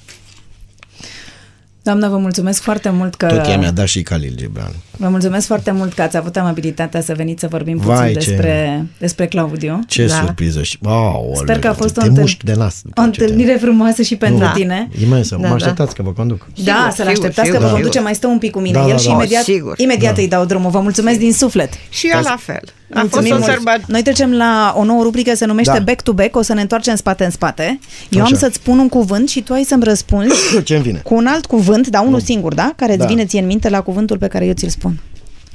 Doamna, 1.83 2.09
vă 2.09 2.19
mulțumesc 2.19 2.63
foarte 2.63 2.91
mult 2.91 3.15
că... 3.15 3.27
Tot 3.27 3.47
ea 3.47 3.59
mi-a 3.59 3.71
dat 3.71 3.87
și 3.87 4.03
Khalil 4.03 4.35
Gibran. 4.37 4.75
Vă 4.97 5.09
mulțumesc 5.09 5.47
foarte 5.47 5.71
mult 5.71 5.93
că 5.93 6.03
ați 6.03 6.17
avut 6.17 6.37
amabilitatea 6.37 7.01
să 7.01 7.15
veniți 7.17 7.41
să 7.41 7.47
vorbim 7.51 7.77
puțin 7.77 7.95
Vai, 7.95 8.09
ce- 8.13 8.15
despre, 8.19 8.87
despre 8.99 9.27
Claudiu. 9.27 9.81
Ce 9.89 10.07
Da. 10.07 10.15
surpriză 10.15 10.63
și... 10.63 10.79
Oh, 10.83 11.15
Sper 11.35 11.59
că 11.59 11.69
a 11.69 11.73
fost 11.73 11.97
o, 11.97 12.01
te 12.01 12.07
întâl- 12.07 12.23
mușc 12.23 12.43
de 12.43 12.55
nas. 12.57 12.81
după 12.85 13.01
o 13.01 13.05
ce 13.05 13.11
te- 13.19 13.25
întâlnire 13.25 13.57
frumoasă 13.61 14.03
și 14.03 14.17
pentru 14.17 14.45
Da. 14.45 14.51
tine. 14.55 14.89
Imensă. 15.03 15.37
Da, 15.41 15.43
mă 15.43 15.49
da. 15.49 15.55
așteptați 15.55 15.95
că 15.95 16.03
vă 16.03 16.11
conduc. 16.11 16.39
Da, 16.65 16.73
Sigur, 16.73 16.75
să-l 16.81 16.91
sigur, 16.95 17.09
așteptați 17.11 17.47
sigur, 17.49 17.53
că 17.53 17.59
vă 17.59 17.65
sigur. 17.65 17.73
conduce 17.81 18.01
mai 18.01 18.15
stă 18.15 18.27
un 18.27 18.39
pic 18.39 18.51
cu 18.51 18.59
mine. 18.61 18.79
Da, 18.79 18.83
El 18.85 18.91
da, 18.91 18.97
și 18.97 19.07
da. 19.07 19.13
imediat, 19.13 19.43
Sigur. 19.43 19.75
imediat 19.79 20.15
Da. 20.15 20.21
îi 20.23 20.29
dau 20.29 20.45
drumul. 20.45 20.71
Vă 20.71 20.81
mulțumesc 20.81 21.19
din 21.19 21.33
suflet. 21.33 21.73
Și 21.89 22.11
eu 22.15 22.21
la 22.23 22.37
fel. 22.39 22.63
A 22.95 22.99
fost 23.01 23.13
Mulțumim 23.13 23.33
o 23.33 23.35
mult. 23.39 23.51
sărbătoare. 23.51 23.83
Noi 23.87 24.03
trecem 24.03 24.33
la 24.33 24.75
o 24.77 24.85
nouă 24.85 25.03
rubrică, 25.03 25.35
se 25.35 25.45
numește 25.47 25.73
Da. 25.73 25.79
Back 25.85 26.01
to 26.03 26.13
Back, 26.13 26.37
o 26.37 26.43
să 26.43 26.55
ne 26.55 26.61
întoarcem 26.61 26.95
spate 26.95 27.25
în 27.25 27.31
spate. 27.31 27.79
Eu 28.11 28.21
am 28.21 28.27
Așa. 28.27 28.37
să-ți 28.37 28.55
spun 28.55 28.79
un 28.79 28.89
cuvânt 28.89 29.29
și 29.29 29.41
tu 29.43 29.53
ai 29.53 29.63
să-mi 29.63 29.85
răspunzi 29.85 30.35
Ce-mi 30.65 30.83
vine? 30.83 31.01
cu 31.05 31.15
un 31.15 31.27
alt 31.27 31.47
cuvânt, 31.47 31.89
dar 31.89 32.05
unul 32.07 32.21
singur, 32.21 32.55
da? 32.55 32.73
Care 32.77 32.91
îți 32.93 33.01
Da. 33.01 33.07
vine 33.07 33.25
ție 33.25 33.41
în 33.41 33.47
minte 33.47 33.69
la 33.69 33.81
cuvântul 33.81 34.19
pe 34.19 34.27
care 34.27 34.47
eu 34.47 34.53
ți-l 34.53 34.69
spun. 34.69 34.84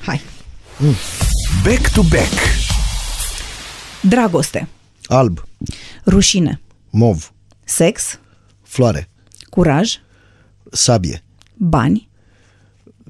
Hai. 0.05 0.21
Back 1.63 1.89
to 1.93 2.01
back. 2.01 2.29
Dragoste, 4.01 4.67
Alb, 5.07 5.47
rușine, 6.05 6.61
mov, 6.89 7.31
sex, 7.63 8.19
floare, 8.63 9.09
curaj, 9.49 9.93
sabie, 10.71 11.23
bani, 11.57 12.09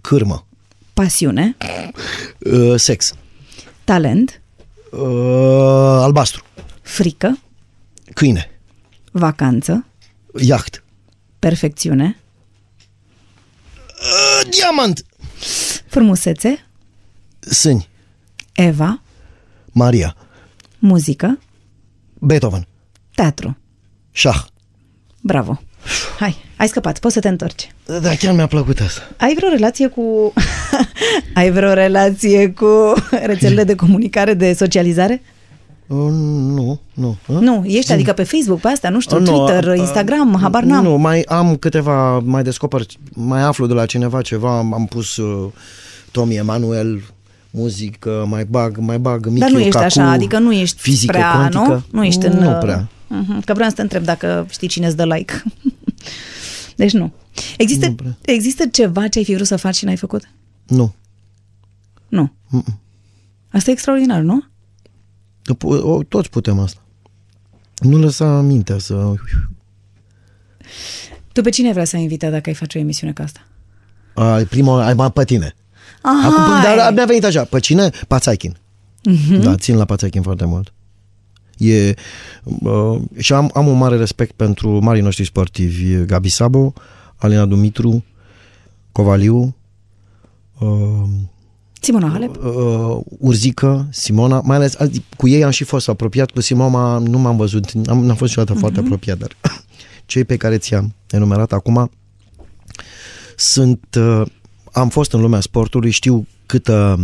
cârmă, 0.02 0.48
pasiune, 0.94 1.58
uh, 2.52 2.74
sex, 2.80 3.14
talent, 3.84 4.41
uh, 4.91 5.00
albastru, 6.02 6.44
Frică, 6.82 7.40
Câine. 8.14 8.60
vacanță, 9.12 9.86
Iaht. 10.38 10.84
perfecțiune, 11.40 12.18
Uh, 14.02 14.50
diamant. 14.50 15.06
Frumusețe, 15.90 16.66
Sâni. 17.40 17.88
Eva, 18.53 19.02
Maria. 19.72 20.16
muzică, 20.80 21.40
Beethoven. 22.14 22.68
teatru. 23.16 23.57
Șah. 24.11 24.44
Bravo! 25.22 25.61
Hai, 26.20 26.36
ai 26.57 26.68
scăpat, 26.68 26.99
poți 26.99 27.14
să 27.14 27.20
te 27.20 27.28
întorci. 27.28 27.72
Da, 28.02 28.16
chiar 28.16 28.34
mi-a 28.34 28.48
plăcut 28.48 28.80
asta. 28.80 29.02
Ai 29.18 29.34
vreo 29.36 29.49
relație 29.49 29.88
cu... 29.88 30.34
ai 31.34 31.52
vreo 31.52 31.74
relație 31.74 32.49
cu 32.52 32.94
rețelele 33.26 33.64
de 33.64 33.76
comunicare, 33.76 34.34
de 34.34 34.53
socializare? 34.53 35.22
Uh, 35.90 35.98
nu, 36.56 36.80
nu. 36.94 37.18
Uh? 37.28 37.38
Nu, 37.40 37.64
ești, 37.66 37.91
adică 37.91 38.14
pe 38.14 38.24
Facebook, 38.24 38.60
pe 38.60 38.68
astea, 38.68 38.90
nu 38.90 38.99
știu, 38.99 39.18
Uh, 39.18 39.24
nu, 39.28 39.38
Twitter, 39.38 39.64
uh, 39.68 39.78
Instagram, 39.78 40.38
habar 40.41 40.64
n-am. 40.64 40.84
Nu, 40.84 40.98
mai 40.98 41.22
am 41.22 41.56
câteva, 41.56 42.20
mai 42.20 42.44
descoper, 42.44 42.86
mai 43.14 43.41
aflu 43.41 43.66
de 43.68 43.74
la 43.74 43.86
cineva 43.86 44.22
ceva, 44.22 44.57
am, 44.57 44.74
am 44.74 44.86
pus 44.86 45.18
uh, 45.18 45.52
Tommy 46.11 46.36
Emanuel, 46.36 47.02
muzică, 47.52 48.26
mai 48.30 48.45
bag, 48.45 48.78
mai 48.78 48.99
bag 48.99 49.26
Michiu 49.26 49.40
Dar 49.40 49.49
nu 49.49 49.60
ești 49.60 49.72
Cacu, 49.72 49.84
așa, 49.84 50.10
adică 50.10 50.40
nu 50.40 50.52
ești 50.53 50.82
fizică 50.82 51.11
prea, 51.11 51.32
cuantică. 51.32 51.84
nu? 51.91 51.99
Nu 51.99 52.06
ești 52.06 52.26
în... 52.26 52.38
Nu 52.38 52.57
prea. 52.60 52.88
Uh-huh, 52.88 53.44
că 53.45 53.53
vreau 53.53 53.70
să 53.70 53.76
te 53.76 53.82
întreb 53.82 54.03
dacă 54.03 54.45
știi 54.49 54.68
cine 54.68 54.88
îți 54.88 54.95
dă 54.95 55.06
like. 55.06 55.44
deci 56.76 56.91
nu. 56.94 57.11
Există, 57.57 57.88
Nu 57.88 57.94
prea. 57.94 58.18
există 58.22 58.66
ceva 58.66 59.07
ce 59.07 59.18
ai 59.18 59.24
fi 59.26 59.34
vrut 59.34 59.48
să 59.48 59.56
faci 59.56 59.76
și 59.76 59.86
n-ai 59.86 59.95
făcut? 59.95 60.30
Nu. 60.68 60.94
Nu. 62.07 62.32
Mm-mm. 62.49 62.80
Asta 63.52 63.70
e 63.70 63.74
extraordinar, 63.74 64.22
nu? 64.22 64.44
Po- 65.53 65.81
o, 65.81 66.03
toți 66.03 66.30
putem 66.30 66.59
asta. 66.59 66.81
Nu 67.80 67.97
lăsa 67.97 68.41
mintea 68.41 68.77
să... 68.77 69.13
Tu 71.31 71.41
pe 71.41 71.49
cine 71.49 71.71
vrea 71.71 71.85
să 71.85 71.95
ai 71.95 72.01
invitat 72.01 72.31
dacă 72.31 72.49
ai 72.49 72.55
face 72.55 72.77
o 72.77 72.81
emisiune 72.81 73.13
ca 73.13 73.23
asta? 73.23 73.39
Ai, 74.13 74.45
prima, 74.45 74.85
ai 74.85 74.93
mai 74.93 75.11
pe 75.11 75.23
tine. 75.23 75.55
Aha, 76.01 76.27
Acum, 76.27 76.61
dar 76.76 76.93
mi-a 76.93 77.05
venit 77.05 77.23
așa. 77.23 77.43
Pe 77.43 77.59
cine? 77.59 77.89
Pațaichin. 78.07 78.57
Mhm. 79.03 79.39
Da, 79.41 79.55
țin 79.55 79.76
la 79.77 79.85
Pațaichin 79.85 80.21
foarte 80.21 80.45
mult. 80.45 80.73
E, 81.57 81.93
uh, 82.43 83.01
și 83.17 83.34
am, 83.34 83.51
am 83.53 83.67
un 83.67 83.77
mare 83.77 83.95
respect 83.97 84.31
pentru 84.31 84.69
marii 84.80 85.01
noștri 85.01 85.26
sportivi, 85.26 86.05
Gabi 86.05 86.30
Sabo, 86.30 86.73
Alina 87.15 87.45
Dumitru, 87.45 88.05
Covaliu, 88.91 89.55
uh, 90.59 91.03
Simona 91.80 92.10
Halep? 92.10 92.43
uh, 92.43 92.97
Urzică, 93.19 93.88
Simona, 93.91 94.41
mai 94.45 94.56
ales 94.56 94.76
alții- 94.80 95.06
cu 95.18 95.27
ei 95.27 95.43
am 95.43 95.49
și 95.49 95.64
fost 95.64 95.89
apropiat, 95.89 96.31
cu 96.31 96.41
Simona 96.41 96.97
nu 96.97 97.18
m-am 97.18 97.38
văzut, 97.38 97.72
am, 97.85 98.06
n-am 98.06 98.15
fost 98.15 98.30
niciodată 98.30 98.53
uh-huh. 98.53 98.60
foarte 98.60 98.80
apropiat, 98.80 99.18
dar 99.18 99.35
cei 100.06 100.23
pe 100.23 100.38
care 100.38 100.57
ți-am 100.57 100.95
enumerat 101.10 101.51
acum 101.51 101.91
sunt, 103.35 103.97
uh, 103.97 104.22
am 104.72 104.89
fost 104.89 105.14
în 105.14 105.22
lumea 105.22 105.39
sportului, 105.39 105.89
știu 105.89 106.27
câtă 106.45 106.99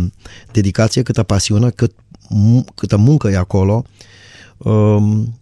dedicație, 0.52 1.02
câtă 1.02 1.22
pasiune, 1.22 1.70
cât, 1.70 1.92
mu- 2.28 2.64
câtă 2.74 2.96
muncă 2.96 3.28
e 3.28 3.36
acolo 3.36 3.84
um, 4.56 5.38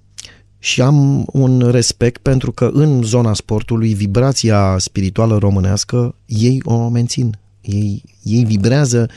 și 0.58 0.82
am 0.82 1.26
un 1.32 1.70
respect 1.70 2.22
pentru 2.22 2.52
că 2.52 2.70
în 2.72 3.02
zona 3.02 3.34
sportului 3.34 3.94
vibrația 3.94 4.76
spirituală 4.78 5.36
românească 5.36 6.14
ei 6.26 6.60
o 6.64 6.88
mențin. 6.88 7.38
Ei, 7.64 8.02
ei 8.22 8.44
vibrează 8.44 9.08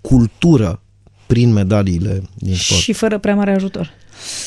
cultură 0.00 0.82
prin 1.26 1.52
medaliile 1.52 2.22
din 2.34 2.54
sport. 2.54 2.80
Și 2.80 2.92
fără 2.92 3.18
prea 3.18 3.34
mare 3.34 3.54
ajutor. 3.54 3.90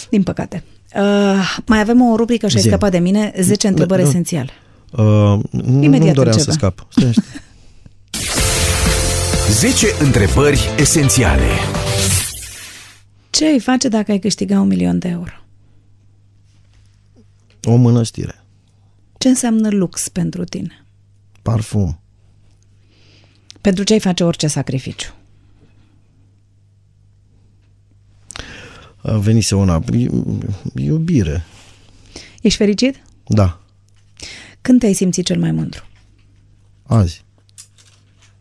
Din 0.09 0.23
păcate. 0.23 0.63
Uh, 0.95 1.57
mai 1.65 1.79
avem 1.79 2.01
o 2.01 2.15
rubrică 2.15 2.47
și 2.47 2.55
ai 2.55 2.61
Zi. 2.61 2.67
scăpat 2.67 2.91
de 2.91 2.99
mine, 2.99 3.33
10 3.41 3.67
întrebări 3.67 4.01
nu. 4.01 4.07
esențiale. 4.07 4.49
Uh, 4.91 4.99
nu, 5.51 5.83
Imediat 5.83 6.07
nu 6.07 6.13
doream 6.13 6.37
începem. 6.37 6.43
să 6.43 6.51
scap. 6.51 6.87
Stai 6.89 7.07
așa. 7.09 7.21
10 9.49 9.87
întrebări 9.99 10.59
esențiale. 10.77 11.45
Ce 13.29 13.45
ai 13.45 13.59
face 13.59 13.87
dacă 13.87 14.11
ai 14.11 14.19
câștiga 14.19 14.59
un 14.59 14.67
milion 14.67 14.99
de 14.99 15.07
euro? 15.07 15.31
O 17.63 17.75
mănăstire, 17.75 18.43
Ce 19.17 19.27
înseamnă 19.27 19.69
lux 19.69 20.07
pentru 20.09 20.43
tine? 20.43 20.85
parfum, 21.41 21.99
Pentru 23.61 23.83
ce 23.83 23.93
ai 23.93 23.99
face 23.99 24.23
orice 24.23 24.47
sacrificiu? 24.47 25.13
a 29.01 29.17
venise 29.17 29.55
una, 29.55 29.83
iubire, 30.75 31.45
Ești 32.41 32.57
fericit? 32.57 33.03
da, 33.27 33.59
Când 34.61 34.79
te-ai 34.79 34.93
simțit 34.93 35.25
cel 35.25 35.39
mai 35.39 35.51
mândru? 35.51 35.83
azi, 36.83 37.23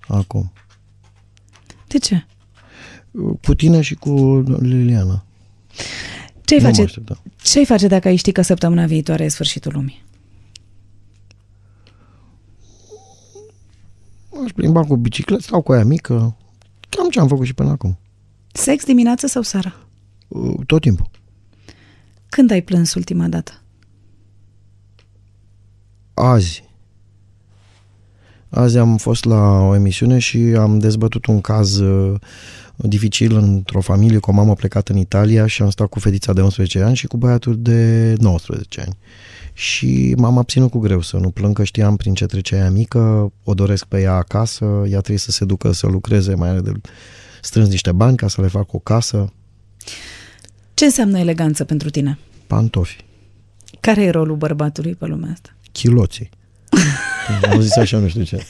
acum. 0.06 0.52
De 1.86 1.98
ce? 1.98 2.26
Cu 3.42 3.54
tine 3.54 3.80
și 3.80 3.94
cu 3.94 4.38
Liliana. 4.60 5.24
Ce 6.44 6.54
ai 6.54 6.60
Nu 6.60 6.66
mă 6.66 6.72
face, 6.72 6.82
așteptam. 6.82 7.20
ce 7.42 7.58
ai 7.58 7.64
face 7.64 7.86
dacă 7.86 8.08
ai 8.08 8.16
ști 8.16 8.32
că 8.32 8.42
săptămâna 8.42 8.86
viitoare 8.86 9.24
e 9.24 9.28
sfârșitul 9.28 9.72
lumii? 9.74 10.04
Aș 14.44 14.50
plimba 14.50 14.84
cu 14.84 14.96
bicicletă, 14.96 15.42
stau 15.42 15.62
cu 15.62 15.72
aia 15.72 15.84
mică, 15.84 16.36
cam 16.88 17.08
ce 17.08 17.20
am 17.20 17.28
făcut 17.28 17.46
și 17.46 17.54
până 17.54 17.70
acum. 17.70 17.98
Sex 18.52 18.84
dimineață 18.84 19.26
sau 19.26 19.42
seara? 19.42 19.74
Uh, 20.28 20.54
Tot 20.66 20.80
timpul. 20.80 21.10
Când 22.28 22.50
ai 22.50 22.62
plâns 22.62 22.94
ultima 22.94 23.28
dată? 23.28 23.52
Azi. 26.14 26.64
Azi 28.48 28.78
am 28.78 28.96
fost 28.96 29.24
la 29.24 29.60
o 29.60 29.74
emisiune 29.74 30.18
și 30.18 30.38
am 30.38 30.78
dezbătut 30.78 31.26
un 31.26 31.40
caz 31.40 31.78
uh, 31.78 32.20
dificil 32.86 33.36
într-o 33.36 33.80
familie 33.80 34.18
cu 34.18 34.30
o 34.30 34.32
mamă 34.32 34.54
plecată 34.54 34.92
în 34.92 34.98
Italia 34.98 35.46
și 35.46 35.62
am 35.62 35.70
stat 35.70 35.86
cu 35.86 35.98
fetița 35.98 36.32
de 36.32 36.40
11 36.40 36.80
ani 36.80 36.96
și 36.96 37.06
cu 37.06 37.16
băiatul 37.16 37.56
de 37.58 38.14
19 38.18 38.80
ani. 38.80 38.98
Și 39.52 40.14
m-am 40.16 40.38
abținut 40.38 40.70
cu 40.70 40.78
greu 40.78 41.00
să 41.02 41.16
nu 41.16 41.30
plâng, 41.30 41.54
că 41.54 41.64
știam 41.64 41.96
prin 41.96 42.14
ce 42.14 42.26
trece 42.26 42.54
aia 42.54 42.70
mică, 42.70 43.32
o 43.44 43.54
doresc 43.54 43.84
pe 43.84 44.00
ea 44.00 44.12
acasă, 44.14 44.64
ea 44.64 44.98
trebuie 44.98 45.18
să 45.18 45.30
se 45.30 45.44
ducă 45.44 45.72
să 45.72 45.86
lucreze, 45.86 46.34
mai 46.34 46.48
are 46.48 46.60
de 46.60 46.72
strâns 47.42 47.68
niște 47.68 47.92
bani 47.92 48.16
ca 48.16 48.28
să 48.28 48.40
le 48.40 48.46
fac 48.46 48.72
o 48.72 48.78
casă, 48.78 49.32
Ce 50.74 50.84
înseamnă 50.84 51.18
eleganță 51.18 51.64
pentru 51.64 51.90
tine? 51.90 52.18
pantofi, 52.46 53.04
Care 53.80 54.02
e 54.02 54.10
rolul 54.10 54.36
bărbatului 54.36 54.94
pe 54.94 55.06
lumea 55.06 55.30
asta? 55.32 55.54
chiloții. 55.72 56.28
Am 57.50 57.60
zis 57.60 57.76
așa, 57.76 57.98
nu 57.98 58.08
știu 58.08 58.22
ce. 58.22 58.42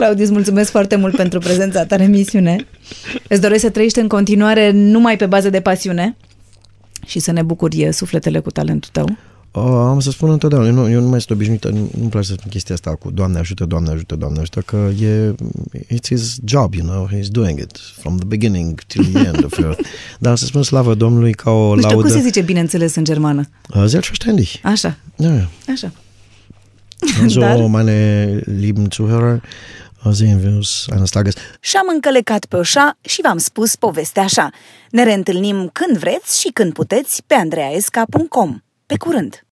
Claudiu, 0.00 0.22
îți 0.24 0.32
mulțumesc 0.32 0.70
foarte 0.70 0.96
mult 0.96 1.16
pentru 1.16 1.38
prezența 1.38 1.84
ta 1.84 1.94
în 1.94 2.00
emisiune. 2.00 2.66
Îți 3.28 3.40
doresc 3.40 3.60
să 3.60 3.70
trăiești 3.70 3.98
în 3.98 4.08
continuare 4.08 4.70
numai 4.70 5.16
pe 5.16 5.26
bază 5.26 5.50
de 5.50 5.60
pasiune 5.60 6.16
și 7.06 7.18
să 7.18 7.32
ne 7.32 7.42
bucuri 7.42 7.88
sufletele 7.92 8.38
cu 8.38 8.50
talentul 8.50 8.90
tău. 8.92 9.08
Uh, 9.52 9.62
am 9.64 10.00
să 10.00 10.10
spun 10.10 10.30
întotdeauna, 10.30 10.68
eu 10.68 10.74
nu, 10.74 10.90
eu 10.90 11.00
nu 11.00 11.08
mai 11.08 11.20
sunt 11.20 11.30
obișnuit, 11.30 11.64
nu, 11.70 11.90
nu-mi 11.98 12.10
place 12.10 12.26
să 12.26 12.32
spun 12.32 12.50
chestia 12.50 12.74
asta 12.74 12.90
cu 12.94 13.10
Doamne 13.10 13.38
ajută, 13.38 13.64
Doamne 13.64 13.90
ajută, 13.90 14.14
Doamne 14.16 14.38
ajută, 14.38 14.60
că 14.60 14.88
e, 15.02 15.34
it's 15.94 16.06
his 16.08 16.36
job, 16.44 16.74
you 16.74 16.86
know, 16.86 17.08
he's 17.14 17.26
doing 17.30 17.58
it 17.58 17.78
from 18.00 18.16
the 18.16 18.26
beginning 18.26 18.80
till 18.86 19.04
the 19.12 19.26
end 19.26 19.44
of 19.44 19.58
it. 19.58 19.86
Dar 20.18 20.36
să 20.36 20.44
spun 20.44 20.62
slavă 20.62 20.94
Domnului 20.94 21.32
ca 21.32 21.50
o 21.50 21.74
Nu 21.74 21.80
știu, 21.80 21.88
laudă. 21.90 22.08
cum 22.08 22.16
se 22.16 22.24
zice 22.24 22.40
bineînțeles 22.40 22.94
în 22.94 23.04
germană? 23.04 23.48
Uh, 23.74 23.84
Selbstverständlich. 23.86 24.54
Așa, 24.62 24.96
Ja, 25.18 25.48
așa. 25.72 25.92
also 27.22 27.40
Dar- 27.46 27.66
meine 27.66 28.26
lieben 28.58 28.88
Zuhörer, 28.90 29.40
uh, 30.04 30.12
sehen 30.12 30.38
wir 30.38 30.52
uns 30.52 30.86
eines 30.92 31.10
Tages. 31.10 31.34
Și-am 31.60 31.86
încălecat 31.92 32.44
pe 32.44 32.56
oșa 32.56 32.98
și 33.00 33.20
v-am 33.22 33.38
spus 33.38 33.76
povestea 33.76 34.22
așa. 34.22 34.50
Ne 34.90 35.02
reîntâlnim 35.04 35.68
când 35.72 35.98
vreți 35.98 36.40
și 36.40 36.48
când 36.48 36.72
puteți 36.72 37.22
pe 37.26 37.34
andreaesca.com. 37.34 38.58
Pe 38.86 38.96
curând! 38.96 39.44